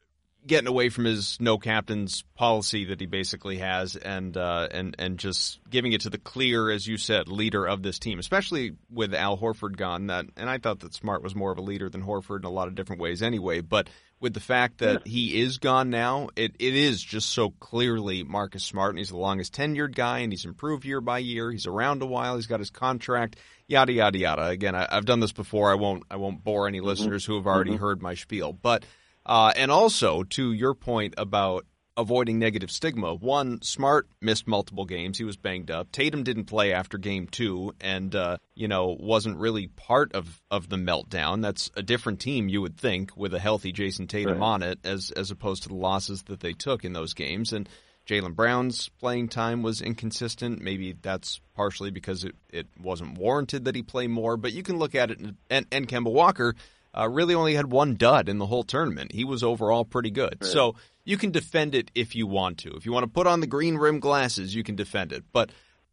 getting 0.46 0.68
away 0.68 0.88
from 0.88 1.04
his 1.04 1.38
no 1.40 1.58
captains 1.58 2.22
policy 2.34 2.87
that 2.87 3.00
he 3.00 3.06
basically 3.06 3.58
has 3.58 3.96
and 3.96 4.37
uh, 4.37 4.68
and 4.70 4.94
and 4.98 5.18
just 5.18 5.58
giving 5.68 5.92
it 5.92 6.02
to 6.02 6.10
the 6.10 6.18
clear, 6.18 6.70
as 6.70 6.87
you 6.87 6.96
said, 6.96 7.28
leader 7.28 7.66
of 7.66 7.82
this 7.82 7.98
team, 7.98 8.18
especially 8.18 8.72
with 8.90 9.14
Al 9.14 9.38
Horford 9.38 9.76
gone. 9.76 10.08
That 10.08 10.26
and 10.37 10.50
I 10.50 10.58
thought 10.58 10.80
that 10.80 10.94
Smart 10.94 11.22
was 11.22 11.34
more 11.34 11.52
of 11.52 11.58
a 11.58 11.62
leader 11.62 11.88
than 11.88 12.02
Horford 12.02 12.40
in 12.40 12.44
a 12.44 12.50
lot 12.50 12.68
of 12.68 12.74
different 12.74 13.00
ways, 13.00 13.22
anyway. 13.22 13.60
But 13.60 13.88
with 14.20 14.33
the 14.33 14.40
fact 14.40 14.79
that 14.79 15.07
he 15.07 15.40
is 15.40 15.59
gone 15.59 15.90
now, 15.90 16.29
it, 16.37 16.55
it 16.59 16.74
is 16.74 17.03
just 17.03 17.31
so 17.31 17.50
clearly 17.50 18.22
Marcus 18.22 18.64
Smart, 18.64 18.90
and 18.90 18.98
he's 18.98 19.11
the 19.11 19.16
longest 19.16 19.55
tenured 19.55 19.94
guy, 19.94 20.20
and 20.20 20.33
he's 20.33 20.44
improved 20.44 20.85
year 20.85 21.00
by 21.00 21.18
year. 21.18 21.50
He's 21.50 21.66
around 21.66 22.03
a 22.03 22.07
while. 22.07 22.37
He's 22.37 22.46
got 22.46 22.61
his 22.61 22.70
contract. 22.70 23.37
Yada 23.66 23.92
yada 23.92 24.18
yada. 24.18 24.46
Again, 24.46 24.74
I, 24.74 24.88
have 24.90 25.05
done 25.05 25.20
this 25.20 25.33
before. 25.33 25.70
I 25.70 25.74
won't 25.74 26.05
I 26.11 26.16
won't 26.16 26.42
bore 26.42 26.66
any 26.66 26.79
mm-hmm. 26.79 26.87
listeners 26.87 27.24
who 27.24 27.37
have 27.37 27.46
already 27.46 27.72
mm-hmm. 27.72 27.81
heard 27.81 28.03
my 28.03 28.14
spiel, 28.14 28.53
but 28.53 28.85
uh, 29.27 29.53
and 29.57 29.70
also, 29.70 30.22
to 30.22 30.53
your 30.53 30.74
point 30.74 31.14
about 31.16 31.66
avoiding 31.96 32.38
negative 32.38 32.70
stigma, 32.70 33.14
one, 33.14 33.62
Smart 33.62 34.09
missed 34.20 34.46
multiple 34.46 34.85
games. 34.85 35.18
He 35.18 35.24
was 35.24 35.37
banged 35.37 35.70
up. 35.70 35.92
Tatum 35.92 36.24
didn't 36.24 36.46
play 36.46 36.72
after 36.72 36.98
game 36.98 37.26
two 37.26 37.74
and, 37.80 38.14
uh, 38.14 38.38
you 38.54 38.68
know, 38.68 38.96
wasn't 38.98 39.38
really 39.38 39.68
part 39.68 40.12
of, 40.12 40.42
of 40.50 40.68
the 40.68 40.76
meltdown. 40.76 41.42
That's 41.42 41.70
a 41.76 41.83
different 41.83 42.20
team, 42.20 42.48
you 42.48 42.61
would 42.61 42.76
think, 42.76 43.16
with 43.16 43.35
a 43.35 43.38
healthy 43.38 43.72
Jayson 43.72 44.09
Tatum 44.09 44.38
right. 44.38 44.46
on 44.46 44.62
it, 44.62 44.78
as, 44.85 45.11
as 45.12 45.30
opposed 45.30 45.62
to 45.64 45.68
the 45.68 45.76
losses 45.76 46.22
that 46.24 46.40
they 46.40 46.52
took 46.52 46.85
in 46.85 46.92
those 46.92 47.14
games. 47.14 47.52
And 47.52 47.68
Jaylen 48.07 48.35
Brown's 48.35 48.88
playing 48.88 49.28
time 49.28 49.62
was 49.62 49.80
inconsistent. 49.80 50.61
Maybe 50.61 50.96
that's 51.00 51.40
partially 51.54 51.90
because 51.90 52.24
it, 52.24 52.35
it 52.50 52.66
wasn't 52.80 53.18
warranted 53.18 53.64
that 53.66 53.76
he 53.76 53.83
play 53.83 54.09
more, 54.09 54.37
but 54.37 54.52
you 54.52 54.62
can 54.62 54.78
look 54.78 54.94
at 54.94 55.11
it 55.11 55.20
and, 55.20 55.37
and, 55.48 55.66
and 55.70 55.88
Kemba 55.88 56.12
Walker– 56.12 56.54
uh, 56.96 57.09
really 57.09 57.35
only 57.35 57.54
had 57.54 57.70
one 57.70 57.94
dud 57.96 58.28
in 58.28 58.38
the 58.38 58.46
whole 58.46 58.64
tournament. 58.64 59.12
He 59.12 59.24
was 59.24 59.42
overall 59.42 59.85
pretty 59.85 60.11
good. 60.11 60.38
Right. 60.40 60.50
So 60.50 60.76
you 61.04 61.16
can 61.16 61.30
defend 61.30 61.74
it 61.74 61.90
if 61.94 62.14
you 62.14 62.26
want 62.26 62.59
to. 62.59 62.70
If 62.76 62.87
you 62.87 62.92
want 62.92 63.04
to 63.04 63.11
put 63.11 63.26
on 63.26 63.40
the 63.40 63.46
green 63.46 63.76
rim 63.76 64.00
glasses, 64.00 64.54
you 64.54 64.62
can 64.62 64.76
defend 64.76 65.12
it. 65.12 65.24
But 65.33 65.50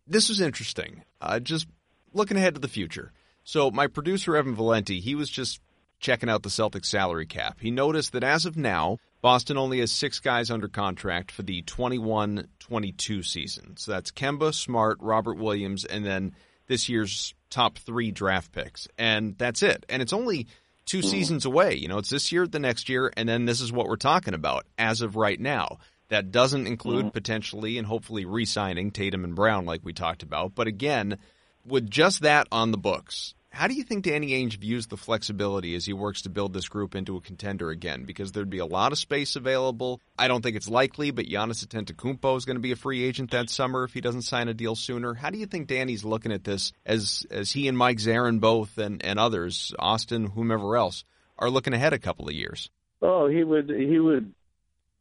this 0.07 0.29
was 0.29 0.41
interesting. 0.41 1.03
Uh, 1.19 1.39
just 1.39 1.67
looking 2.13 2.37
ahead 2.37 2.55
to 2.55 2.61
the 2.61 2.67
future. 2.67 3.11
So 3.43 3.71
my 3.71 3.87
producer 3.87 4.35
Evan 4.35 4.55
Valenti, 4.55 4.99
he 4.99 5.15
was 5.15 5.29
just 5.29 5.59
checking 5.99 6.29
out 6.29 6.43
the 6.43 6.49
Celtics 6.49 6.85
salary 6.85 7.25
cap. 7.25 7.59
He 7.59 7.71
noticed 7.71 8.13
that 8.13 8.23
as 8.23 8.45
of 8.45 8.57
now, 8.57 8.97
Boston 9.21 9.57
only 9.57 9.79
has 9.79 9.91
six 9.91 10.19
guys 10.19 10.49
under 10.49 10.67
contract 10.67 11.31
for 11.31 11.43
the 11.43 11.61
21-22 11.63 13.23
season. 13.23 13.77
So 13.77 13.91
that's 13.91 14.11
Kemba, 14.11 14.53
Smart, 14.53 14.97
Robert 14.99 15.37
Williams, 15.37 15.85
and 15.85 16.03
then 16.03 16.33
this 16.67 16.89
year's 16.89 17.35
top 17.49 17.77
three 17.77 18.11
draft 18.11 18.51
picks, 18.51 18.87
and 18.97 19.37
that's 19.37 19.61
it. 19.61 19.85
And 19.89 20.01
it's 20.01 20.13
only 20.13 20.47
two 20.85 20.99
Mm-hmm. 20.99 21.07
seasons 21.09 21.45
away. 21.45 21.75
You 21.75 21.87
know, 21.87 21.97
it's 21.97 22.09
this 22.09 22.31
year, 22.31 22.47
the 22.47 22.59
next 22.59 22.89
year, 22.89 23.11
and 23.15 23.27
then 23.27 23.45
this 23.45 23.61
is 23.61 23.71
what 23.71 23.87
we're 23.87 23.95
talking 23.95 24.33
about 24.33 24.65
as 24.77 25.01
of 25.01 25.15
right 25.15 25.39
now. 25.39 25.77
That 26.09 26.31
doesn't 26.31 26.67
include 26.67 27.05
Mm-hmm. 27.05 27.09
potentially 27.09 27.77
and 27.77 27.87
hopefully 27.87 28.25
re-signing 28.25 28.91
Tatum 28.91 29.23
and 29.23 29.35
Brown, 29.35 29.65
like 29.65 29.81
we 29.83 29.93
talked 29.93 30.23
about. 30.23 30.53
But 30.55 30.67
again, 30.67 31.17
with 31.65 31.89
just 31.89 32.21
that 32.21 32.47
on 32.51 32.71
the 32.71 32.77
books, 32.77 33.33
how 33.51 33.67
do 33.67 33.73
you 33.73 33.83
think 33.83 34.05
Danny 34.05 34.29
Ainge 34.29 34.57
views 34.57 34.87
the 34.87 34.95
flexibility 34.95 35.75
as 35.75 35.85
he 35.85 35.91
works 35.91 36.21
to 36.21 36.29
build 36.29 36.53
this 36.53 36.69
group 36.69 36.95
into 36.95 37.17
a 37.17 37.21
contender 37.21 37.69
again? 37.69 38.05
Because 38.05 38.31
there'd 38.31 38.49
be 38.49 38.59
a 38.59 38.65
lot 38.65 38.93
of 38.93 38.97
space 38.97 39.35
available. 39.35 39.99
I 40.17 40.29
don't 40.29 40.41
think 40.41 40.55
it's 40.55 40.69
likely, 40.69 41.11
but 41.11 41.25
Giannis 41.25 41.65
Antetokounmpo 41.65 42.37
is 42.37 42.45
going 42.45 42.55
to 42.55 42.61
be 42.61 42.71
a 42.71 42.77
free 42.77 43.03
agent 43.03 43.31
that 43.31 43.49
summer 43.49 43.83
if 43.83 43.93
he 43.93 43.99
doesn't 43.99 44.21
sign 44.21 44.47
a 44.47 44.53
deal 44.53 44.75
sooner. 44.75 45.13
How 45.13 45.29
do 45.29 45.37
you 45.37 45.45
think 45.45 45.67
Danny's 45.67 46.05
looking 46.05 46.31
at 46.31 46.45
this 46.45 46.71
as 46.85 47.27
as 47.29 47.51
he 47.51 47.67
and 47.67 47.77
Mike 47.77 47.97
Zarren 47.97 48.39
both 48.39 48.77
and, 48.77 49.03
and 49.03 49.19
others, 49.19 49.73
Austin, 49.77 50.27
whomever 50.27 50.77
else, 50.77 51.03
are 51.37 51.49
looking 51.49 51.73
ahead 51.73 51.91
a 51.91 51.99
couple 51.99 52.29
of 52.29 52.33
years? 52.33 52.69
Oh, 53.01 53.27
he 53.27 53.43
would. 53.43 53.69
He 53.69 53.99
would. 53.99 54.33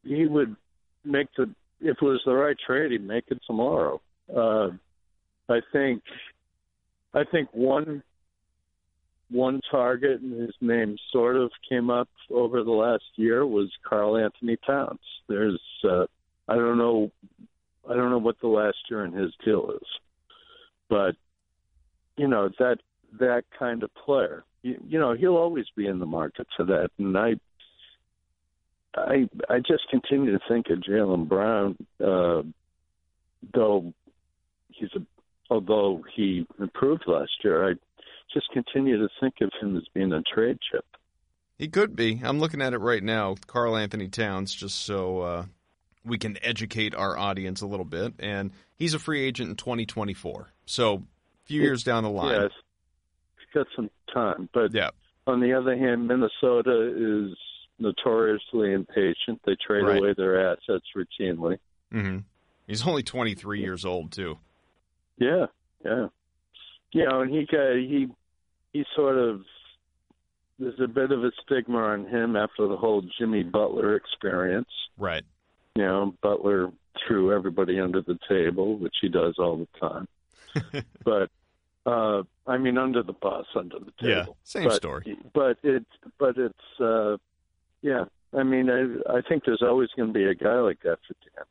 He 0.03 0.27
would 0.27 0.57
make 1.05 1.29
the. 1.37 1.55
If 1.81 1.97
it 2.03 2.03
was 2.03 2.21
the 2.27 2.35
right 2.35 2.57
trade, 2.67 2.91
he'd 2.91 3.07
make 3.07 3.25
it 3.29 3.41
tomorrow. 3.47 4.01
Uh, 4.29 4.71
I 5.49 5.61
think. 5.73 6.03
I 7.15 7.23
think 7.31 7.49
one. 7.53 8.03
One 9.31 9.61
target, 9.71 10.21
and 10.21 10.41
his 10.41 10.55
name 10.61 10.97
sort 11.13 11.37
of 11.37 11.51
came 11.69 11.89
up 11.89 12.09
over 12.31 12.65
the 12.65 12.71
last 12.71 13.05
year, 13.17 13.47
was 13.47 13.71
Karl-Anthony 13.89 14.57
Towns. 14.67 15.01
There's. 15.29 15.61
Uh, 15.85 16.07
I 16.49 16.57
don't 16.57 16.79
know. 16.79 17.13
I 17.89 17.95
don't 17.95 18.11
know 18.11 18.19
what 18.19 18.41
the 18.41 18.49
last 18.49 18.79
year 18.91 19.05
in 19.05 19.13
his 19.13 19.33
deal 19.45 19.71
is, 19.81 19.89
but 20.89 21.15
you 22.17 22.27
know 22.27 22.51
that 22.59 22.79
that 23.19 23.45
kind 23.57 23.83
of 23.83 23.95
player. 23.95 24.45
You, 24.63 24.81
you 24.87 24.99
know 24.99 25.15
he'll 25.15 25.37
always 25.37 25.67
be 25.77 25.87
in 25.87 26.01
the 26.01 26.07
market 26.07 26.49
for 26.57 26.65
that, 26.65 26.91
and 26.99 27.17
I 27.17 27.35
I 28.97 29.29
I 29.49 29.59
just 29.59 29.89
continue 29.91 30.33
to 30.33 30.45
think 30.49 30.67
of 30.71 30.81
Jaylen 30.81 31.29
Brown, 31.29 31.77
uh, 32.05 32.43
though 33.55 33.93
he's 34.69 34.91
a 34.97 35.01
although 35.51 36.03
he 36.15 36.47
improved 36.59 37.05
last 37.07 37.33
year. 37.43 37.71
I 37.71 37.75
just 38.33 38.51
continue 38.53 38.99
to 38.99 39.09
think 39.21 39.35
of 39.41 39.51
him 39.61 39.77
as 39.77 39.83
being 39.95 40.13
a 40.13 40.23
trade 40.23 40.59
chip. 40.71 40.85
He 41.59 41.69
could 41.69 41.95
be. 41.95 42.21
I'm 42.25 42.39
looking 42.39 42.63
at 42.63 42.73
it 42.73 42.79
right 42.79 43.03
now, 43.03 43.37
Karl-Anthony 43.47 44.09
Towns, 44.09 44.55
just 44.55 44.79
so 44.85 45.21
uh, 45.21 45.45
we 46.05 46.17
can 46.17 46.39
educate 46.43 46.95
our 46.95 47.19
audience 47.19 47.61
a 47.61 47.67
little 47.67 47.85
bit. 47.85 48.15
And 48.19 48.51
he's 48.79 48.95
a 48.95 48.99
free 48.99 49.23
agent 49.23 49.51
in 49.51 49.57
2024, 49.57 50.53
so 50.65 50.95
a 50.95 51.01
few 51.45 51.61
years 51.61 51.83
down 51.85 52.03
the 52.05 52.11
line. 52.11 52.41
Yes, 52.41 52.51
he's 53.39 53.55
got 53.55 53.67
some 53.77 53.91
time, 54.15 54.49
but 54.55 54.73
Yeah. 54.73 54.91
on 55.27 55.41
the 55.41 55.53
other 55.53 55.77
hand, 55.77 56.09
Minnesota 56.09 57.29
is 57.31 57.37
notoriously 57.79 58.73
impatient. 58.73 59.41
They 59.45 59.57
trade 59.57 59.83
Right. 59.85 59.99
away 59.99 60.15
their 60.17 60.51
assets 60.53 60.87
routinely. 60.97 61.59
hmm 61.91 62.19
He's 62.67 62.87
only 62.87 63.03
23 63.03 63.61
years 63.61 63.85
old 63.85 64.13
too. 64.13 64.39
Yeah, 65.19 65.47
yeah. 65.85 66.07
You 66.93 67.05
know, 67.09 67.21
and 67.23 67.31
he 67.31 67.45
got 67.45 67.75
he 67.77 68.07
he 68.73 68.85
sort 68.95 69.17
of 69.19 69.41
there's 70.59 70.79
a 70.81 70.89
bit 70.89 71.11
of 71.11 71.25
a 71.25 71.31
stigma 71.43 71.79
on 71.79 72.07
him 72.07 72.37
after 72.37 72.67
the 72.69 72.77
whole 72.77 73.03
Jimmy 73.19 73.43
Butler 73.43 73.97
experience. 73.97 74.69
Right. 74.99 75.25
You 75.75 75.83
know, 75.83 76.15
Butler 76.23 76.71
threw 77.07 77.33
everybody 77.33 77.81
under 77.81 78.03
the 78.03 78.19
table, 78.29 78.77
which 78.77 78.97
he 79.01 79.09
does 79.09 79.37
all 79.39 79.57
the 79.57 79.79
time. 79.89 80.85
but 81.05 81.31
uh 81.87 82.23
I 82.47 82.59
mean 82.59 82.77
under 82.77 83.03
the 83.03 83.13
bus, 83.15 83.47
under 83.57 83.79
the 83.79 83.93
Yeah, 84.01 84.21
table. 84.23 84.37
same 84.45 84.65
but, 84.65 84.75
story. 84.75 85.17
But 85.33 85.59
it's 85.63 85.87
but 86.19 86.37
it's 86.37 86.81
uh 86.81 87.17
yeah. 87.83 88.05
I 88.37 88.43
mean 88.43 88.69
I 88.71 89.17
I 89.19 89.21
think 89.23 89.45
there's 89.47 89.63
always 89.63 89.89
gonna 89.97 90.13
be 90.13 90.25
a 90.25 90.35
guy 90.35 90.59
like 90.61 90.81
that 90.83 90.99
for 91.09 91.15
Dan. 91.25 91.45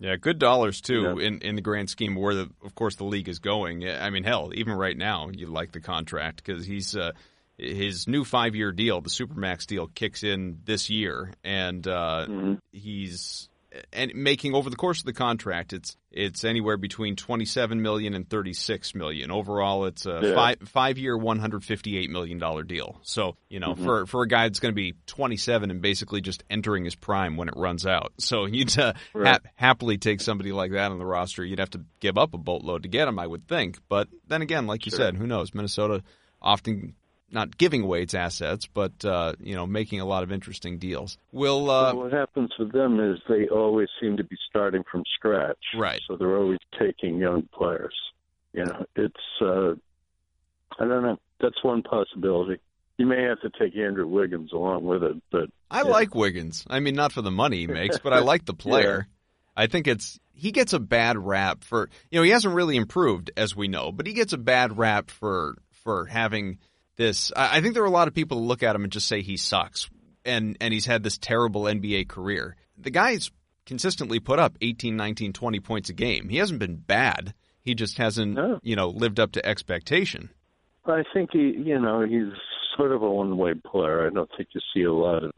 Yeah, 0.00 0.16
good 0.16 0.38
dollars 0.38 0.80
too 0.80 1.16
Yeah. 1.18 1.26
in 1.26 1.40
in 1.42 1.56
the 1.56 1.60
grand 1.62 1.90
scheme 1.90 2.16
of 2.16 2.22
where 2.22 2.34
the 2.34 2.50
of 2.64 2.74
course 2.74 2.96
the 2.96 3.04
league 3.04 3.28
is 3.28 3.38
going. 3.38 3.86
I 3.86 4.08
mean, 4.08 4.24
hell, 4.24 4.50
even 4.54 4.72
right 4.72 4.96
now, 4.96 5.28
you 5.30 5.46
like 5.46 5.72
the 5.72 5.80
contract 5.80 6.42
because 6.42 6.64
he's 6.64 6.96
uh, 6.96 7.12
his 7.58 8.08
new 8.08 8.24
five 8.24 8.54
year 8.56 8.72
deal, 8.72 9.02
the 9.02 9.10
supermax 9.10 9.66
deal, 9.66 9.86
kicks 9.88 10.22
in 10.24 10.60
this 10.64 10.88
year, 10.88 11.34
and 11.44 11.86
uh, 11.86 12.24
Mm-hmm. 12.26 12.54
he's 12.72 13.49
and 13.92 14.12
making 14.14 14.54
over 14.54 14.68
the 14.68 14.76
course 14.76 14.98
of 15.00 15.04
the 15.06 15.12
contract, 15.12 15.72
it's 15.72 15.96
it's 16.10 16.42
anywhere 16.44 16.76
between 16.76 17.14
twenty 17.14 17.44
seven 17.44 17.82
million 17.82 18.14
and 18.14 18.28
thirty 18.28 18.52
six 18.52 18.94
million. 18.94 19.30
Overall, 19.30 19.84
it's 19.86 20.06
a 20.06 20.20
Yeah. 20.22 20.34
five 20.34 20.56
five 20.66 20.98
year, 20.98 21.16
one 21.16 21.38
hundred 21.38 21.64
fifty 21.64 21.96
eight 21.96 22.10
million 22.10 22.38
dollar 22.38 22.62
deal. 22.64 22.98
So 23.02 23.36
you 23.48 23.60
know, 23.60 23.74
for 23.74 24.06
for 24.06 24.22
a 24.22 24.28
guy 24.28 24.48
that's 24.48 24.58
going 24.60 24.72
to 24.72 24.76
be 24.76 24.94
twenty 25.06 25.36
seven 25.36 25.70
and 25.70 25.80
basically 25.80 26.20
just 26.20 26.42
entering 26.50 26.84
his 26.84 26.94
prime 26.96 27.36
when 27.36 27.48
it 27.48 27.54
runs 27.56 27.86
out, 27.86 28.12
so 28.18 28.46
you'd 28.46 28.76
uh, 28.78 28.94
Right. 29.14 29.40
ha- 29.42 29.50
happily 29.54 29.98
take 29.98 30.20
somebody 30.20 30.50
like 30.52 30.72
that 30.72 30.90
on 30.90 30.98
the 30.98 31.06
roster. 31.06 31.44
You'd 31.44 31.60
have 31.60 31.70
to 31.70 31.82
give 32.00 32.18
up 32.18 32.34
a 32.34 32.38
boatload 32.38 32.82
to 32.82 32.88
get 32.88 33.06
him, 33.08 33.18
I 33.18 33.26
would 33.26 33.46
think. 33.46 33.78
But 33.88 34.08
then 34.26 34.42
again, 34.42 34.66
like 34.66 34.86
you 34.86 34.92
said, 34.92 35.16
who 35.16 35.26
knows? 35.26 35.54
Minnesota 35.54 36.02
often 36.42 36.94
not 37.32 37.56
giving 37.56 37.82
away 37.82 38.02
its 38.02 38.14
assets, 38.14 38.66
but 38.72 39.04
uh, 39.04 39.34
you 39.40 39.54
know, 39.54 39.66
making 39.66 40.00
a 40.00 40.04
lot 40.04 40.22
of 40.22 40.32
interesting 40.32 40.78
deals. 40.78 41.16
Will 41.32 41.70
uh, 41.70 41.94
Well, 41.94 42.04
what 42.04 42.12
happens 42.12 42.50
with 42.58 42.72
them 42.72 43.00
is 43.00 43.18
they 43.28 43.48
always 43.48 43.88
seem 44.00 44.16
to 44.16 44.24
be 44.24 44.36
starting 44.48 44.82
from 44.90 45.04
scratch. 45.16 45.58
Right. 45.76 46.00
So 46.08 46.16
they're 46.16 46.36
always 46.36 46.58
taking 46.78 47.18
young 47.18 47.48
players. 47.54 47.94
You 48.52 48.64
know, 48.64 48.84
it's 48.96 49.14
uh 49.40 49.74
I 50.78 50.86
don't 50.86 51.02
know. 51.02 51.18
That's 51.40 51.62
one 51.62 51.82
possibility. 51.82 52.60
You 52.98 53.06
may 53.06 53.22
have 53.22 53.40
to 53.40 53.50
take 53.58 53.76
Andrew 53.76 54.06
Wiggins 54.06 54.52
along 54.52 54.84
with 54.84 55.02
it, 55.02 55.22
but 55.30 55.48
I 55.70 55.82
Yeah. 55.82 55.88
like 55.90 56.14
Wiggins. 56.14 56.66
I 56.68 56.80
mean, 56.80 56.94
not 56.94 57.12
for 57.12 57.22
the 57.22 57.30
money 57.30 57.58
he 57.58 57.66
makes, 57.66 57.98
but 57.98 58.12
I 58.12 58.18
like 58.18 58.44
the 58.44 58.54
player. 58.66 59.06
I 59.56 59.66
think 59.66 59.86
it's 59.86 60.18
he 60.32 60.52
gets 60.52 60.72
a 60.72 60.80
bad 60.80 61.18
rap 61.18 61.64
for 61.64 61.90
you 62.10 62.18
know 62.18 62.22
he 62.24 62.30
hasn't 62.30 62.54
really 62.54 62.76
improved 62.76 63.30
as 63.36 63.54
we 63.54 63.68
know, 63.68 63.92
but 63.92 64.06
he 64.06 64.12
gets 64.12 64.32
a 64.32 64.38
bad 64.38 64.76
rap 64.78 65.10
for 65.10 65.56
for 65.70 66.06
having 66.06 66.58
this. 66.96 67.32
I, 67.36 67.58
I 67.58 67.60
think 67.60 67.74
there 67.74 67.82
are 67.82 67.86
a 67.86 67.90
lot 67.90 68.08
of 68.08 68.14
people 68.14 68.38
who 68.38 68.44
look 68.44 68.62
at 68.62 68.74
him 68.76 68.84
and 68.84 68.92
just 68.92 69.08
say 69.08 69.22
he 69.22 69.36
sucks, 69.36 69.88
and 70.24 70.56
and 70.60 70.72
he's 70.74 70.86
had 70.86 71.02
this 71.02 71.18
terrible 71.18 71.62
NBA 71.62 72.08
career. 72.08 72.56
The 72.78 72.90
guy's 72.90 73.30
consistently 73.66 74.18
put 74.20 74.38
up 74.38 74.56
18, 74.60 74.96
19, 74.96 75.32
20 75.32 75.60
points 75.60 75.90
a 75.90 75.92
game. 75.92 76.28
He 76.28 76.38
hasn't 76.38 76.58
been 76.58 76.76
bad. 76.76 77.34
He 77.62 77.74
just 77.74 77.98
hasn't 77.98 78.34
No. 78.34 78.58
you 78.62 78.74
know 78.76 78.88
lived 78.88 79.20
up 79.20 79.32
to 79.32 79.46
expectation. 79.46 80.30
I 80.86 81.02
think 81.12 81.30
he 81.32 81.54
you 81.56 81.78
know, 81.78 82.00
he's 82.02 82.32
sort 82.76 82.92
of 82.92 83.02
a 83.02 83.10
one 83.10 83.36
way 83.36 83.54
player. 83.54 84.06
I 84.06 84.10
don't 84.10 84.30
think 84.36 84.48
you 84.54 84.60
see 84.74 84.82
a 84.82 84.92
lot 84.92 85.24
of 85.24 85.32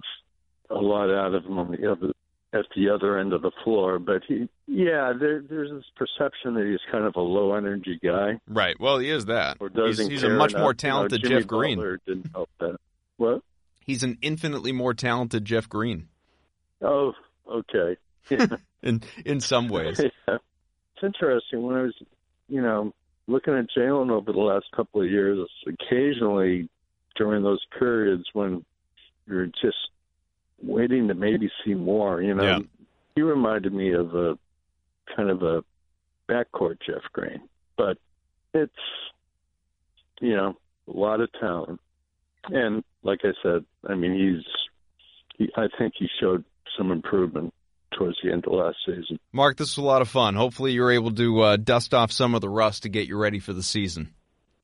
a 0.70 0.78
lot 0.80 1.10
out 1.10 1.34
of 1.34 1.44
him 1.44 1.58
on 1.58 1.72
the 1.72 1.90
other 1.90 2.12
at 2.52 2.66
the 2.76 2.90
other 2.90 3.18
end 3.18 3.32
of 3.32 3.42
the 3.42 3.50
floor. 3.64 3.98
But 3.98 4.22
he 4.26 4.48
yeah, 4.66 5.12
there 5.18 5.42
there's 5.48 5.70
this 5.70 5.84
perception 5.96 6.54
that 6.54 6.66
he's 6.66 6.80
kind 6.90 7.04
of 7.04 7.16
a 7.16 7.20
low 7.20 7.54
energy 7.54 7.98
guy. 8.02 8.40
Right. 8.46 8.78
Well, 8.78 8.98
he 8.98 9.10
is 9.10 9.26
that. 9.26 9.56
or 9.60 9.68
He's, 9.68 9.76
doesn't 9.98 10.10
he's 10.10 10.22
a 10.22 10.30
much 10.30 10.52
enough. 10.52 10.60
more 10.60 10.70
You 10.70 10.74
know, 10.74 10.90
talented 10.90 11.22
Jeff 11.24 11.46
Green. 11.46 11.78
Didn't 12.06 12.30
help 12.32 12.50
that. 12.60 12.76
What? 13.16 13.42
He's 13.84 14.02
an 14.02 14.18
infinitely 14.22 14.72
more 14.72 14.94
talented 14.94 15.44
Jeff 15.44 15.68
Green 15.68 16.08
Oh, 16.82 17.12
okay. 17.50 17.96
Yeah. 18.28 18.46
in 18.82 19.02
in 19.24 19.40
some 19.40 19.68
ways. 19.68 20.00
yeah. 20.28 20.36
It's 20.36 21.02
interesting 21.02 21.62
when 21.62 21.76
I 21.76 21.82
was, 21.82 21.94
you 22.48 22.60
know, 22.60 22.92
looking 23.26 23.54
at 23.54 23.66
Jaylen 23.76 24.10
over 24.10 24.32
the 24.32 24.38
last 24.38 24.66
couple 24.74 25.00
of 25.02 25.10
years. 25.10 25.38
Occasionally, 25.66 26.68
during 27.16 27.42
those 27.42 27.64
periods 27.78 28.24
when 28.32 28.64
you're 29.26 29.46
just 29.46 29.76
waiting 30.62 31.08
to 31.08 31.14
maybe 31.14 31.50
see 31.64 31.74
more, 31.74 32.22
you 32.22 32.34
know, 32.34 32.42
Yeah. 32.44 32.58
he 33.14 33.22
reminded 33.22 33.72
me 33.72 33.92
of 33.92 34.14
a 34.14 34.38
kind 35.16 35.30
of 35.30 35.42
a 35.42 35.64
backcourt 36.28 36.78
Jeff 36.86 37.02
Green, 37.12 37.40
but 37.76 37.98
it's, 38.54 38.72
you 40.20 40.34
know, 40.36 40.56
a 40.88 40.96
lot 40.96 41.20
of 41.20 41.30
talent, 41.40 41.80
and 42.48 42.82
like 43.02 43.20
I 43.24 43.32
said, 43.42 43.64
I 43.88 43.94
mean, 43.94 44.14
he's, 44.14 44.44
he, 45.38 45.50
I 45.56 45.68
think 45.78 45.94
he 45.98 46.08
showed 46.20 46.44
some 46.76 46.90
improvement 46.90 47.52
towards 47.96 48.16
the 48.22 48.32
end 48.32 48.46
of 48.46 48.52
last 48.52 48.76
season. 48.86 49.18
Mark, 49.32 49.56
this 49.56 49.76
was 49.76 49.84
a 49.84 49.86
lot 49.86 50.02
of 50.02 50.08
fun. 50.08 50.34
Hopefully, 50.34 50.72
you're 50.72 50.90
able 50.92 51.12
to 51.12 51.40
uh, 51.40 51.56
dust 51.56 51.92
off 51.94 52.10
some 52.12 52.34
of 52.34 52.40
the 52.40 52.48
rust 52.48 52.84
to 52.84 52.88
get 52.88 53.06
you 53.08 53.16
ready 53.16 53.38
for 53.38 53.52
the 53.52 53.62
season. 53.62 54.14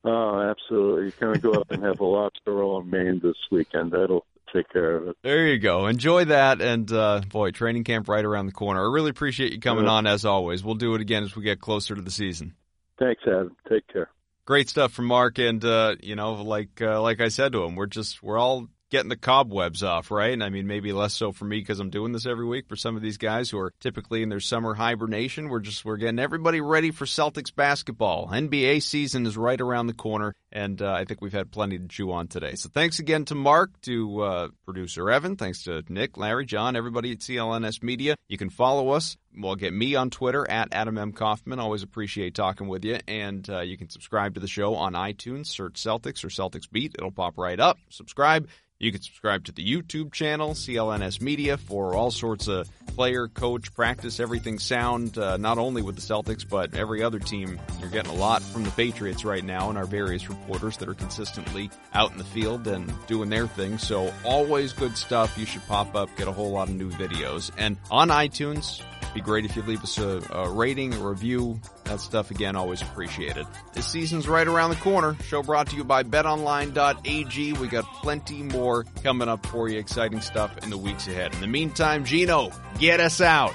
Oh, 0.03 0.39
absolutely. 0.39 1.03
You're 1.03 1.11
going 1.19 1.33
to 1.35 1.39
go 1.39 1.51
up 1.59 1.71
and 1.71 1.83
have 1.83 1.99
a 1.99 2.05
lobster 2.05 2.53
roll 2.53 2.79
in 2.81 2.89
Maine 2.89 3.19
this 3.21 3.35
weekend. 3.51 3.91
That'll 3.91 4.25
take 4.53 4.69
care 4.69 4.95
of 4.97 5.07
it. 5.09 5.17
There 5.23 5.47
you 5.47 5.59
go. 5.59 5.87
Enjoy 5.87 6.25
that, 6.25 6.61
and 6.61 6.91
uh, 6.91 7.21
boy, 7.29 7.51
training 7.51 7.83
camp 7.83 8.07
right 8.09 8.23
around 8.25 8.45
the 8.47 8.51
corner. 8.51 8.81
I 8.87 8.91
really 8.91 9.09
appreciate 9.09 9.51
you 9.53 9.59
coming 9.59 9.85
Yeah. 9.85 9.91
on 9.91 10.07
as 10.07 10.25
always. 10.25 10.63
We'll 10.63 10.75
do 10.75 10.95
it 10.95 11.01
again 11.01 11.23
as 11.23 11.35
we 11.35 11.43
get 11.43 11.59
closer 11.59 11.95
to 11.95 12.01
the 12.01 12.11
season. 12.11 12.55
Thanks, 12.97 13.21
Adam. 13.27 13.55
Take 13.69 13.87
care. 13.87 14.09
Great 14.45 14.67
stuff 14.69 14.91
from 14.91 15.05
Mark, 15.05 15.37
and 15.37 15.63
uh, 15.63 15.95
you 16.01 16.15
know, 16.15 16.33
like 16.41 16.81
uh, 16.81 17.01
like 17.01 17.21
I 17.21 17.27
said 17.29 17.51
to 17.53 17.63
him, 17.63 17.75
we're 17.75 17.85
just 17.85 18.23
we're 18.23 18.37
all 18.37 18.67
getting 18.89 19.09
the 19.09 19.17
cobwebs 19.17 19.83
off, 19.83 20.11
right? 20.11 20.33
And 20.33 20.43
I 20.43 20.49
mean, 20.49 20.67
maybe 20.67 20.93
less 20.93 21.13
so 21.13 21.31
for 21.31 21.45
me 21.45 21.59
because 21.59 21.79
I'm 21.79 21.89
doing 21.89 22.11
this 22.11 22.25
every 22.25 22.45
week. 22.45 22.67
For 22.67 22.75
some 22.75 22.95
of 22.95 23.01
these 23.01 23.17
guys 23.17 23.49
who 23.49 23.59
are 23.59 23.73
typically 23.79 24.23
in 24.23 24.29
their 24.29 24.39
summer 24.39 24.73
hibernation, 24.73 25.49
we're 25.49 25.59
just 25.59 25.85
we're 25.85 25.97
getting 25.97 26.19
everybody 26.19 26.61
ready 26.61 26.91
for 26.91 27.05
Celtics 27.05 27.53
basketball. 27.53 28.27
NBA 28.27 28.81
season 28.81 29.25
is 29.25 29.37
right 29.37 29.59
around 29.59 29.87
the 29.87 29.93
corner, 29.93 30.33
and 30.51 30.81
uh, 30.81 30.91
I 30.91 31.05
think 31.05 31.21
we've 31.21 31.33
had 31.33 31.51
plenty 31.51 31.77
to 31.77 31.87
chew 31.87 32.11
on 32.11 32.27
today. 32.27 32.55
So 32.55 32.69
thanks 32.69 32.99
again 32.99 33.25
to 33.25 33.35
Mark, 33.35 33.79
to 33.81 34.21
uh, 34.21 34.47
producer 34.65 35.09
Evan, 35.09 35.35
thanks 35.35 35.63
to 35.63 35.83
Nick, 35.89 36.17
Larry, 36.17 36.45
John, 36.45 36.75
everybody 36.75 37.11
at 37.11 37.19
CLNS 37.19 37.83
Media. 37.83 38.15
You 38.27 38.37
can 38.37 38.49
follow 38.49 38.89
us. 38.89 39.17
Well, 39.37 39.55
get 39.55 39.73
me 39.73 39.95
on 39.95 40.09
Twitter 40.09 40.49
at 40.49 40.69
Adam 40.71 40.97
M. 40.97 41.13
Kaufman. 41.13 41.59
Always 41.59 41.83
appreciate 41.83 42.33
talking 42.33 42.67
with 42.67 42.83
you. 42.83 42.97
And 43.07 43.47
uh, 43.49 43.61
you 43.61 43.77
can 43.77 43.89
subscribe 43.89 44.33
to 44.33 44.39
the 44.39 44.47
show 44.47 44.75
on 44.75 44.93
iTunes. 44.93 45.47
Search 45.47 45.75
Celtics 45.75 46.23
or 46.23 46.29
Celtics 46.29 46.69
Beat. 46.69 46.95
It'll 46.97 47.11
pop 47.11 47.37
right 47.37 47.59
up. 47.59 47.77
Subscribe. 47.89 48.47
You 48.79 48.93
can 48.93 49.01
subscribe 49.01 49.43
to 49.43 49.51
the 49.51 49.61
YouTube 49.61 50.13
channel, 50.13 50.51
CLNS 50.51 51.19
Media, 51.19 51.57
for 51.57 51.95
all 51.95 52.11
sorts 52.11 52.47
of 52.47 52.69
player, 52.95 53.27
coach, 53.27 53.73
practice, 53.73 54.21
everything 54.21 54.57
sound, 54.57 55.17
uh, 55.17 55.35
not 55.35 55.57
only 55.57 55.81
with 55.81 55.95
the 55.95 56.01
Celtics, 56.01 56.47
but 56.47 56.73
every 56.73 57.03
other 57.03 57.19
team. 57.19 57.59
You're 57.81 57.89
getting 57.89 58.11
a 58.11 58.15
lot 58.15 58.41
from 58.41 58.63
the 58.63 58.71
Patriots 58.71 59.25
right 59.25 59.43
now 59.43 59.67
and 59.67 59.77
our 59.77 59.83
various 59.83 60.29
reporters 60.29 60.77
that 60.77 60.87
are 60.87 60.93
consistently 60.93 61.69
out 61.93 62.13
in 62.13 62.17
the 62.17 62.23
field 62.23 62.67
and 62.67 62.89
doing 63.07 63.29
their 63.29 63.47
thing. 63.47 63.77
So 63.77 64.13
always 64.23 64.71
good 64.71 64.95
stuff. 64.95 65.37
You 65.37 65.45
should 65.45 65.65
pop 65.67 65.93
up, 65.93 66.09
get 66.15 66.29
a 66.29 66.31
whole 66.31 66.51
lot 66.51 66.69
of 66.69 66.75
new 66.75 66.89
videos. 66.89 67.51
And 67.57 67.75
on 67.91 68.07
iTunes, 68.07 68.81
be 69.13 69.21
great 69.21 69.45
if 69.45 69.55
you 69.55 69.61
leave 69.63 69.83
us 69.83 69.97
a, 69.97 70.21
a 70.31 70.49
rating, 70.49 70.93
a 70.93 70.99
review. 70.99 71.59
That 71.85 71.99
stuff, 71.99 72.31
again, 72.31 72.55
always 72.55 72.81
appreciated. 72.81 73.45
This 73.73 73.87
season's 73.87 74.27
right 74.27 74.47
around 74.47 74.71
the 74.71 74.75
corner. 74.77 75.15
Show 75.23 75.43
brought 75.43 75.67
to 75.67 75.75
you 75.75 75.83
by 75.83 76.03
betonline.ag. 76.03 77.53
We 77.53 77.67
got 77.67 77.85
plenty 78.01 78.43
more 78.43 78.83
coming 79.03 79.27
up 79.27 79.45
for 79.47 79.69
you. 79.69 79.79
Exciting 79.79 80.21
stuff 80.21 80.57
in 80.63 80.69
the 80.69 80.77
weeks 80.77 81.07
ahead. 81.07 81.33
In 81.33 81.41
the 81.41 81.47
meantime, 81.47 82.05
Gino, 82.05 82.51
get 82.79 82.99
us 82.99 83.21
out. 83.21 83.53